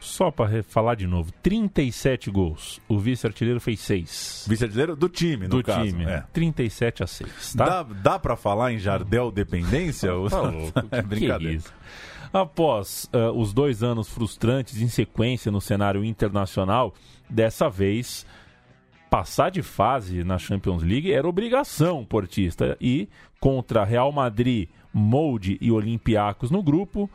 Só 0.00 0.30
para 0.30 0.62
falar 0.62 0.96
de 0.96 1.06
novo, 1.06 1.30
37 1.42 2.30
gols. 2.30 2.80
O 2.88 2.98
vice-artilheiro 2.98 3.60
fez 3.60 3.80
6. 3.80 4.46
Vice-artilheiro 4.48 4.96
do 4.96 5.08
time, 5.08 5.46
no 5.46 5.58
do 5.58 5.62
caso. 5.62 5.84
time, 5.84 6.04
é. 6.04 6.24
37 6.32 7.04
a 7.04 7.06
6, 7.06 7.54
tá? 7.54 7.64
Dá, 7.64 7.82
dá 7.82 8.18
para 8.18 8.34
falar 8.34 8.72
em 8.72 8.78
Jardel 8.78 9.30
dependência? 9.30 10.10
Tá 10.30 10.40
louco, 10.40 10.72
é 10.90 11.02
brincadeira. 11.02 11.62
é? 11.62 12.28
Após 12.32 13.08
ah, 13.12 13.30
os 13.32 13.52
dois 13.52 13.82
anos 13.82 14.08
frustrantes 14.08 14.80
em 14.80 14.88
sequência 14.88 15.52
no 15.52 15.60
cenário 15.60 16.04
internacional, 16.04 16.94
dessa 17.28 17.68
vez 17.68 18.26
passar 19.10 19.50
de 19.50 19.62
fase 19.62 20.24
na 20.24 20.38
Champions 20.38 20.82
League 20.82 21.12
era 21.12 21.28
obrigação 21.28 22.04
portista 22.04 22.76
e 22.80 23.08
contra 23.40 23.84
Real 23.84 24.12
Madrid, 24.12 24.68
Molde 24.92 25.58
e 25.60 25.70
Olympiacos 25.70 26.50
no 26.50 26.62
grupo 26.62 27.08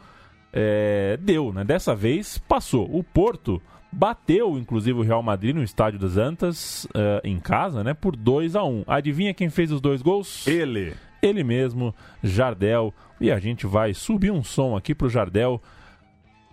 é, 0.53 1.17
deu, 1.21 1.51
né? 1.51 1.63
Dessa 1.65 1.93
vez 1.93 2.37
passou. 2.37 2.89
O 2.95 3.03
Porto 3.03 3.61
bateu, 3.91 4.57
inclusive, 4.57 4.99
o 4.99 5.03
Real 5.03 5.21
Madrid 5.21 5.53
no 5.53 5.63
Estádio 5.63 5.99
das 5.99 6.17
Antas, 6.17 6.87
eh, 6.93 7.21
em 7.23 7.39
casa, 7.39 7.83
né? 7.83 7.93
Por 7.93 8.15
2 8.15 8.55
a 8.55 8.63
1 8.63 8.83
Adivinha 8.87 9.33
quem 9.33 9.49
fez 9.49 9.71
os 9.71 9.79
dois 9.79 10.01
gols? 10.01 10.45
Ele. 10.47 10.93
Ele 11.21 11.43
mesmo, 11.43 11.95
Jardel. 12.21 12.93
E 13.19 13.31
a 13.31 13.39
gente 13.39 13.65
vai 13.65 13.93
subir 13.93 14.31
um 14.31 14.43
som 14.43 14.75
aqui 14.75 14.93
pro 14.93 15.09
Jardel 15.09 15.61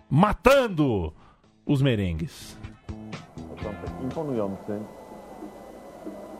matando 0.09 1.13
os 1.65 1.81
merengues. 1.81 2.57
imponujący 4.03 5.02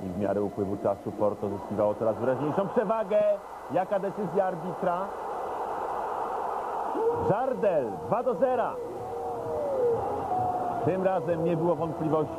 i 0.05 0.09
w 0.09 0.17
miarę 0.17 0.41
upływu 0.41 0.77
czasu 0.77 1.11
Porto 1.11 1.49
zyskiwało 1.49 1.95
coraz 1.95 2.17
wyraźniejszą 2.17 2.67
przewagę. 2.67 3.21
Jaka 3.71 3.99
decyzja 3.99 4.45
arbitra? 4.45 5.07
Żardel 7.29 7.91
2 8.07 8.23
do 8.23 8.35
0. 8.35 8.63
Tym 10.85 11.03
razem 11.03 11.43
nie 11.43 11.57
było 11.57 11.75
wątpliwości. 11.75 12.33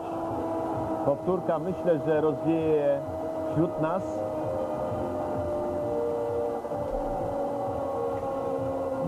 Powtórka 1.05 1.59
myślę, 1.59 2.01
że 2.07 2.21
rozwieje 2.21 3.01
wśród 3.53 3.81
nas 3.81 4.03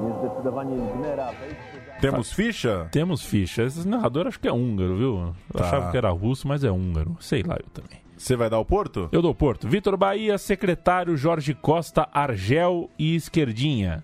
niezdecydowanie 0.04 0.76
Gnera 0.98 1.26
wejście. 1.26 2.00
Temos 2.00 2.32
ficha? 2.32 2.88
Temos 2.90 3.22
ficha. 3.22 3.62
Esse 3.62 3.88
narrador 3.88 4.28
acho 4.28 4.38
que 4.38 4.48
é 4.48 4.52
húngaro, 4.52 4.96
viu? 4.96 5.34
Tá. 5.52 5.64
achava 5.64 5.90
que 5.90 5.96
era 5.96 6.10
russo, 6.10 6.46
mas 6.46 6.62
é 6.64 6.70
húngaro. 6.70 7.16
Sei 7.20 7.42
lá, 7.42 7.56
eu 7.56 7.70
também. 7.72 8.05
Você 8.16 8.34
vai 8.34 8.48
dar 8.48 8.58
o 8.58 8.64
Porto? 8.64 9.08
Eu 9.12 9.20
dou 9.20 9.34
Porto. 9.34 9.68
Vitor 9.68 9.96
Bahia, 9.96 10.38
secretário 10.38 11.16
Jorge 11.16 11.54
Costa, 11.54 12.08
Argel 12.12 12.90
e 12.98 13.14
Esquerdinha. 13.14 14.02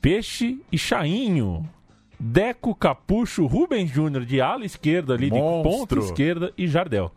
Peixe 0.00 0.60
e 0.72 0.78
Chainho. 0.78 1.68
Deco, 2.18 2.74
Capucho, 2.74 3.46
Rubens 3.46 3.90
Júnior 3.90 4.26
de 4.26 4.40
ala 4.40 4.64
esquerda 4.64 5.14
ali, 5.14 5.30
de 5.30 5.38
ponta 5.38 5.68
Monstro. 5.68 6.00
esquerda 6.00 6.52
e 6.56 6.66
Jardel. 6.66 7.10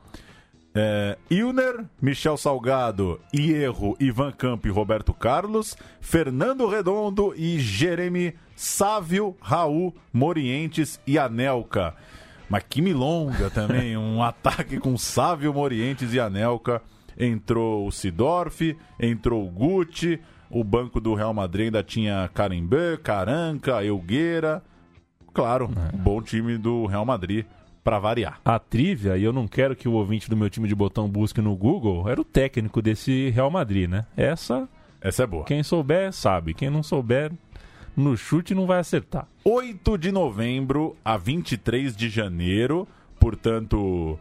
É, 0.76 1.18
Ilner, 1.30 1.86
Michel 2.02 2.36
Salgado, 2.38 3.20
Hierro, 3.36 3.96
Ivan 4.00 4.32
Campo 4.32 4.68
e 4.68 4.72
Roberto 4.72 5.14
Carlos, 5.14 5.78
Fernando 6.02 6.68
Redondo 6.68 7.34
e 7.36 7.60
Jeremy 7.60 8.34
Sávio, 8.56 9.36
Raul, 9.42 9.94
Morientes 10.12 11.00
e 11.06 11.18
Anelka. 11.20 11.96
Mas 12.50 12.64
que 12.70 12.82
milonga 12.82 13.50
também, 13.50 13.96
um 13.98 14.22
ataque 14.22 14.80
com 14.80 14.98
Sávio, 14.98 15.54
Morientes 15.54 16.14
e 16.14 16.20
Anelka. 16.20 16.82
Entrou 17.18 17.88
o 17.88 17.92
Sidorf, 17.92 18.76
entrou 19.00 19.46
o 19.46 19.50
Gucci, 19.50 20.20
o 20.50 20.64
banco 20.64 21.00
do 21.00 21.14
Real 21.14 21.34
Madrid 21.34 21.66
ainda 21.66 21.84
tinha 21.84 22.30
Carimbé, 22.34 22.98
Caranca, 22.98 23.84
Elgueira. 23.84 24.64
Claro, 25.34 25.70
um 25.94 25.98
bom 25.98 26.22
time 26.22 26.58
do 26.58 26.86
Real 26.86 27.06
Madrid 27.06 27.46
para 27.84 28.00
variar. 28.00 28.40
A 28.46 28.58
trivia, 28.58 29.18
e 29.18 29.24
eu 29.24 29.34
não 29.34 29.48
quero 29.48 29.76
que 29.76 29.88
o 29.88 29.94
ouvinte 29.94 30.30
do 30.30 30.38
meu 30.38 30.50
time 30.50 30.68
de 30.68 30.76
botão 30.76 31.10
busque 31.10 31.42
no 31.42 31.56
Google, 31.56 32.08
era 32.08 32.22
o 32.22 32.24
técnico 32.24 32.82
desse 32.82 33.30
Real 33.32 33.52
Madrid, 33.52 33.90
né? 33.90 34.06
Essa. 34.16 34.68
Essa 35.02 35.24
é 35.24 35.28
boa. 35.28 35.44
Quem 35.44 35.62
souber, 35.64 36.14
sabe. 36.14 36.54
Quem 36.54 36.70
não 36.70 36.82
souber, 36.82 37.32
no 37.96 38.18
chute 38.18 38.56
não 38.56 38.66
vai 38.66 38.80
acertar. 38.80 39.28
8 39.44 39.98
de 39.98 40.12
novembro 40.12 40.96
a 41.04 41.18
23 41.18 41.96
de 41.96 42.10
janeiro, 42.10 42.88
portanto, 43.20 44.18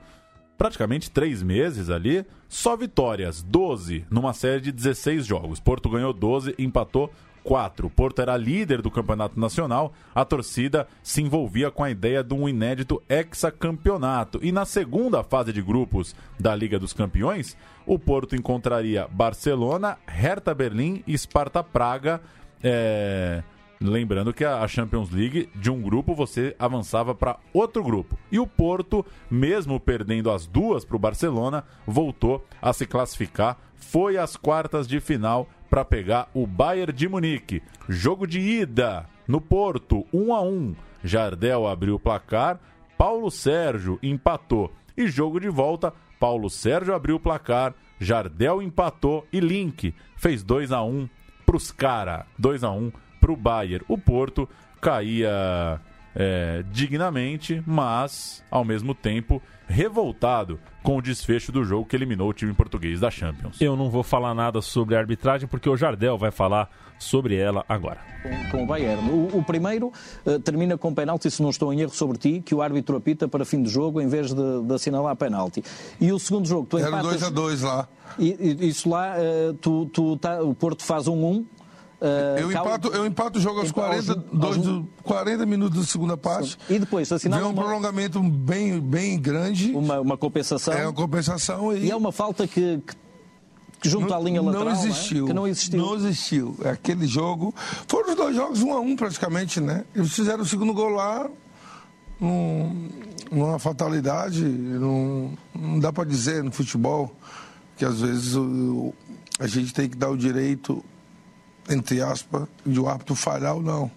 praticamente 0.57 1.11
três 1.11 1.43
meses 1.43 1.91
ali. 1.91 2.25
Só 2.49 2.77
vitórias, 2.77 3.43
12 3.43 4.05
numa 4.11 4.33
série 4.33 4.61
de 4.61 4.73
16 4.73 5.27
jogos. 5.27 5.59
Porto 5.59 5.89
ganhou 5.89 6.13
12, 6.13 6.55
empatou 6.59 7.11
4. 7.43 7.87
O 7.87 7.91
Porto 7.91 8.21
era 8.23 8.37
líder 8.37 8.81
do 8.81 8.91
campeonato 8.91 9.39
nacional, 9.39 9.93
a 10.15 10.25
torcida 10.25 10.87
se 11.03 11.23
envolvia 11.23 11.71
com 11.71 11.83
a 11.83 11.91
ideia 11.91 12.23
de 12.23 12.35
um 12.35 12.49
inédito 12.49 13.03
hexacampeonato. 13.09 14.39
E 14.43 14.53
na 14.53 14.65
segunda 14.65 15.23
fase 15.23 15.53
de 15.53 15.61
grupos 15.61 16.15
da 16.39 16.55
Liga 16.55 16.79
dos 16.79 16.93
Campeões, 16.93 17.57
o 17.87 17.99
Porto 17.99 18.37
encontraria 18.37 19.09
Barcelona, 19.11 19.99
Hertha 20.07 20.55
Berlim 20.55 21.03
e 21.07 21.17
Sparta 21.17 21.63
Praga. 21.63 22.21
É... 22.63 23.43
Lembrando 23.83 24.33
que 24.33 24.45
a 24.45 24.67
Champions 24.69 25.11
League, 25.11 25.49
de 25.57 25.69
um 25.69 25.83
grupo, 25.83 26.15
você 26.15 26.55
avançava 26.57 27.15
para 27.15 27.39
outro 27.53 27.83
grupo. 27.83 28.17
E 28.31 28.39
o 28.39 28.47
Porto, 28.47 29.05
mesmo 29.29 29.81
perdendo 29.81 30.31
as 30.31 30.47
duas 30.47 30.85
para 30.85 30.97
o 30.97 31.01
Barcelona, 31.01 31.65
voltou 31.85 32.47
a 32.61 32.73
se 32.73 32.87
classificar. 32.87 33.59
Foi 33.75 34.17
às 34.17 34.37
quartas 34.37 34.87
de 34.87 35.01
final 35.01 35.49
para 35.69 35.85
pegar 35.85 36.31
o 36.33 36.47
Bayern 36.47 36.93
de 36.93 37.09
Munique. 37.09 37.63
Jogo 37.89 38.25
de 38.25 38.39
ida 38.39 39.09
no 39.27 39.41
Porto, 39.41 40.07
1 40.13 40.33
a 40.33 40.41
1. 40.43 40.77
Jardel 41.03 41.67
abriu 41.67 41.97
o 41.97 42.01
placar, 42.01 42.61
Paulo 42.97 43.31
Sérgio 43.31 43.99
empatou. 44.01 44.73
E 44.97 45.09
jogo 45.09 45.41
de 45.41 45.49
volta, 45.49 45.93
Paulo 46.21 46.49
Sérgio 46.49 46.95
abriu 46.95 47.17
o 47.17 47.21
placar, 47.21 47.75
Jardel 47.99 48.63
empatou 48.63 49.27
e 49.33 49.41
Link 49.41 49.93
fez 50.17 50.45
2 50.45 50.71
a 50.71 50.83
1 50.85 51.09
pros 51.45 51.73
cara. 51.73 52.27
2 52.39 52.63
a 52.63 52.71
1 52.71 52.93
pro 53.23 53.37
Bayern. 53.37 53.85
O 53.87 53.97
Porto 53.97 54.49
caía 54.81 55.81
é, 56.15 56.65
dignamente, 56.73 57.63
mas 57.65 58.43
ao 58.51 58.65
mesmo 58.65 58.97
tempo 58.97 59.41
revoltado 59.69 60.59
com 60.83 60.97
o 60.97 61.01
desfecho 61.01 61.53
do 61.53 61.65
jogo 61.65 61.87
que 61.87 61.95
eliminou 61.95 62.29
o 62.29 62.33
time 62.33 62.53
português 62.53 62.99
da 62.99 63.11
Champions. 63.11 63.61
Eu 63.61 63.77
não 63.77 63.89
vou 63.89 64.03
falar 64.03 64.35
nada 64.35 64.61
sobre 64.61 64.97
a 64.97 64.99
arbitragem 64.99 65.49
porque 65.49 65.71
o 65.71 65.77
Jardel 65.77 66.19
vai 66.19 66.33
falar 66.33 66.69
sobre 66.99 67.37
ela 67.37 67.65
agora. 67.69 68.01
Com, 68.23 68.51
com 68.51 68.65
o 68.65 68.67
Bayern. 68.67 69.11
O, 69.11 69.39
o 69.39 69.45
primeiro 69.45 69.93
uh, 70.27 70.39
termina 70.41 70.77
com 70.77 70.93
penalti, 70.93 71.31
se 71.31 71.41
não 71.41 71.51
estou 71.51 71.73
em 71.73 71.81
erro 71.81 71.95
sobre 71.95 72.19
ti, 72.19 72.43
que 72.45 72.55
o 72.55 72.61
árbitro 72.61 72.97
apita 72.97 73.29
para 73.29 73.45
fim 73.45 73.63
de 73.63 73.71
jogo 73.71 74.01
em 74.01 74.09
vez 74.09 74.35
de, 74.35 74.63
de 74.65 74.75
assinalar 74.75 75.15
penalti. 75.17 75.63
E 76.01 76.13
o 76.13 76.19
segundo 76.19 76.47
jogo, 76.47 76.67
tu 76.67 76.79
Era 76.79 76.89
empatas... 76.89 77.11
2 77.11 77.23
a 77.23 77.31
2 77.31 77.63
lá. 77.63 77.89
E, 78.19 78.59
e, 78.61 78.69
isso 78.69 78.91
lá, 78.91 79.15
uh, 79.17 79.55
tu, 79.55 79.87
tu 79.87 80.17
tá, 80.17 80.43
o 80.43 80.55
Porto 80.55 80.83
faz 80.85 81.09
um 81.09 81.25
1. 81.25 81.27
Um, 81.27 81.47
Uh, 82.03 82.39
eu, 82.41 82.51
empato, 82.51 82.89
eu 82.89 83.07
empato 83.07 83.39
o 83.39 83.41
jogo 83.41 83.61
aos 83.61 83.71
40, 83.71 84.15
dois, 84.33 84.57
do, 84.59 84.89
40 85.05 85.47
minutos 85.47 85.79
da 85.79 85.87
segunda 85.87 86.17
parte. 86.17 86.59
E 86.69 86.77
depois 86.81 87.13
assinala 87.13 87.41
Vem 87.43 87.49
um 87.51 87.55
uma, 87.55 87.63
prolongamento 87.63 88.21
bem, 88.21 88.81
bem 88.81 89.21
grande. 89.21 89.71
uma, 89.73 90.01
uma 90.01 90.17
compensação. 90.19 90.75
É 90.75 90.83
uma 90.85 90.93
compensação 90.93 91.73
e, 91.73 91.85
E 91.87 91.91
é 91.93 91.95
uma 91.95 92.11
falta 92.11 92.45
que, 92.49 92.79
que, 92.85 92.95
que 93.83 93.89
junto 93.89 94.13
à 94.13 94.19
linha 94.19 94.43
lateral. 94.43 94.65
não 94.65 94.73
é? 94.73 94.75
existiu. 94.75 95.27
Que 95.27 95.33
não 95.33 95.47
existiu. 95.47 95.79
Não 95.79 95.95
existiu. 95.95 96.57
É 96.65 96.71
Aquele 96.71 97.07
jogo. 97.07 97.55
Foram 97.87 98.11
os 98.11 98.17
dois 98.17 98.35
jogos 98.35 98.63
um 98.63 98.73
a 98.73 98.81
um 98.81 98.97
praticamente, 98.97 99.61
né? 99.61 99.85
Eles 99.95 100.13
fizeram 100.13 100.43
o 100.43 100.47
segundo 100.47 100.75
gol 100.75 100.89
lá. 100.91 101.31
Num, 102.21 102.89
numa 103.31 103.59
fatalidade. 103.61 104.43
Num, 104.45 105.35
não 105.55 105.79
dá 105.79 105.93
para 105.93 106.03
dizer 106.05 106.43
no 106.43 106.51
futebol 106.51 107.15
que 107.77 107.85
às 107.85 108.01
vezes 108.01 108.35
o- 108.35 108.93
a 109.39 109.47
gente 109.47 109.73
tem 109.73 109.89
que 109.89 109.97
dar 109.97 110.11
o 110.11 110.17
direito, 110.17 110.85
entre 111.69 112.03
aspas, 112.03 112.47
de 112.65 112.79
o 112.79 112.89
árbitro 112.89 113.15
falhar 113.15 113.57
ou 113.57 113.63
não. 113.63 113.91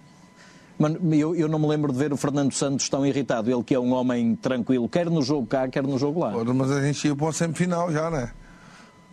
Mano, 0.77 1.13
eu, 1.15 1.35
eu 1.35 1.47
não 1.47 1.57
me 1.57 1.67
lembro 1.67 1.91
de 1.91 1.97
ver 1.97 2.11
o 2.11 2.17
Fernando 2.17 2.53
Santos 2.53 2.89
tão 2.89 3.05
irritado. 3.05 3.49
Ele 3.49 3.63
que 3.63 3.73
é 3.73 3.79
um 3.79 3.93
homem 3.93 4.35
tranquilo, 4.35 4.89
quer 4.89 5.09
no 5.09 5.21
jogo 5.21 5.47
cá, 5.47 5.67
quer 5.67 5.83
no 5.83 5.97
jogo 5.97 6.19
lá. 6.19 6.31
Mas 6.53 6.71
a 6.71 6.81
gente 6.81 7.07
ia 7.07 7.15
para 7.15 7.25
uma 7.25 7.33
semifinal 7.33 7.91
já, 7.91 8.09
né? 8.11 8.31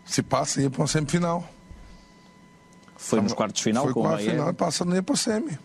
Se 0.04 0.22
passa, 0.22 0.60
ia 0.60 0.68
para 0.68 0.80
uma 0.80 0.88
semifinal. 0.88 1.48
Foi 2.96 3.20
nos 3.20 3.32
quartos 3.32 3.58
de 3.58 3.64
final 3.64 3.84
Foi 3.84 3.92
com 3.92 4.00
o 4.00 4.02
quartos 4.02 4.22
de 4.22 4.30
Bayern. 4.30 4.44
final, 4.50 4.54
passando 4.54 4.94
ia 4.94 5.02
para 5.02 5.14
a 5.14 5.18
semi. 5.18 5.58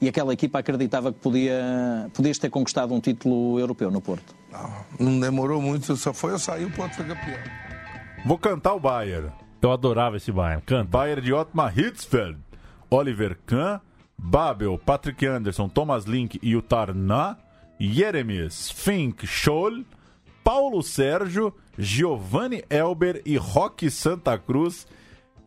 E 0.00 0.08
aquela 0.08 0.32
equipa 0.32 0.58
acreditava 0.58 1.12
que 1.12 1.20
podia, 1.20 2.10
podias 2.12 2.36
ter 2.36 2.50
conquistado 2.50 2.92
um 2.92 3.00
título 3.00 3.58
europeu 3.60 3.88
no 3.90 4.00
Porto. 4.00 4.34
Não 4.98 5.20
demorou 5.20 5.62
muito, 5.62 5.96
só 5.96 6.12
foi 6.12 6.32
eu 6.32 6.38
sair, 6.40 6.64
o 6.64 6.70
Porto 6.72 6.94
foi 6.94 7.04
campeão. 7.04 7.38
Vou 8.26 8.36
cantar 8.36 8.74
o 8.74 8.80
Bayern. 8.80 9.30
Eu 9.62 9.70
adorava 9.72 10.16
esse 10.16 10.32
Bayern. 10.32 10.62
Canta. 10.66 10.90
Bayern 10.90 11.22
de 11.22 11.32
Otmar 11.32 11.72
Hitzfeld, 11.78 12.36
Oliver 12.90 13.38
Kahn, 13.46 13.78
Babel, 14.18 14.76
Patrick 14.78 15.24
Anderson, 15.24 15.68
Thomas 15.68 16.04
Link 16.04 16.38
e 16.42 16.56
o 16.56 16.60
Tarná, 16.62 17.36
Jeremies, 17.78 18.70
Fink, 18.70 19.26
Scholl, 19.26 19.84
Paulo 20.42 20.82
Sérgio, 20.82 21.54
Giovanni 21.78 22.64
Elber 22.68 23.22
e 23.24 23.36
Roque 23.36 23.90
Santa 23.90 24.36
Cruz. 24.36 24.86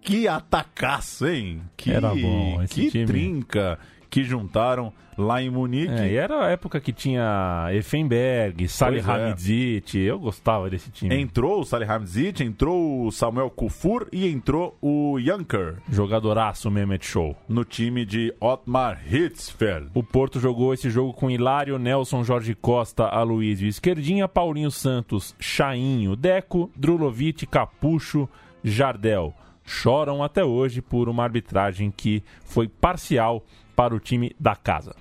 Que 0.02 0.28
atacaço, 0.28 1.28
hein? 1.28 1.62
Que, 1.76 1.92
Era 1.92 2.14
bom 2.14 2.62
esse 2.62 2.74
que 2.76 2.92
time. 2.92 3.06
trinca 3.06 3.80
que 4.16 4.24
juntaram 4.24 4.94
lá 5.18 5.42
em 5.42 5.50
Munique. 5.50 5.92
É, 5.92 6.14
e 6.14 6.16
era 6.16 6.46
a 6.46 6.50
época 6.50 6.80
que 6.80 6.94
tinha 6.94 7.68
Effenberg, 7.74 8.66
Salihamidzic. 8.66 9.98
Eu 9.98 10.18
gostava 10.18 10.70
desse 10.70 10.90
time. 10.90 11.14
Entrou 11.20 11.60
o 11.60 11.66
Salihamidzic, 11.66 12.42
entrou 12.42 13.06
o 13.06 13.12
Samuel 13.12 13.50
Kufur 13.50 14.08
e 14.14 14.26
entrou 14.30 14.78
o 14.82 15.20
Janker. 15.20 15.80
Jogadoraço 15.90 16.72
Mehmet 16.72 17.06
Show. 17.06 17.36
No 17.50 17.66
time 17.66 18.06
de 18.06 18.34
Otmar 18.40 19.02
Hitzfeld. 19.06 19.90
O 19.94 20.02
Porto 20.02 20.40
jogou 20.40 20.74
esse 20.74 20.90
jogo 20.90 21.12
com 21.12 21.30
Hilário, 21.30 21.78
Nelson, 21.78 22.24
Jorge 22.24 22.56
Costa, 22.56 23.04
Aloysio 23.04 23.68
Esquerdinha, 23.68 24.30
Paulinho 24.30 24.72
Santos, 24.72 25.36
Chainho, 25.38 26.16
Deco, 26.16 26.72
Drulovic, 26.74 27.46
Capucho, 27.46 28.30
Jardel. 28.64 29.34
Choram 29.66 30.24
até 30.24 30.46
hoje 30.46 30.82
por 30.82 31.10
uma 31.10 31.24
arbitragem 31.24 31.92
que 31.92 32.24
foi 32.46 32.70
parcial 32.70 33.44
para 33.76 33.94
o 33.96 34.00
time 34.00 34.36
da 34.40 34.56
casa. 34.56 34.96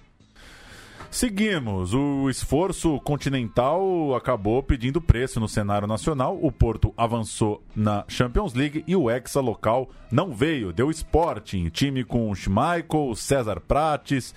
Seguimos. 1.14 1.94
O 1.94 2.28
esforço 2.28 2.98
continental 3.02 4.16
acabou 4.16 4.60
pedindo 4.64 5.00
preço 5.00 5.38
no 5.38 5.48
cenário 5.48 5.86
nacional. 5.86 6.36
O 6.42 6.50
Porto 6.50 6.92
avançou 6.96 7.62
na 7.74 8.04
Champions 8.08 8.52
League 8.52 8.82
e 8.84 8.96
o 8.96 9.08
Hexa 9.08 9.40
local 9.40 9.88
não 10.10 10.32
veio. 10.32 10.72
Deu 10.72 10.90
Sporting, 10.90 11.68
time 11.68 12.02
com 12.02 12.34
Schmeichel, 12.34 13.14
César 13.14 13.60
Prates, 13.60 14.34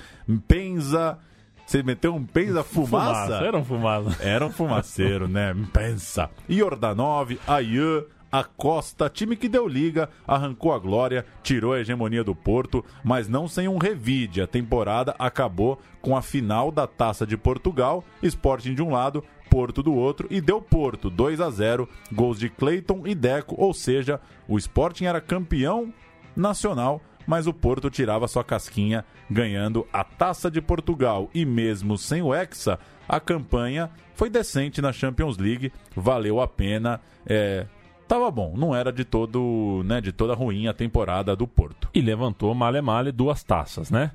Penza. 0.47 1.17
Você 1.65 1.81
meteu 1.81 2.13
um 2.13 2.23
Penza 2.23 2.63
fumaça? 2.63 3.25
Fumaça, 3.25 3.43
era 3.43 3.57
um 3.57 3.65
fumaça. 3.65 4.23
Era 4.23 4.45
um 4.45 4.51
fumaceiro, 4.51 5.27
né? 5.27 5.55
Pensa. 5.73 6.29
Jordanov, 6.47 7.39
Ayan, 7.47 8.03
Acosta, 8.31 9.09
time 9.09 9.35
que 9.35 9.47
deu 9.47 9.67
liga, 9.67 10.09
arrancou 10.27 10.73
a 10.73 10.79
glória, 10.79 11.25
tirou 11.41 11.73
a 11.73 11.79
hegemonia 11.79 12.23
do 12.23 12.35
Porto, 12.35 12.83
mas 13.03 13.27
não 13.27 13.47
sem 13.47 13.67
um 13.67 13.77
revide. 13.77 14.41
A 14.41 14.47
temporada 14.47 15.15
acabou 15.17 15.79
com 16.01 16.15
a 16.15 16.21
final 16.21 16.71
da 16.71 16.85
Taça 16.85 17.25
de 17.25 17.37
Portugal, 17.37 18.03
Sporting 18.21 18.73
de 18.73 18.81
um 18.81 18.91
lado, 18.91 19.23
Porto 19.49 19.81
do 19.81 19.93
outro, 19.93 20.27
e 20.29 20.41
deu 20.41 20.61
Porto 20.61 21.09
2 21.09 21.39
a 21.39 21.49
0 21.49 21.87
gols 22.11 22.37
de 22.37 22.49
Cleiton 22.49 23.03
e 23.05 23.15
Deco, 23.15 23.55
ou 23.57 23.73
seja, 23.73 24.19
o 24.47 24.57
Sporting 24.57 25.05
era 25.05 25.21
campeão 25.21 25.93
nacional, 26.35 27.01
mas 27.25 27.47
o 27.47 27.53
Porto 27.53 27.89
tirava 27.89 28.27
sua 28.27 28.43
casquinha 28.43 29.03
ganhando 29.29 29.85
a 29.91 30.03
Taça 30.03 30.49
de 30.49 30.61
Portugal. 30.61 31.29
E 31.33 31.45
mesmo 31.45 31.97
sem 31.97 32.21
o 32.21 32.33
Hexa, 32.33 32.79
a 33.07 33.19
campanha 33.19 33.89
foi 34.13 34.29
decente 34.29 34.81
na 34.81 34.91
Champions 34.91 35.37
League, 35.37 35.71
valeu 35.95 36.39
a 36.41 36.47
pena, 36.47 37.01
é, 37.25 37.67
tava 38.07 38.31
bom, 38.31 38.53
não 38.57 38.73
era 38.75 38.91
de 38.91 39.03
todo, 39.03 39.83
né, 39.85 40.01
de 40.01 40.11
toda 40.11 40.33
ruim 40.33 40.67
a 40.67 40.73
temporada 40.73 41.35
do 41.35 41.47
Porto. 41.47 41.89
E 41.93 42.01
levantou 42.01 42.53
male 42.55 42.81
male 42.81 43.11
duas 43.11 43.43
taças, 43.43 43.91
né? 43.91 44.11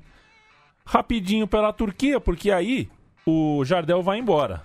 Rapidinho 0.85 1.47
pela 1.47 1.71
Turquia, 1.71 2.19
porque 2.19 2.51
aí 2.51 2.89
o 3.25 3.63
Jardel 3.63 4.01
vai 4.01 4.19
embora. 4.19 4.61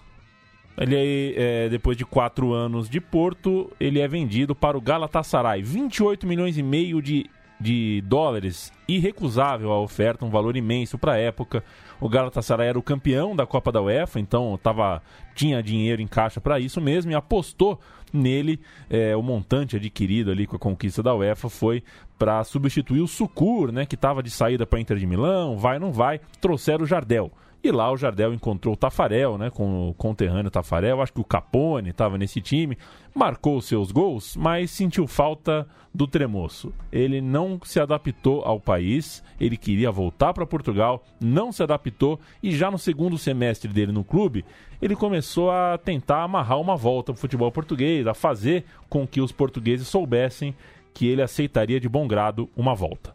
Ele, 0.76 1.34
é, 1.36 1.68
depois 1.68 1.96
de 1.96 2.04
quatro 2.04 2.52
anos 2.52 2.88
de 2.88 3.00
Porto, 3.00 3.70
ele 3.80 4.00
é 4.00 4.06
vendido 4.06 4.54
para 4.54 4.78
o 4.78 4.80
Galatasaray. 4.80 5.60
28 5.62 6.26
milhões 6.26 6.56
e 6.56 6.62
meio 6.62 7.02
de, 7.02 7.28
de 7.60 8.00
dólares. 8.06 8.72
Irrecusável 8.86 9.72
a 9.72 9.80
oferta, 9.80 10.24
um 10.24 10.30
valor 10.30 10.56
imenso 10.56 10.96
para 10.96 11.14
a 11.14 11.18
época. 11.18 11.64
O 12.00 12.08
Galatasaray 12.08 12.68
era 12.68 12.78
o 12.78 12.82
campeão 12.82 13.34
da 13.34 13.46
Copa 13.46 13.72
da 13.72 13.82
UEFA, 13.82 14.20
então 14.20 14.58
tava, 14.62 15.02
tinha 15.34 15.62
dinheiro 15.62 16.00
em 16.00 16.06
caixa 16.06 16.40
para 16.40 16.60
isso 16.60 16.80
mesmo 16.80 17.10
e 17.10 17.14
apostou 17.14 17.80
nele. 18.12 18.60
É, 18.88 19.16
o 19.16 19.22
montante 19.22 19.76
adquirido 19.76 20.30
ali 20.30 20.46
com 20.46 20.56
a 20.56 20.58
conquista 20.58 21.02
da 21.02 21.14
UEFA 21.14 21.48
foi 21.48 21.82
para 22.18 22.42
substituir 22.44 23.00
o 23.00 23.08
Sucur, 23.08 23.72
né, 23.72 23.86
que 23.86 23.94
estava 23.94 24.22
de 24.22 24.30
saída 24.30 24.66
para 24.66 24.80
Inter 24.80 24.96
de 24.96 25.06
Milão, 25.06 25.56
vai 25.56 25.78
não 25.78 25.92
vai, 25.92 26.20
trouxeram 26.40 26.84
o 26.84 26.86
Jardel. 26.86 27.32
E 27.62 27.72
lá 27.72 27.90
o 27.90 27.96
Jardel 27.96 28.32
encontrou 28.32 28.74
o 28.74 28.76
Tafarel, 28.76 29.36
né, 29.36 29.50
com 29.50 29.90
o 29.90 29.94
conterrâneo 29.94 30.50
Tafarel, 30.50 31.02
acho 31.02 31.12
que 31.12 31.20
o 31.20 31.24
Capone 31.24 31.90
estava 31.90 32.16
nesse 32.16 32.40
time, 32.40 32.78
marcou 33.12 33.60
seus 33.60 33.90
gols, 33.90 34.36
mas 34.36 34.70
sentiu 34.70 35.08
falta 35.08 35.66
do 35.92 36.06
Tremoço. 36.06 36.72
Ele 36.92 37.20
não 37.20 37.60
se 37.64 37.80
adaptou 37.80 38.42
ao 38.42 38.60
país, 38.60 39.24
ele 39.40 39.56
queria 39.56 39.90
voltar 39.90 40.32
para 40.32 40.46
Portugal, 40.46 41.02
não 41.20 41.50
se 41.50 41.60
adaptou 41.60 42.20
e 42.40 42.54
já 42.54 42.70
no 42.70 42.78
segundo 42.78 43.18
semestre 43.18 43.72
dele 43.72 43.90
no 43.90 44.04
clube, 44.04 44.44
ele 44.80 44.94
começou 44.94 45.50
a 45.50 45.76
tentar 45.76 46.22
amarrar 46.22 46.60
uma 46.60 46.76
volta 46.76 47.12
para 47.12 47.18
o 47.18 47.20
futebol 47.20 47.50
português, 47.50 48.06
a 48.06 48.14
fazer 48.14 48.64
com 48.88 49.04
que 49.04 49.20
os 49.20 49.32
portugueses 49.32 49.88
soubessem 49.88 50.54
que 50.94 51.08
ele 51.08 51.22
aceitaria 51.22 51.80
de 51.80 51.88
bom 51.88 52.06
grado 52.06 52.48
uma 52.56 52.74
volta. 52.74 53.12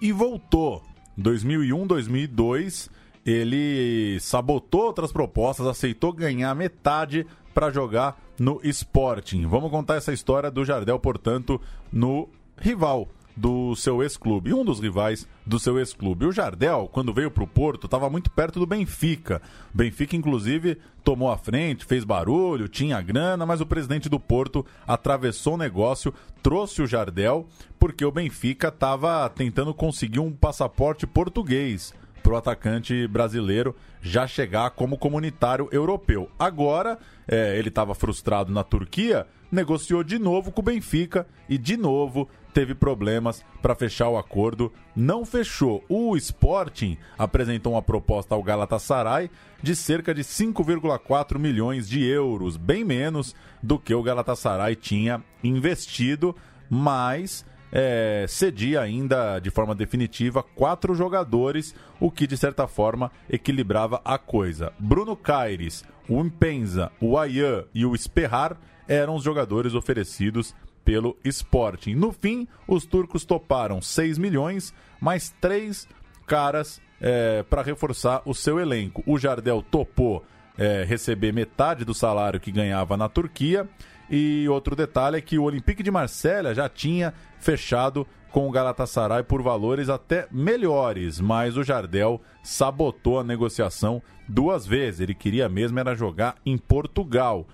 e 0.00 0.10
voltou. 0.10 0.82
2001, 1.16 1.86
2002, 1.86 2.90
ele 3.24 4.18
sabotou 4.20 4.86
outras 4.86 5.12
propostas, 5.12 5.66
aceitou 5.66 6.12
ganhar 6.12 6.54
metade 6.54 7.26
para 7.54 7.70
jogar 7.70 8.20
no 8.38 8.60
Sporting. 8.64 9.46
Vamos 9.46 9.70
contar 9.70 9.96
essa 9.96 10.12
história 10.12 10.50
do 10.50 10.64
Jardel, 10.64 10.98
portanto, 10.98 11.60
no 11.92 12.28
rival 12.56 13.08
do 13.36 13.74
seu 13.76 14.02
ex-clube, 14.02 14.52
um 14.52 14.64
dos 14.64 14.78
rivais 14.80 15.26
do 15.46 15.58
seu 15.58 15.78
ex-clube. 15.78 16.26
O 16.26 16.32
Jardel, 16.32 16.88
quando 16.92 17.14
veio 17.14 17.30
para 17.30 17.44
o 17.44 17.46
Porto, 17.46 17.86
estava 17.86 18.10
muito 18.10 18.30
perto 18.30 18.60
do 18.60 18.66
Benfica. 18.66 19.40
O 19.72 19.76
Benfica, 19.78 20.16
inclusive, 20.16 20.78
tomou 21.02 21.30
a 21.30 21.38
frente, 21.38 21.84
fez 21.84 22.04
barulho, 22.04 22.68
tinha 22.68 23.00
grana, 23.00 23.46
mas 23.46 23.60
o 23.60 23.66
presidente 23.66 24.08
do 24.08 24.20
Porto 24.20 24.66
atravessou 24.86 25.54
o 25.54 25.58
negócio, 25.58 26.12
trouxe 26.42 26.82
o 26.82 26.86
Jardel, 26.86 27.46
porque 27.78 28.04
o 28.04 28.12
Benfica 28.12 28.68
estava 28.68 29.28
tentando 29.30 29.72
conseguir 29.72 30.20
um 30.20 30.32
passaporte 30.32 31.06
português 31.06 31.94
para 32.32 32.36
o 32.36 32.38
atacante 32.38 33.06
brasileiro 33.06 33.76
já 34.00 34.26
chegar 34.26 34.70
como 34.70 34.96
comunitário 34.96 35.68
europeu. 35.70 36.30
Agora, 36.38 36.98
é, 37.28 37.58
ele 37.58 37.68
estava 37.68 37.94
frustrado 37.94 38.50
na 38.50 38.64
Turquia, 38.64 39.26
negociou 39.50 40.02
de 40.02 40.18
novo 40.18 40.50
com 40.50 40.62
o 40.62 40.64
Benfica 40.64 41.26
e 41.46 41.58
de 41.58 41.76
novo 41.76 42.26
teve 42.54 42.74
problemas 42.74 43.44
para 43.60 43.74
fechar 43.74 44.08
o 44.08 44.16
acordo, 44.16 44.72
não 44.96 45.26
fechou. 45.26 45.84
O 45.90 46.16
Sporting 46.16 46.96
apresentou 47.18 47.74
uma 47.74 47.82
proposta 47.82 48.34
ao 48.34 48.42
Galatasaray 48.42 49.30
de 49.62 49.76
cerca 49.76 50.14
de 50.14 50.22
5,4 50.22 51.38
milhões 51.38 51.86
de 51.86 52.02
euros, 52.02 52.56
bem 52.56 52.82
menos 52.82 53.34
do 53.62 53.78
que 53.78 53.94
o 53.94 54.02
Galatasaray 54.02 54.74
tinha 54.74 55.22
investido, 55.44 56.34
mas 56.70 57.44
é, 57.72 58.26
cedia 58.28 58.82
ainda 58.82 59.38
de 59.38 59.50
forma 59.50 59.74
definitiva 59.74 60.42
quatro 60.42 60.94
jogadores, 60.94 61.74
o 61.98 62.10
que 62.10 62.26
de 62.26 62.36
certa 62.36 62.68
forma 62.68 63.10
equilibrava 63.28 64.00
a 64.04 64.18
coisa. 64.18 64.72
Bruno 64.78 65.16
Caires, 65.16 65.82
o 66.08 66.20
Impenza, 66.20 66.92
o 67.00 67.18
Ayan 67.18 67.64
e 67.74 67.86
o 67.86 67.96
Sperrar 67.96 68.56
eram 68.86 69.14
os 69.14 69.24
jogadores 69.24 69.74
oferecidos 69.74 70.54
pelo 70.84 71.16
Sporting. 71.24 71.94
No 71.94 72.12
fim, 72.12 72.46
os 72.68 72.84
turcos 72.84 73.24
toparam 73.24 73.80
6 73.80 74.18
milhões, 74.18 74.74
mais 75.00 75.30
três 75.40 75.88
caras 76.26 76.80
é, 77.00 77.42
para 77.44 77.62
reforçar 77.62 78.20
o 78.26 78.34
seu 78.34 78.60
elenco. 78.60 79.02
O 79.06 79.18
Jardel 79.18 79.62
topou 79.62 80.24
é, 80.58 80.84
receber 80.84 81.32
metade 81.32 81.84
do 81.84 81.94
salário 81.94 82.40
que 82.40 82.52
ganhava 82.52 82.96
na 82.96 83.08
Turquia. 83.08 83.68
E 84.14 84.46
outro 84.46 84.76
detalhe 84.76 85.16
é 85.16 85.22
que 85.22 85.38
o 85.38 85.44
Olympique 85.44 85.82
de 85.82 85.90
Marselha 85.90 86.54
já 86.54 86.68
tinha 86.68 87.14
fechado 87.40 88.06
com 88.30 88.46
o 88.46 88.50
Galatasaray 88.50 89.22
por 89.22 89.42
valores 89.42 89.88
até 89.88 90.28
melhores, 90.30 91.18
mas 91.18 91.56
o 91.56 91.62
Jardel 91.62 92.20
sabotou 92.42 93.18
a 93.18 93.24
negociação 93.24 94.02
duas 94.28 94.66
vezes. 94.66 95.00
Ele 95.00 95.14
queria 95.14 95.48
mesmo 95.48 95.78
era 95.78 95.94
jogar 95.94 96.36
em 96.44 96.58
Portugal 96.58 97.46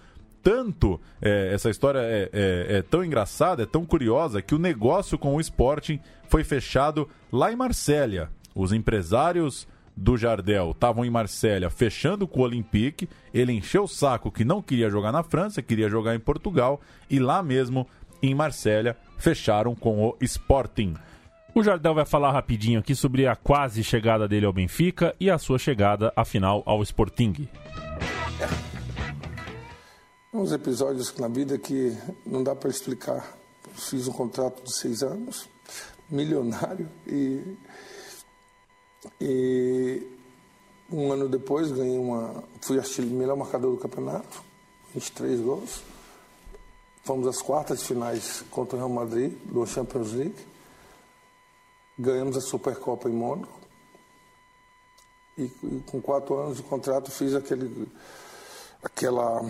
tanto, 0.42 1.00
é, 1.20 1.52
essa 1.52 1.68
história 1.68 1.98
é, 2.00 2.30
é, 2.32 2.78
é, 2.78 2.82
tão 2.82 3.04
engraçada, 3.04 3.64
é 3.64 3.66
tão 3.66 3.84
curiosa, 3.84 4.40
que 4.40 4.54
o 4.54 4.59
negócio 4.59 5.18
com 5.18 5.36
o 5.36 5.40
Sporting 5.40 6.00
foi 6.28 6.42
fechado 6.42 7.09
lá 7.30 7.52
em 7.52 7.56
Marsella. 7.56 8.30
Os 8.54 8.72
empresários 8.72 9.68
do 9.99 10.16
Jardel 10.16 10.70
estavam 10.70 11.05
em 11.05 11.11
Marsella 11.11 11.68
fechando 11.68 12.26
com 12.26 12.40
o 12.40 12.44
Olympique. 12.44 13.09
Ele 13.32 13.53
encheu 13.53 13.84
o 13.84 13.88
saco 13.88 14.30
que 14.30 14.44
não 14.44 14.62
queria 14.62 14.88
jogar 14.88 15.12
na 15.12 15.22
França, 15.22 15.62
queria 15.62 15.88
jogar 15.88 16.14
em 16.14 16.20
Portugal. 16.20 16.80
E 17.11 17.18
lá 17.18 17.42
mesmo, 17.42 17.86
em 18.22 18.34
Marsella, 18.34 18.96
fecharam 19.18 19.74
com 19.74 20.05
o 20.05 20.16
Sporting. 20.20 20.94
O 21.55 21.62
Jardel 21.62 21.94
vai 21.94 22.07
falar 22.07 22.32
rapidinho 22.32 22.78
aqui 22.80 22.94
sobre 22.94 23.26
a 23.26 23.34
quase 23.34 23.82
chegada 23.82 24.28
dele 24.28 24.46
ao 24.46 24.53
Benfica 24.53 25.14
e 25.18 25.30
a 25.30 25.38
sua 25.38 25.59
chegada, 25.59 26.12
afinal, 26.14 26.62
ao 26.64 26.82
Sporting 26.82 27.49
uns 30.32 30.53
episódios 30.53 31.14
na 31.16 31.26
vida 31.26 31.59
que 31.59 31.96
não 32.24 32.42
dá 32.42 32.55
para 32.55 32.70
explicar. 32.70 33.36
Fiz 33.74 34.07
um 34.09 34.12
contrato 34.12 34.62
de 34.62 34.76
seis 34.76 35.03
anos, 35.03 35.49
milionário, 36.11 36.88
e, 37.07 37.42
e 39.20 40.07
um 40.90 41.12
ano 41.12 41.28
depois 41.28 41.70
ganhei 41.70 41.99
uma. 41.99 42.42
Fui 42.61 42.80
melhor 43.07 43.36
marcador 43.36 43.74
do 43.74 43.80
campeonato, 43.80 44.42
23 44.94 45.40
gols. 45.40 45.82
Fomos 47.05 47.26
às 47.26 47.40
quartas 47.40 47.82
finais 47.82 48.44
contra 48.51 48.76
o 48.76 48.78
Real 48.78 48.90
Madrid, 48.90 49.32
do 49.44 49.66
Champions 49.66 50.12
League. 50.12 50.46
Ganhamos 51.99 52.36
a 52.36 52.40
Supercopa 52.40 53.09
em 53.09 53.12
Mônaco. 53.12 53.59
E, 55.36 55.44
e 55.44 55.82
com 55.86 56.01
quatro 56.01 56.36
anos 56.36 56.57
de 56.57 56.62
contrato 56.64 57.11
fiz 57.11 57.34
aquele 57.34 57.88
aquela, 58.82 59.40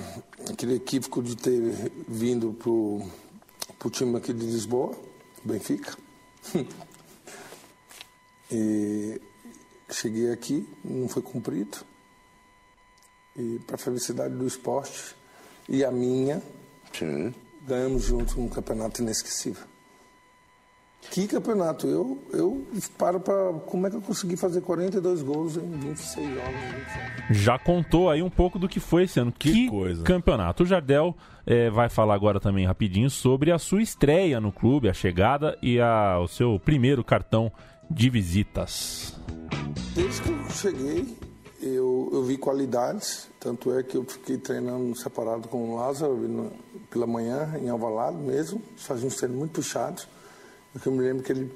aquele 0.50 0.76
equívoco 0.76 1.22
de 1.22 1.36
ter 1.36 1.92
vindo 2.06 2.52
para 2.52 2.70
o 2.70 3.90
time 3.90 4.16
aqui 4.16 4.32
de 4.32 4.44
Lisboa, 4.44 4.94
Benfica. 5.44 5.96
e 8.50 9.20
cheguei 9.90 10.32
aqui, 10.32 10.68
não 10.84 11.08
foi 11.08 11.22
cumprido. 11.22 11.78
E 13.36 13.60
para 13.66 13.76
a 13.76 13.78
felicidade 13.78 14.34
do 14.34 14.46
esporte 14.46 15.14
e 15.68 15.84
a 15.84 15.90
minha, 15.90 16.42
Sim. 16.92 17.32
ganhamos 17.66 18.04
juntos 18.04 18.36
um 18.36 18.48
campeonato 18.48 19.02
inesquecível. 19.02 19.64
Que 21.10 21.26
campeonato? 21.26 21.86
Eu, 21.86 22.18
eu 22.32 22.66
paro 22.98 23.20
para. 23.20 23.52
Como 23.66 23.86
é 23.86 23.90
que 23.90 23.96
eu 23.96 24.02
consegui 24.02 24.36
fazer 24.36 24.60
42 24.60 25.22
gols 25.22 25.56
em 25.56 25.70
26 25.70 26.28
jogos? 26.28 26.60
26. 27.28 27.38
Já 27.38 27.58
contou 27.58 28.10
aí 28.10 28.22
um 28.22 28.28
pouco 28.28 28.58
do 28.58 28.68
que 28.68 28.80
foi 28.80 29.04
esse 29.04 29.18
ano. 29.20 29.32
Que, 29.32 29.52
que 29.52 29.68
coisa. 29.68 30.02
campeonato. 30.02 30.64
O 30.64 30.66
Jardel 30.66 31.16
é, 31.46 31.70
vai 31.70 31.88
falar 31.88 32.14
agora 32.14 32.40
também 32.40 32.66
rapidinho 32.66 33.08
sobre 33.08 33.52
a 33.52 33.58
sua 33.58 33.80
estreia 33.80 34.40
no 34.40 34.52
clube, 34.52 34.88
a 34.88 34.92
chegada 34.92 35.56
e 35.62 35.80
a, 35.80 36.18
o 36.18 36.26
seu 36.26 36.58
primeiro 36.58 37.04
cartão 37.04 37.50
de 37.90 38.10
visitas. 38.10 39.16
Desde 39.98 40.22
que 40.22 40.28
eu 40.28 40.50
cheguei, 40.50 41.18
eu, 41.60 42.08
eu 42.12 42.22
vi 42.22 42.38
qualidades. 42.38 43.26
Tanto 43.40 43.76
é 43.76 43.82
que 43.82 43.96
eu 43.96 44.04
fiquei 44.04 44.38
treinando 44.38 44.96
separado 44.96 45.48
com 45.48 45.72
o 45.72 45.74
Lázaro 45.74 46.52
pela 46.88 47.04
manhã, 47.04 47.58
em 47.60 47.68
Alvalade 47.68 48.16
mesmo. 48.16 48.62
Fazia 48.76 49.08
uns 49.08 49.16
treinos 49.16 49.36
muito 49.36 49.54
puxados 49.54 50.06
eu 50.86 50.92
me 50.92 51.02
lembro 51.02 51.24
que 51.24 51.32
ele 51.32 51.52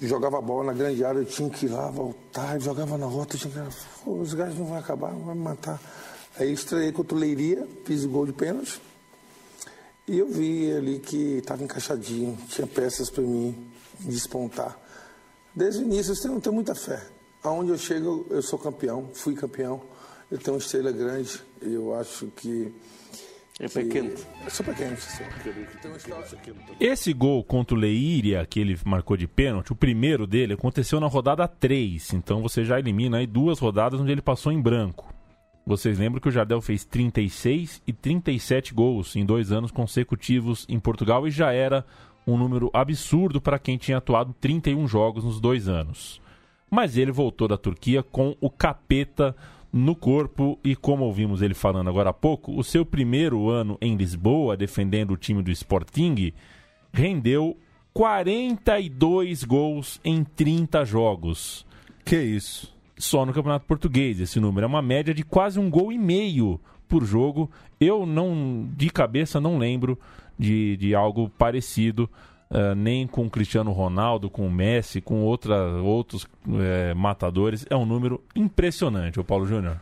jogava 0.00 0.40
bola 0.40 0.64
na 0.64 0.72
grande 0.72 1.04
área, 1.04 1.20
eu 1.20 1.24
tinha 1.24 1.48
que 1.48 1.66
ir 1.66 1.68
lá, 1.68 1.88
voltar, 1.90 2.58
jogava 2.58 2.98
na 2.98 3.06
rota, 3.06 3.36
eu 3.36 3.40
tinha 3.40 3.52
que 3.52 3.58
ir 3.60 3.62
lá, 3.62 4.12
os 4.12 4.34
gajos 4.34 4.58
não 4.58 4.66
vão 4.66 4.78
acabar, 4.78 5.12
não 5.12 5.20
vão 5.20 5.36
me 5.36 5.42
matar. 5.42 5.80
Aí 6.40 6.52
estreiei 6.52 6.90
contra 6.90 7.16
o 7.16 7.20
Leiria, 7.20 7.68
fiz 7.84 8.02
o 8.02 8.08
gol 8.08 8.26
de 8.26 8.32
pênalti. 8.32 8.82
E 10.08 10.18
eu 10.18 10.26
vi 10.26 10.72
ali 10.72 10.98
que 10.98 11.38
estava 11.38 11.62
encaixadinho, 11.62 12.36
tinha 12.48 12.66
peças 12.66 13.08
para 13.08 13.22
mim 13.22 13.70
despontar. 14.00 14.81
Desde 15.54 15.82
o 15.82 15.84
início, 15.84 16.14
eu 16.14 16.40
tenho, 16.40 16.54
muita 16.54 16.74
fé. 16.74 17.00
Aonde 17.42 17.70
eu 17.70 17.78
chego, 17.78 18.26
eu 18.30 18.42
sou 18.42 18.58
campeão, 18.58 19.10
fui 19.12 19.34
campeão. 19.34 19.82
Eu 20.30 20.38
tenho 20.38 20.54
uma 20.54 20.60
estrela 20.60 20.90
grande. 20.90 21.40
Eu 21.60 21.94
acho 21.94 22.26
que 22.28 22.72
é 23.60 23.68
pé 23.68 23.84
quente. 23.84 24.26
É 24.46 24.50
super 24.50 24.74
quente. 24.74 25.02
Esse 26.80 27.12
gol 27.12 27.44
contra 27.44 27.76
o 27.76 27.78
Leiria, 27.78 28.46
que 28.46 28.58
ele 28.58 28.78
marcou 28.84 29.16
de 29.16 29.28
pênalti, 29.28 29.72
o 29.72 29.76
primeiro 29.76 30.26
dele 30.26 30.54
aconteceu 30.54 30.98
na 30.98 31.06
rodada 31.06 31.46
3. 31.46 32.14
Então 32.14 32.40
você 32.40 32.64
já 32.64 32.78
elimina 32.78 33.18
aí 33.18 33.26
duas 33.26 33.58
rodadas 33.58 34.00
onde 34.00 34.10
ele 34.10 34.22
passou 34.22 34.50
em 34.50 34.60
branco. 34.60 35.12
Vocês 35.64 35.98
lembram 35.98 36.20
que 36.20 36.28
o 36.28 36.32
Jardel 36.32 36.60
fez 36.60 36.84
36 36.84 37.82
e 37.86 37.92
37 37.92 38.74
gols 38.74 39.14
em 39.14 39.24
dois 39.24 39.52
anos 39.52 39.70
consecutivos 39.70 40.66
em 40.68 40.80
Portugal 40.80 41.26
e 41.28 41.30
já 41.30 41.52
era 41.52 41.86
um 42.26 42.36
número 42.36 42.70
absurdo 42.72 43.40
para 43.40 43.58
quem 43.58 43.76
tinha 43.76 43.98
atuado 43.98 44.34
31 44.40 44.86
jogos 44.86 45.24
nos 45.24 45.40
dois 45.40 45.68
anos. 45.68 46.20
Mas 46.70 46.96
ele 46.96 47.12
voltou 47.12 47.48
da 47.48 47.56
Turquia 47.56 48.02
com 48.02 48.36
o 48.40 48.48
capeta 48.48 49.36
no 49.72 49.96
corpo 49.96 50.58
e 50.62 50.76
como 50.76 51.04
ouvimos 51.04 51.40
ele 51.40 51.54
falando 51.54 51.88
agora 51.88 52.10
há 52.10 52.12
pouco, 52.12 52.56
o 52.56 52.62
seu 52.62 52.84
primeiro 52.84 53.48
ano 53.48 53.78
em 53.80 53.96
Lisboa 53.96 54.56
defendendo 54.56 55.12
o 55.12 55.16
time 55.16 55.42
do 55.42 55.50
Sporting 55.50 56.32
rendeu 56.92 57.56
42 57.94 59.44
gols 59.44 60.00
em 60.04 60.24
30 60.24 60.84
jogos. 60.84 61.66
Que 62.04 62.20
isso? 62.20 62.72
Só 62.98 63.24
no 63.24 63.32
Campeonato 63.32 63.66
Português 63.66 64.20
esse 64.20 64.38
número 64.38 64.64
é 64.64 64.68
uma 64.68 64.82
média 64.82 65.14
de 65.14 65.24
quase 65.24 65.58
um 65.58 65.70
gol 65.70 65.90
e 65.90 65.98
meio 65.98 66.60
por 66.86 67.04
jogo. 67.04 67.50
Eu 67.80 68.04
não 68.04 68.68
de 68.76 68.90
cabeça 68.90 69.40
não 69.40 69.58
lembro 69.58 69.98
de, 70.42 70.76
de 70.76 70.94
algo 70.94 71.30
parecido 71.30 72.10
uh, 72.50 72.74
nem 72.74 73.06
com 73.06 73.30
Cristiano 73.30 73.70
Ronaldo, 73.70 74.28
com 74.28 74.50
Messi, 74.50 75.00
com 75.00 75.22
outra, 75.22 75.56
outros 75.80 76.24
uh, 76.24 76.96
matadores. 76.96 77.64
É 77.70 77.76
um 77.76 77.86
número 77.86 78.22
impressionante, 78.34 79.20
o 79.20 79.24
Paulo 79.24 79.46
Júnior. 79.46 79.80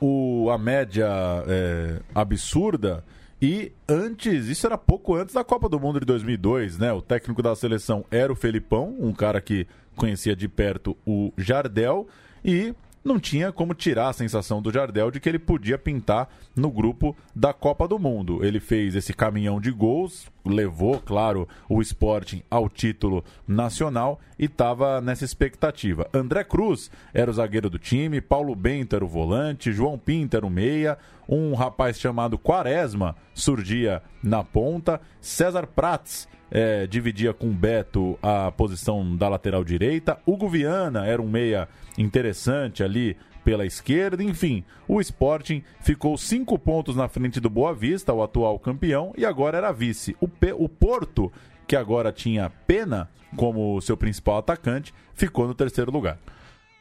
O, 0.00 0.48
a 0.50 0.56
média 0.56 1.06
é, 1.46 2.00
absurda 2.14 3.04
E 3.38 3.70
antes, 3.86 4.46
isso 4.46 4.66
era 4.66 4.78
pouco 4.78 5.14
antes 5.14 5.34
da 5.34 5.44
Copa 5.44 5.68
do 5.68 5.78
Mundo 5.78 6.00
de 6.00 6.06
2002, 6.06 6.78
né? 6.78 6.90
O 6.90 7.02
técnico 7.02 7.42
da 7.42 7.54
seleção 7.54 8.02
era 8.10 8.32
o 8.32 8.36
Felipão, 8.36 8.96
um 8.98 9.12
cara 9.12 9.42
que 9.42 9.66
conhecia 9.96 10.34
de 10.34 10.48
perto 10.48 10.96
o 11.06 11.34
Jardel 11.36 12.08
e 12.42 12.74
não 13.04 13.18
tinha 13.18 13.50
como 13.50 13.74
tirar 13.74 14.08
a 14.08 14.12
sensação 14.12 14.60
do 14.60 14.72
Jardel 14.72 15.10
de 15.10 15.20
que 15.20 15.28
ele 15.28 15.38
podia 15.38 15.78
pintar 15.78 16.28
no 16.54 16.70
grupo 16.70 17.16
da 17.34 17.52
Copa 17.52 17.88
do 17.88 17.98
Mundo. 17.98 18.44
Ele 18.44 18.60
fez 18.60 18.94
esse 18.94 19.12
caminhão 19.12 19.60
de 19.60 19.70
gols, 19.70 20.26
levou, 20.44 21.00
claro, 21.00 21.48
o 21.68 21.80
Sporting 21.80 22.42
ao 22.50 22.68
título 22.68 23.24
nacional 23.46 24.20
e 24.38 24.44
estava 24.44 25.00
nessa 25.00 25.24
expectativa. 25.24 26.08
André 26.12 26.44
Cruz 26.44 26.90
era 27.12 27.30
o 27.30 27.34
zagueiro 27.34 27.70
do 27.70 27.78
time, 27.78 28.20
Paulo 28.20 28.54
Bento 28.54 28.94
era 28.94 29.04
o 29.04 29.08
volante, 29.08 29.72
João 29.72 29.98
Pinto 29.98 30.36
era 30.36 30.46
o 30.46 30.50
meia, 30.50 30.98
um 31.30 31.54
rapaz 31.54 31.98
chamado 31.98 32.36
Quaresma 32.36 33.14
surgia 33.32 34.02
na 34.22 34.42
ponta, 34.42 35.00
César 35.20 35.66
Prats 35.68 36.28
é, 36.50 36.86
dividia 36.88 37.32
com 37.32 37.50
Beto 37.50 38.18
a 38.20 38.50
posição 38.50 39.16
da 39.16 39.28
lateral 39.28 39.62
direita. 39.62 40.18
Hugo 40.26 40.48
Viana 40.48 41.06
era 41.06 41.22
um 41.22 41.28
meia 41.28 41.68
interessante 41.96 42.82
ali 42.82 43.16
pela 43.44 43.64
esquerda. 43.64 44.22
Enfim, 44.22 44.64
o 44.88 45.00
Sporting 45.00 45.62
ficou 45.80 46.18
cinco 46.18 46.58
pontos 46.58 46.96
na 46.96 47.08
frente 47.08 47.38
do 47.38 47.48
Boa 47.48 47.72
Vista, 47.72 48.12
o 48.12 48.22
atual 48.22 48.58
campeão, 48.58 49.12
e 49.16 49.24
agora 49.24 49.56
era 49.56 49.72
vice. 49.72 50.16
O, 50.20 50.26
P... 50.26 50.52
o 50.52 50.68
Porto, 50.68 51.32
que 51.66 51.76
agora 51.76 52.10
tinha 52.10 52.50
Pena 52.66 53.08
como 53.36 53.80
seu 53.80 53.96
principal 53.96 54.38
atacante, 54.38 54.92
ficou 55.14 55.46
no 55.46 55.54
terceiro 55.54 55.92
lugar. 55.92 56.18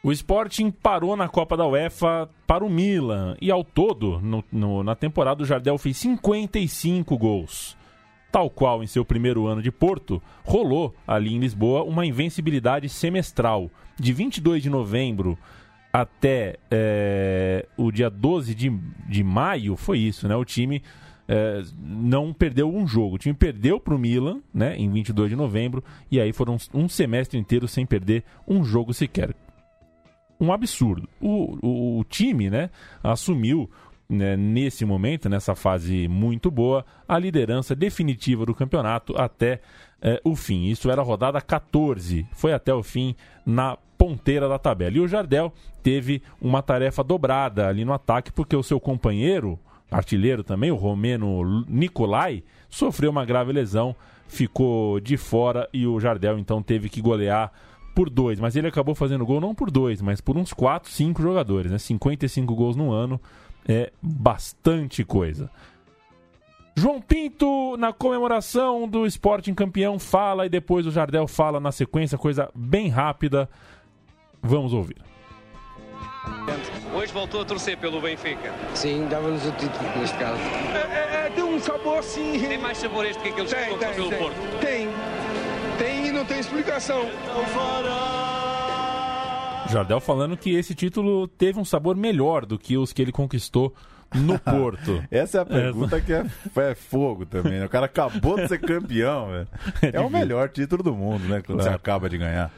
O 0.02 0.12
Sporting 0.12 0.72
parou 0.72 1.16
na 1.16 1.28
Copa 1.28 1.58
da 1.58 1.68
UEFA 1.68 2.30
para 2.48 2.64
o 2.64 2.70
Milan 2.70 3.36
e 3.42 3.52
ao 3.52 3.64
todo, 3.64 4.20
no, 4.22 4.44
no, 4.52 4.84
na 4.84 4.96
temporada, 4.96 5.44
o 5.44 5.46
Jardel 5.46 5.78
fez 5.78 5.98
55 5.98 7.18
gols 7.18 7.78
tal 8.32 8.50
qual 8.50 8.84
em 8.84 8.88
seu 8.88 9.04
primeiro 9.04 9.48
ano 9.48 9.62
de 9.62 9.72
Porto, 9.72 10.22
rolou 10.44 10.96
ali 11.08 11.34
em 11.34 11.40
Lisboa 11.40 11.84
uma 11.84 12.06
invencibilidade 12.06 12.88
semestral. 12.90 13.70
De 14.00 14.14
22 14.14 14.64
de 14.64 14.70
novembro 14.70 15.38
até 15.92 16.58
é, 16.70 17.66
o 17.76 17.92
dia 17.92 18.10
12 18.10 18.54
de, 18.54 18.70
de 19.08 19.24
maio, 19.24 19.76
foi 19.76 20.00
isso, 20.00 20.28
né? 20.28 20.36
O 20.36 20.46
time 20.46 20.84
é, 21.28 21.64
não 21.78 22.32
perdeu 22.32 22.74
um 22.74 22.88
jogo. 22.88 23.16
O 23.16 23.18
time 23.18 23.34
perdeu 23.34 23.80
para 23.80 23.96
o 23.96 24.00
Milan, 24.00 24.40
né? 24.54 24.76
Em 24.78 24.90
22 24.90 25.32
de 25.32 25.36
novembro, 25.36 25.84
e 26.12 26.20
aí 26.20 26.32
foram 26.32 26.58
um 26.74 26.88
semestre 26.88 27.40
inteiro 27.40 27.68
sem 27.68 27.86
perder 27.86 28.24
um 28.48 28.64
jogo 28.64 28.94
sequer. 28.94 29.36
Um 30.40 30.54
absurdo. 30.54 31.08
O, 31.20 31.58
o, 31.62 32.00
o 32.00 32.04
time, 32.06 32.50
né? 32.50 32.70
Assumiu 33.04 33.70
né, 34.10 34.36
nesse 34.36 34.84
momento, 34.86 35.30
nessa 35.30 35.54
fase 35.54 36.08
muito 36.08 36.50
boa, 36.50 36.84
a 37.08 37.20
liderança 37.20 37.76
definitiva 37.76 38.46
do 38.46 38.56
campeonato 38.56 39.16
até 39.16 39.62
é, 40.02 40.20
o 40.24 40.36
fim. 40.36 40.66
Isso 40.66 40.90
era 40.90 41.02
a 41.02 41.06
rodada 41.06 41.40
14, 41.40 42.26
foi 42.32 42.54
até 42.54 42.74
o 42.74 42.82
fim 42.82 43.16
na 43.46 43.78
ponteira 43.98 44.50
da 44.50 44.58
tabela. 44.58 44.98
E 44.98 45.00
o 45.00 45.08
Jardel 45.08 45.54
teve 45.84 46.24
uma 46.42 46.64
tarefa 46.64 47.04
dobrada 47.04 47.68
ali 47.68 47.86
no 47.86 47.94
ataque, 47.94 48.32
porque 48.32 48.56
o 48.56 48.64
seu 48.64 48.80
companheiro, 48.80 49.60
artilheiro 49.92 50.44
também, 50.44 50.72
o 50.72 50.76
romeno 50.76 51.66
Nicolai, 51.68 52.44
sofreu 52.70 53.12
uma 53.12 53.26
grave 53.26 53.52
lesão, 53.52 53.96
ficou 54.28 55.00
de 55.00 55.18
fora 55.18 55.68
e 55.74 55.86
o 55.86 56.00
Jardel 56.00 56.40
então 56.40 56.64
teve 56.64 56.88
que 56.88 57.02
golear 57.02 57.52
por 58.00 58.10
dois, 58.10 58.40
mas 58.40 58.56
ele 58.56 58.66
acabou 58.66 58.96
fazendo 58.96 59.26
gol 59.26 59.42
não 59.42 59.54
por 59.54 59.70
dois, 59.70 60.02
mas 60.02 60.22
por 60.22 60.38
uns 60.38 60.54
4, 60.54 60.90
5 60.90 61.22
jogadores, 61.22 61.70
né? 61.70 61.78
55 61.78 62.56
gols 62.56 62.78
no 62.78 62.94
ano 62.94 63.20
é 63.68 63.92
bastante 64.02 65.04
coisa. 65.04 65.52
João 66.78 67.02
Pinto, 67.02 67.76
na 67.76 67.92
comemoração 67.92 68.88
do 68.88 69.06
Sporting 69.06 69.54
campeão, 69.54 70.00
fala 70.00 70.46
e 70.46 70.50
depois 70.50 70.88
o 70.88 70.92
Jardel 70.92 71.28
fala 71.28 71.60
na 71.60 71.74
sequência, 71.74 72.18
coisa 72.18 72.50
bem 72.56 72.88
rápida. 72.88 73.50
Vamos 74.42 74.72
ouvir. 74.72 75.02
Hoje 76.96 77.12
voltou 77.12 77.42
a 77.42 77.46
torcer 77.46 77.78
pelo 77.78 78.00
Benfica. 78.00 78.54
Sim, 78.76 79.10
dava-nos 79.10 79.46
o 79.46 79.52
título 79.52 79.90
neste 79.98 80.18
caso. 80.18 80.40
É, 80.74 80.78
é, 80.78 81.26
é, 81.26 81.30
tem 81.36 81.44
um 81.44 81.60
sabor 81.60 81.98
assim. 81.98 82.40
Tem 82.48 82.58
mais 82.58 82.78
sabor 82.78 83.06
este 83.06 83.22
que 83.22 83.28
aqueles 83.28 83.52
tem, 83.52 83.74
que 83.74 83.78
tem, 83.78 83.94
pelo 83.94 84.10
tem, 84.10 84.20
Porto. 84.20 84.38
Tem. 84.62 84.88
Tem 86.30 86.40
explicação. 86.40 87.02
Jardel 89.68 90.00
falando 90.00 90.38
que 90.38 90.52
esse 90.52 90.76
título 90.76 91.28
teve 91.28 91.60
um 91.60 91.66
sabor 91.66 91.96
melhor 91.96 92.46
do 92.46 92.58
que 92.58 92.78
os 92.78 92.94
que 92.94 93.02
ele 93.02 93.12
conquistou 93.12 93.74
no 94.14 94.38
Porto. 94.40 95.04
Essa 95.10 95.40
é 95.40 95.42
a 95.42 95.46
pergunta 95.46 95.98
Essa... 95.98 96.06
que 96.06 96.14
é, 96.14 96.70
é, 96.70 96.76
fogo 96.76 97.26
também. 97.26 97.60
Né? 97.60 97.66
O 97.66 97.70
cara 97.70 97.88
acabou 97.88 98.36
de 98.36 98.48
ser 98.48 98.60
campeão. 98.60 99.30
Véio. 99.32 99.48
É 99.92 100.00
o 100.00 100.10
melhor 100.10 100.50
título 100.50 100.84
do 100.84 100.96
mundo, 100.96 101.28
né? 101.28 101.42
Quando 101.42 101.64
você 101.64 101.70
acaba 101.70 102.08
de 102.08 102.20
ganhar. 102.20 102.52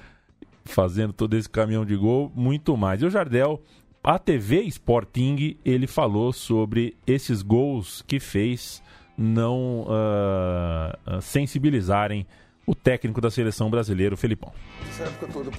Fazendo 0.66 1.14
todo 1.14 1.36
esse 1.38 1.50
caminhão 1.50 1.86
de 1.86 1.96
gol, 1.96 2.30
muito 2.36 2.76
mais. 2.76 3.02
E 3.02 3.06
o 3.06 3.10
Jardel, 3.10 3.62
a 4.04 4.20
TV 4.20 4.64
Sporting, 4.64 5.58
ele 5.64 5.88
falou 5.88 6.34
sobre 6.34 6.98
esses 7.08 7.42
gols 7.42 8.04
que 8.06 8.20
fez 8.20 8.84
não 9.18 9.86
uh, 9.88 11.22
sensibilizarem 11.22 12.28
o 12.66 12.76
técnico 12.76 13.20
da 13.20 13.32
seleção 13.32 13.70
brasileira, 13.70 14.14
o 14.14 14.18
Felipão. 14.18 14.51
Essa 14.89 15.03
época 15.03 15.28
toda, 15.34 15.51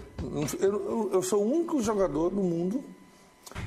eu, 0.61 1.11
eu, 1.13 1.23
sou 1.23 1.43
o 1.43 1.53
único 1.53 1.83
jogador 1.83 2.31
do 2.31 2.43
mundo 2.43 2.83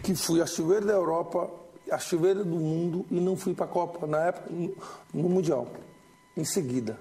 que 0.04 0.16
fui 0.16 0.42
a 0.42 0.46
chuveiro 0.46 0.86
da 0.86 0.94
Europa, 0.94 1.50
a 1.92 1.98
chuveiro 1.98 2.44
do 2.44 2.56
mundo 2.56 3.06
e 3.12 3.20
não 3.20 3.36
fui 3.36 3.54
para 3.54 3.66
a 3.66 3.70
Copa 3.70 4.08
na 4.08 4.20
época, 4.20 4.50
no 5.14 5.30
Mundial, 5.30 5.68
em 6.36 6.44
seguida. 6.44 7.00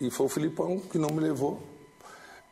E 0.00 0.10
foi 0.10 0.26
o 0.26 0.28
Filipão 0.28 0.78
que 0.78 0.98
não 0.98 1.08
me 1.10 1.20
levou. 1.20 1.62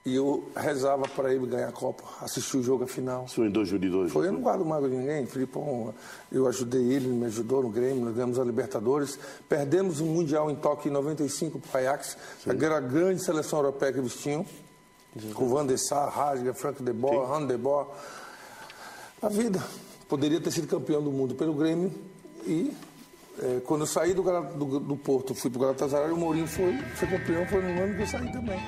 E 0.05 0.14
eu 0.14 0.51
rezava 0.57 1.07
para 1.09 1.32
ele 1.34 1.46
ganhar 1.46 1.68
a 1.68 1.72
Copa, 1.72 2.03
assistir 2.22 2.57
o 2.57 2.62
jogo 2.62 2.84
a 2.84 2.86
final. 2.86 3.28
Foi 3.28 3.48
em 3.48 3.51
2002? 3.51 4.11
Foi, 4.11 4.28
eu 4.28 4.32
não 4.32 4.40
guardo 4.40 4.64
mágoa 4.64 4.88
de 4.88 4.96
ninguém. 4.96 5.26
Filipão, 5.26 5.94
eu 6.32 6.46
ajudei 6.46 6.80
ele, 6.80 7.07
ele 7.07 7.09
me 7.09 7.26
ajudou 7.26 7.62
no 7.62 7.68
Grêmio, 7.68 8.07
nós 8.07 8.14
ganhamos 8.14 8.38
a 8.38 8.44
Libertadores. 8.44 9.18
Perdemos 9.46 10.01
o 10.01 10.05
um 10.05 10.07
Mundial 10.07 10.51
em 10.51 10.57
Tóquio 10.57 10.88
em 10.88 10.92
95 10.92 11.59
para 11.59 11.80
o 11.80 11.84
Ajax, 11.84 12.16
Sim. 12.42 12.51
a 12.51 12.80
grande 12.80 13.22
seleção 13.22 13.59
europeia 13.59 13.92
que 13.92 13.98
eles 13.98 14.14
tinham. 14.14 14.46
Sim. 15.20 15.32
Com 15.34 15.48
Van 15.48 15.66
der 15.66 15.78
Sar, 15.78 16.09
Rasga, 16.09 16.55
Frank 16.55 16.82
de 16.82 16.92
Boer, 16.94 17.30
Han 17.30 17.46
de 17.46 17.59
Boer. 17.59 17.86
A 19.20 19.28
vida. 19.28 19.62
Poderia 20.09 20.40
ter 20.40 20.51
sido 20.51 20.66
campeão 20.66 21.03
do 21.03 21.11
mundo 21.12 21.34
pelo 21.34 21.53
Grêmio 21.53 21.92
e 22.46 22.74
é, 23.38 23.61
quando 23.66 23.82
eu 23.82 23.86
saí 23.86 24.14
do, 24.14 24.22
do, 24.22 24.80
do 24.80 24.96
Porto, 24.96 25.34
fui 25.34 25.51
para 25.51 25.59
o 25.59 25.61
Galatasaray, 25.61 26.11
o 26.11 26.16
Mourinho 26.16 26.46
foi, 26.46 26.76
foi 26.94 27.07
campeão, 27.07 27.46
foi 27.46 27.62
no 27.62 27.82
ano 27.82 27.94
que 27.94 28.03
eu 28.03 28.07
saí 28.07 28.32
também. 28.32 28.59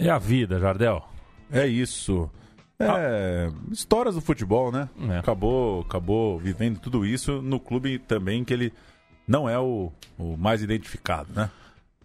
É 0.00 0.08
a 0.08 0.18
vida, 0.18 0.58
Jardel. 0.58 1.04
É 1.52 1.66
isso. 1.66 2.30
É, 2.78 2.86
ah. 2.86 3.52
histórias 3.70 4.14
do 4.14 4.22
futebol, 4.22 4.72
né? 4.72 4.88
É. 5.10 5.18
Acabou, 5.18 5.82
acabou 5.82 6.38
vivendo 6.38 6.78
tudo 6.78 7.04
isso 7.04 7.42
no 7.42 7.60
clube 7.60 7.98
também 7.98 8.42
que 8.42 8.54
ele 8.54 8.72
não 9.28 9.48
é 9.48 9.58
o, 9.58 9.92
o 10.18 10.36
mais 10.38 10.62
identificado, 10.62 11.28
né? 11.34 11.50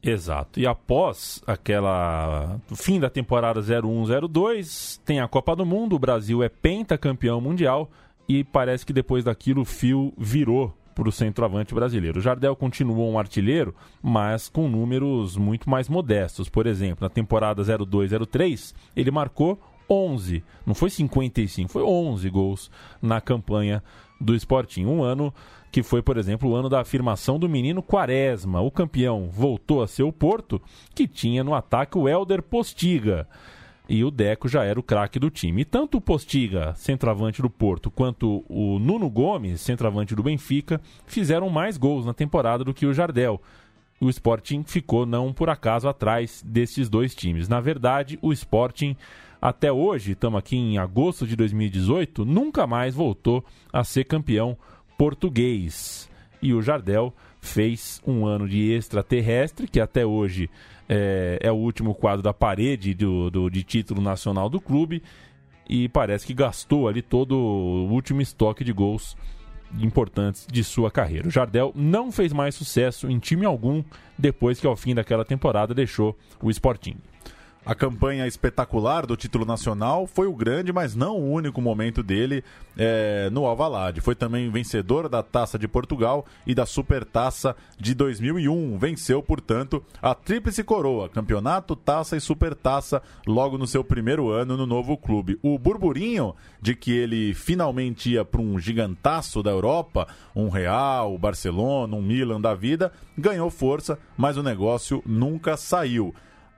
Exato. 0.03 0.59
E 0.59 0.67
após 0.67 1.41
aquela 1.47 2.59
fim 2.75 2.99
da 2.99 3.09
temporada 3.09 3.61
0102, 3.61 5.01
tem 5.03 5.19
a 5.19 5.27
Copa 5.27 5.55
do 5.55 5.65
Mundo, 5.65 5.95
o 5.95 5.99
Brasil 5.99 6.43
é 6.43 6.49
pentacampeão 6.49 7.39
mundial 7.39 7.89
e 8.27 8.43
parece 8.43 8.85
que 8.85 8.93
depois 8.93 9.23
daquilo 9.23 9.61
o 9.61 9.65
fio 9.65 10.13
virou 10.17 10.75
para 10.95 11.09
o 11.09 11.11
centroavante 11.11 11.75
brasileiro. 11.75 12.19
O 12.19 12.21
Jardel 12.21 12.55
continuou 12.55 13.11
um 13.11 13.19
artilheiro, 13.19 13.75
mas 14.01 14.47
com 14.47 14.69
números 14.69 15.35
muito 15.35 15.69
mais 15.69 15.89
modestos. 15.89 16.47
Por 16.47 16.65
exemplo, 16.65 17.03
na 17.03 17.09
temporada 17.09 17.61
02-03, 17.61 18.73
ele 18.95 19.11
marcou 19.11 19.59
11, 19.89 20.43
não 20.65 20.73
foi 20.73 20.89
55, 20.89 21.71
foi 21.71 21.83
11 21.83 22.29
gols 22.29 22.71
na 23.01 23.19
campanha 23.21 23.83
do 24.19 24.33
Sporting. 24.33 24.85
Um 24.85 25.03
ano 25.03 25.33
que 25.71 25.83
foi, 25.83 26.01
por 26.01 26.17
exemplo, 26.17 26.49
o 26.49 26.55
ano 26.55 26.69
da 26.69 26.79
afirmação 26.79 27.37
do 27.37 27.49
menino 27.49 27.83
Quaresma. 27.83 28.61
O 28.61 28.71
campeão 28.71 29.29
voltou 29.29 29.83
a 29.83 29.87
ser 29.87 30.03
o 30.03 30.13
Porto, 30.13 30.61
que 30.95 31.05
tinha 31.05 31.43
no 31.43 31.53
ataque 31.53 31.97
o 31.97 32.07
Helder 32.07 32.41
Postiga 32.41 33.27
e 33.87 34.03
o 34.03 34.11
Deco 34.11 34.47
já 34.47 34.63
era 34.63 34.79
o 34.79 34.83
craque 34.83 35.19
do 35.19 35.29
time. 35.29 35.61
E 35.61 35.65
tanto 35.65 35.97
o 35.97 36.01
Postiga, 36.01 36.73
centroavante 36.75 37.41
do 37.41 37.49
Porto, 37.49 37.91
quanto 37.91 38.43
o 38.49 38.79
Nuno 38.79 39.09
Gomes, 39.09 39.61
centroavante 39.61 40.15
do 40.15 40.23
Benfica, 40.23 40.81
fizeram 41.05 41.49
mais 41.49 41.77
gols 41.77 42.05
na 42.05 42.13
temporada 42.13 42.63
do 42.63 42.73
que 42.73 42.85
o 42.85 42.93
Jardel. 42.93 43.41
O 43.99 44.09
Sporting 44.09 44.63
ficou 44.65 45.05
não 45.05 45.31
por 45.31 45.49
acaso 45.49 45.87
atrás 45.87 46.43
desses 46.45 46.89
dois 46.89 47.15
times. 47.15 47.47
Na 47.47 47.61
verdade, 47.61 48.19
o 48.21 48.33
Sporting 48.33 48.95
até 49.41 49.71
hoje, 49.71 50.13
estamos 50.13 50.39
aqui 50.39 50.57
em 50.57 50.77
agosto 50.77 51.27
de 51.27 51.35
2018, 51.35 52.25
nunca 52.25 52.65
mais 52.65 52.95
voltou 52.95 53.45
a 53.71 53.83
ser 53.83 54.05
campeão 54.05 54.57
português. 54.97 56.09
E 56.41 56.53
o 56.53 56.61
Jardel 56.61 57.13
fez 57.39 58.01
um 58.05 58.25
ano 58.25 58.49
de 58.49 58.71
extraterrestre, 58.71 59.67
que 59.67 59.79
até 59.79 60.05
hoje 60.05 60.49
é, 60.87 61.39
é 61.41 61.51
o 61.51 61.55
último 61.55 61.93
quadro 61.95 62.21
da 62.21 62.33
parede 62.33 62.93
do, 62.93 63.29
do, 63.29 63.49
de 63.49 63.63
título 63.63 64.01
nacional 64.01 64.49
do 64.49 64.59
clube 64.59 65.01
e 65.67 65.89
parece 65.89 66.25
que 66.25 66.33
gastou 66.33 66.87
ali 66.87 67.01
todo 67.01 67.35
o 67.35 67.89
último 67.91 68.21
estoque 68.21 68.63
de 68.63 68.71
gols 68.71 69.17
importantes 69.79 70.47
de 70.49 70.63
sua 70.63 70.91
carreira. 70.91 71.27
O 71.27 71.31
Jardel 71.31 71.71
não 71.75 72.11
fez 72.11 72.31
mais 72.31 72.55
sucesso 72.55 73.09
em 73.09 73.19
time 73.19 73.45
algum 73.45 73.83
depois 74.17 74.59
que 74.59 74.67
ao 74.67 74.75
fim 74.75 74.93
daquela 74.93 75.25
temporada 75.25 75.73
deixou 75.73 76.17
o 76.41 76.49
Sporting. 76.49 76.97
A 77.65 77.73
campanha 77.73 78.27
espetacular 78.27 79.07
do 79.07 79.17
título 79.17 79.43
nacional 79.43 80.05
foi 80.05 80.27
o 80.27 80.35
grande, 80.35 80.71
mas 80.71 80.93
não 80.93 81.17
o 81.17 81.31
único 81.31 81.59
momento 81.59 82.03
dele 82.03 82.43
é, 82.77 83.27
no 83.31 83.47
Alvalade. 83.47 84.01
Foi 84.01 84.13
também 84.13 84.51
vencedor 84.51 85.09
da 85.09 85.23
Taça 85.23 85.57
de 85.57 85.67
Portugal 85.67 86.27
e 86.45 86.53
da 86.53 86.67
Supertaça 86.67 87.55
de 87.79 87.95
2001. 87.95 88.77
Venceu, 88.77 89.23
portanto, 89.23 89.83
a 89.99 90.13
Tríplice 90.13 90.63
Coroa, 90.63 91.09
campeonato, 91.09 91.75
taça 91.75 92.15
e 92.15 92.21
supertaça, 92.21 93.01
logo 93.25 93.57
no 93.57 93.65
seu 93.65 93.83
primeiro 93.83 94.29
ano 94.29 94.55
no 94.55 94.67
novo 94.67 94.95
clube. 94.95 95.39
O 95.41 95.57
burburinho 95.57 96.35
de 96.61 96.75
que 96.75 96.91
ele 96.91 97.33
finalmente 97.33 98.11
ia 98.11 98.23
para 98.23 98.41
um 98.41 98.59
gigantaço 98.59 99.41
da 99.41 99.49
Europa, 99.49 100.07
um 100.35 100.49
Real, 100.49 101.17
Barcelona, 101.17 101.95
um 101.95 102.01
Milan 102.03 102.39
da 102.39 102.53
vida, 102.53 102.91
ganhou 103.17 103.49
força, 103.49 103.97
mas 104.15 104.37
o 104.37 104.43
negócio 104.43 105.01
nunca 105.03 105.57
saiu. 105.57 106.13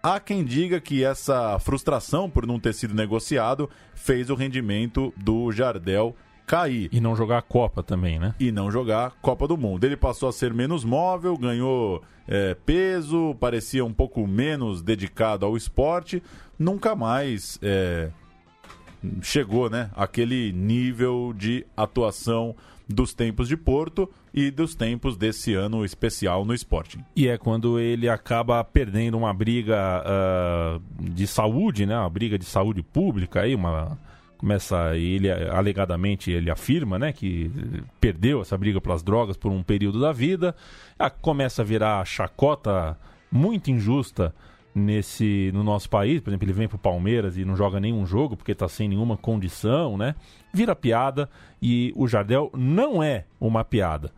Há 0.08 0.22
quem 0.22 0.46
diga 0.46 0.80
que 0.80 1.04
essa 1.04 1.60
frustração 1.60 2.30
por 2.30 2.48
não 2.48 2.62
ter 2.62 2.74
sido 2.74 2.94
negociado 2.94 3.70
fez 3.94 4.30
o 4.30 4.36
rendimento 4.36 5.14
do 5.18 5.52
Jardel 5.52 6.16
cair. 6.46 6.88
E 6.94 7.02
não 7.02 7.14
jogar 7.14 7.40
a 7.40 7.42
Copa 7.42 7.84
também, 7.84 8.18
né? 8.18 8.34
E 8.40 8.50
não 8.50 8.72
jogar 8.72 9.12
Copa 9.22 9.46
do 9.50 9.58
Mundo. 9.58 9.84
Ele 9.84 9.98
passou 9.98 10.30
a 10.30 10.32
ser 10.32 10.54
menos 10.54 10.86
móvel, 10.86 11.36
ganhou 11.36 12.02
é, 12.26 12.54
peso, 12.54 13.36
parecia 13.38 13.84
um 13.84 13.92
pouco 13.92 14.26
menos 14.26 14.82
dedicado 14.82 15.46
ao 15.46 15.58
esporte, 15.58 16.24
nunca 16.58 16.96
mais 16.96 17.60
é, 17.62 18.10
chegou 19.22 19.70
né, 19.70 19.90
àquele 19.94 20.54
nível 20.54 21.34
de 21.36 21.66
atuação 21.76 22.56
dos 22.88 23.14
tempos 23.14 23.48
de 23.48 23.58
Porto 23.58 24.10
e 24.34 24.50
dos 24.50 24.74
tempos 24.76 25.18
desse 25.18 25.54
ano 25.54 25.84
especial 25.84 26.46
no 26.46 26.54
Sporting. 26.54 27.04
E 27.16 27.28
é 27.28 27.38
quando 27.38 27.80
ele 27.80 28.08
acaba 28.08 28.64
perdendo 28.64 29.18
uma 29.18 29.34
briga 29.34 30.04
uh, 30.06 31.04
de 31.04 31.28
saúde, 31.28 31.86
né? 31.86 31.98
Uma 31.98 32.10
briga 32.10 32.38
de 32.38 32.46
saúde 32.46 32.82
pública 32.82 33.42
aí, 33.42 33.54
uma 33.54 33.98
começa 34.38 34.96
ele 34.96 35.32
alegadamente 35.32 36.32
ele 36.32 36.52
afirma, 36.52 37.00
né, 37.00 37.12
que 37.12 37.52
perdeu 38.00 38.42
essa 38.42 38.56
briga 38.56 38.80
pelas 38.80 39.02
drogas 39.02 39.36
por 39.36 39.52
um 39.52 39.64
período 39.64 40.00
da 40.00 40.12
vida, 40.12 40.56
começa 41.22 41.64
a 41.64 41.66
virar 41.66 42.06
chacota 42.06 42.96
muito 43.32 43.72
injusta 43.72 44.32
nesse 44.76 45.52
no 45.54 45.64
nosso 45.64 45.90
país, 45.90 46.22
por 46.22 46.30
exemplo, 46.30 46.46
ele 46.46 46.54
vem 46.54 46.68
pro 46.68 46.78
Palmeiras 46.78 47.36
e 47.36 47.44
não 47.44 47.56
joga 47.56 47.80
nenhum 47.80 48.06
jogo 48.06 48.38
porque 48.38 48.52
está 48.52 48.68
sem 48.68 48.88
nenhuma 48.88 49.18
condição, 49.18 49.98
né? 49.98 50.14
Vira 50.58 50.76
piada 50.76 51.30
e 51.62 51.94
o 51.96 52.08
Jardel 52.08 52.50
não 52.56 53.04
é 53.04 53.26
uma 53.40 53.64
piada. 53.64 54.12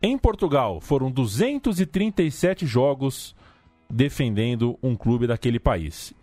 Em 0.00 0.16
Portugal, 0.16 0.80
foram 0.80 1.10
237 1.10 2.64
jogos 2.64 3.34
defendendo 3.90 4.78
um 4.80 4.94
clube 4.94 5.26
daquele 5.26 5.58
país. 5.58 6.14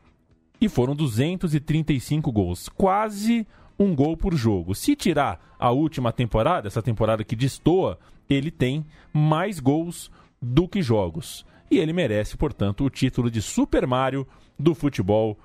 E 0.61 0.69
foram 0.69 0.95
235 0.95 2.31
gols, 2.31 2.69
quase 2.69 3.45
um 3.77 3.93
gol 3.93 4.15
por 4.15 4.33
jogo. 4.33 4.73
Se 4.73 4.95
tirar 4.95 5.55
a 5.59 5.71
última 5.71 6.13
temporada, 6.13 6.69
essa 6.69 6.81
temporada 6.81 7.21
que 7.21 7.35
destoa, 7.35 7.99
ele 8.29 8.49
tem 8.49 8.85
mais 9.11 9.59
gols 9.59 10.09
do 10.41 10.69
que 10.69 10.81
jogos 10.81 11.45
e 11.69 11.79
ele 11.79 11.91
merece, 11.91 12.37
portanto, 12.37 12.85
o 12.85 12.89
título 12.89 13.29
de 13.29 13.41
Super 13.41 13.85
Mario 13.85 14.25
do 14.57 14.73
futebol 14.73 15.37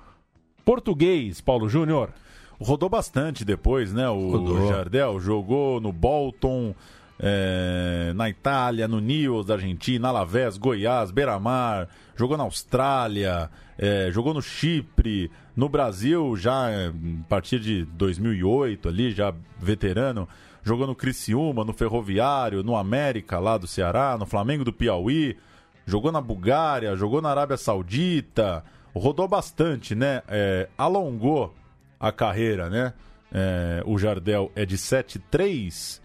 português, 0.63 1.41
Paulo 1.41 1.67
Júnior. 1.67 2.13
Rodou 2.59 2.89
bastante 2.89 3.45
depois, 3.45 3.93
né? 3.93 4.09
O 4.09 4.31
Rodou. 4.31 4.67
Jardel 4.67 5.19
jogou 5.19 5.79
no 5.79 5.91
Bolton, 5.91 6.73
é, 7.19 8.11
na 8.15 8.29
Itália, 8.29 8.87
no 8.87 8.99
Newell's 8.99 9.45
da 9.45 9.55
Argentina, 9.55 10.09
Alavés, 10.09 10.57
Goiás, 10.57 11.11
Beira-Mar, 11.11 11.87
jogou 12.15 12.37
na 12.37 12.43
Austrália, 12.43 13.49
é, 13.77 14.09
jogou 14.11 14.33
no 14.33 14.41
Chipre, 14.41 15.31
no 15.55 15.67
Brasil 15.67 16.35
já 16.35 16.69
é, 16.69 16.87
a 16.87 16.93
partir 17.27 17.59
de 17.59 17.85
2008 17.85 18.89
ali, 18.89 19.11
já 19.11 19.33
veterano, 19.59 20.27
jogou 20.63 20.85
no 20.85 20.95
Criciúma, 20.95 21.63
no 21.63 21.73
Ferroviário, 21.73 22.63
no 22.63 22.75
América 22.75 23.39
lá 23.39 23.57
do 23.57 23.67
Ceará, 23.67 24.17
no 24.17 24.25
Flamengo 24.25 24.63
do 24.63 24.73
Piauí, 24.73 25.37
jogou 25.85 26.11
na 26.11 26.21
Bulgária, 26.21 26.95
jogou 26.95 27.21
na 27.21 27.29
Arábia 27.29 27.57
Saudita, 27.57 28.63
rodou 28.93 29.27
bastante, 29.27 29.95
né? 29.95 30.21
É, 30.27 30.67
alongou 30.77 31.53
a 31.99 32.11
carreira, 32.11 32.69
né? 32.69 32.93
É, 33.31 33.83
o 33.85 33.97
Jardel 33.97 34.51
é 34.55 34.65
de 34.65 34.77
7,3, 34.77 36.01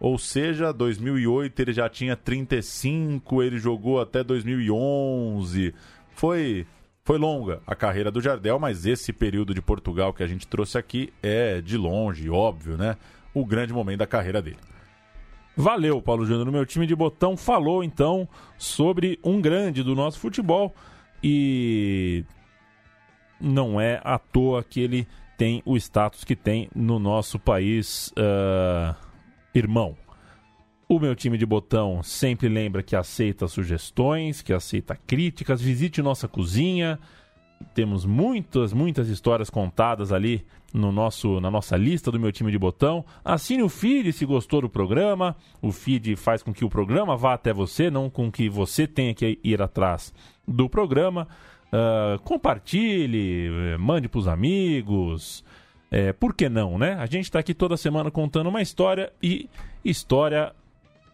ou 0.00 0.18
seja, 0.18 0.72
2008 0.72 1.60
ele 1.60 1.72
já 1.72 1.88
tinha 1.88 2.16
35, 2.16 3.42
ele 3.42 3.58
jogou 3.58 4.00
até 4.00 4.24
2011. 4.24 5.74
Foi 6.10 6.66
foi 7.06 7.18
longa 7.18 7.60
a 7.66 7.74
carreira 7.74 8.10
do 8.10 8.20
Jardel, 8.20 8.58
mas 8.58 8.86
esse 8.86 9.12
período 9.12 9.52
de 9.52 9.60
Portugal 9.60 10.14
que 10.14 10.22
a 10.22 10.26
gente 10.26 10.46
trouxe 10.46 10.78
aqui 10.78 11.12
é 11.22 11.60
de 11.60 11.76
longe, 11.76 12.30
óbvio, 12.30 12.78
né? 12.78 12.96
O 13.34 13.44
grande 13.44 13.74
momento 13.74 13.98
da 13.98 14.06
carreira 14.06 14.40
dele. 14.40 14.56
Valeu, 15.56 16.00
Paulo 16.00 16.24
Júnior. 16.24 16.46
No 16.46 16.52
meu 16.52 16.64
time 16.64 16.86
de 16.86 16.96
botão 16.96 17.36
falou 17.36 17.84
então 17.84 18.26
sobre 18.56 19.20
um 19.22 19.40
grande 19.40 19.82
do 19.82 19.94
nosso 19.94 20.18
futebol 20.18 20.74
e 21.22 22.24
não 23.40 23.80
é 23.80 24.00
à 24.02 24.18
toa 24.18 24.64
que 24.64 24.80
ele 24.80 25.06
tem 25.36 25.62
o 25.64 25.76
status 25.76 26.24
que 26.24 26.36
tem 26.36 26.68
no 26.74 26.98
nosso 26.98 27.38
país 27.38 28.12
uh, 28.18 28.94
irmão. 29.54 29.96
O 30.88 30.98
meu 30.98 31.14
time 31.14 31.38
de 31.38 31.46
botão 31.46 32.02
sempre 32.02 32.48
lembra 32.48 32.82
que 32.82 32.94
aceita 32.94 33.48
sugestões, 33.48 34.42
que 34.42 34.52
aceita 34.52 34.94
críticas. 34.94 35.60
Visite 35.60 36.02
nossa 36.02 36.28
cozinha. 36.28 36.98
Temos 37.74 38.04
muitas, 38.04 38.72
muitas 38.72 39.08
histórias 39.08 39.48
contadas 39.48 40.12
ali 40.12 40.44
no 40.74 40.92
nosso, 40.92 41.40
na 41.40 41.50
nossa 41.50 41.76
lista 41.76 42.10
do 42.10 42.20
meu 42.20 42.30
time 42.30 42.50
de 42.50 42.58
botão. 42.58 43.04
Assine 43.24 43.62
o 43.62 43.68
feed 43.68 44.12
se 44.12 44.26
gostou 44.26 44.60
do 44.60 44.68
programa. 44.68 45.36
O 45.62 45.72
feed 45.72 46.16
faz 46.16 46.42
com 46.42 46.52
que 46.52 46.64
o 46.64 46.68
programa 46.68 47.16
vá 47.16 47.32
até 47.32 47.52
você, 47.52 47.90
não 47.90 48.10
com 48.10 48.30
que 48.30 48.48
você 48.48 48.86
tenha 48.86 49.14
que 49.14 49.38
ir 49.42 49.62
atrás 49.62 50.12
do 50.46 50.68
programa. 50.68 51.26
Uh, 51.72 52.18
compartilhe, 52.22 53.48
eh, 53.48 53.76
mande 53.76 54.08
para 54.08 54.18
os 54.18 54.28
amigos. 54.28 55.44
É, 55.90 56.12
por 56.12 56.34
que 56.34 56.48
não, 56.48 56.78
né? 56.78 56.94
A 56.94 57.06
gente 57.06 57.24
está 57.24 57.38
aqui 57.38 57.54
toda 57.54 57.76
semana 57.76 58.10
contando 58.10 58.48
uma 58.48 58.62
história 58.62 59.12
e 59.22 59.48
história 59.84 60.52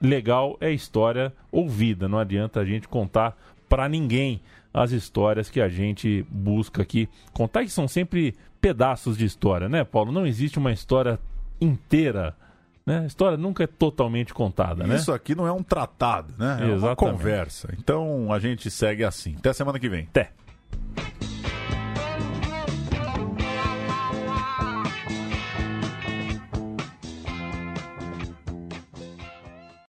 legal 0.01 0.57
é 0.61 0.71
história 0.71 1.33
ouvida. 1.53 2.09
Não 2.09 2.19
adianta 2.19 2.61
a 2.61 2.65
gente 2.65 2.89
contar 2.89 3.37
para 3.69 3.89
ninguém 3.89 4.41
as 4.73 4.93
histórias 4.93 5.51
que 5.51 5.61
a 5.61 5.69
gente 5.69 6.25
busca 6.31 6.83
aqui 6.83 7.09
contar, 7.33 7.65
que 7.65 7.71
são 7.71 7.87
sempre 7.87 8.35
pedaços 8.61 9.19
de 9.19 9.25
história, 9.25 9.69
né, 9.69 9.85
Paulo? 9.85 10.13
Não 10.13 10.27
existe 10.27 10.59
uma 10.59 10.73
história 10.73 11.19
inteira. 11.61 12.35
Né? 12.87 13.01
A 13.01 13.07
história 13.07 13.37
nunca 13.37 13.63
é 13.65 13.67
totalmente 13.67 14.33
contada, 14.33 14.87
né? 14.87 14.97
Isso 14.97 15.13
aqui 15.13 15.35
não 15.35 15.47
é 15.47 15.53
um 15.53 15.63
tratado, 15.63 16.35
né? 16.39 16.53
É 16.61 16.65
Exatamente. 16.65 16.83
uma 16.83 16.97
conversa. 16.97 17.75
Então 17.79 18.33
a 18.33 18.39
gente 18.39 18.71
segue 18.71 19.05
assim. 19.05 19.37
Até 19.39 19.53
semana 19.53 19.79
que 19.79 19.89
vem. 19.89 20.05
Até. 20.11 20.33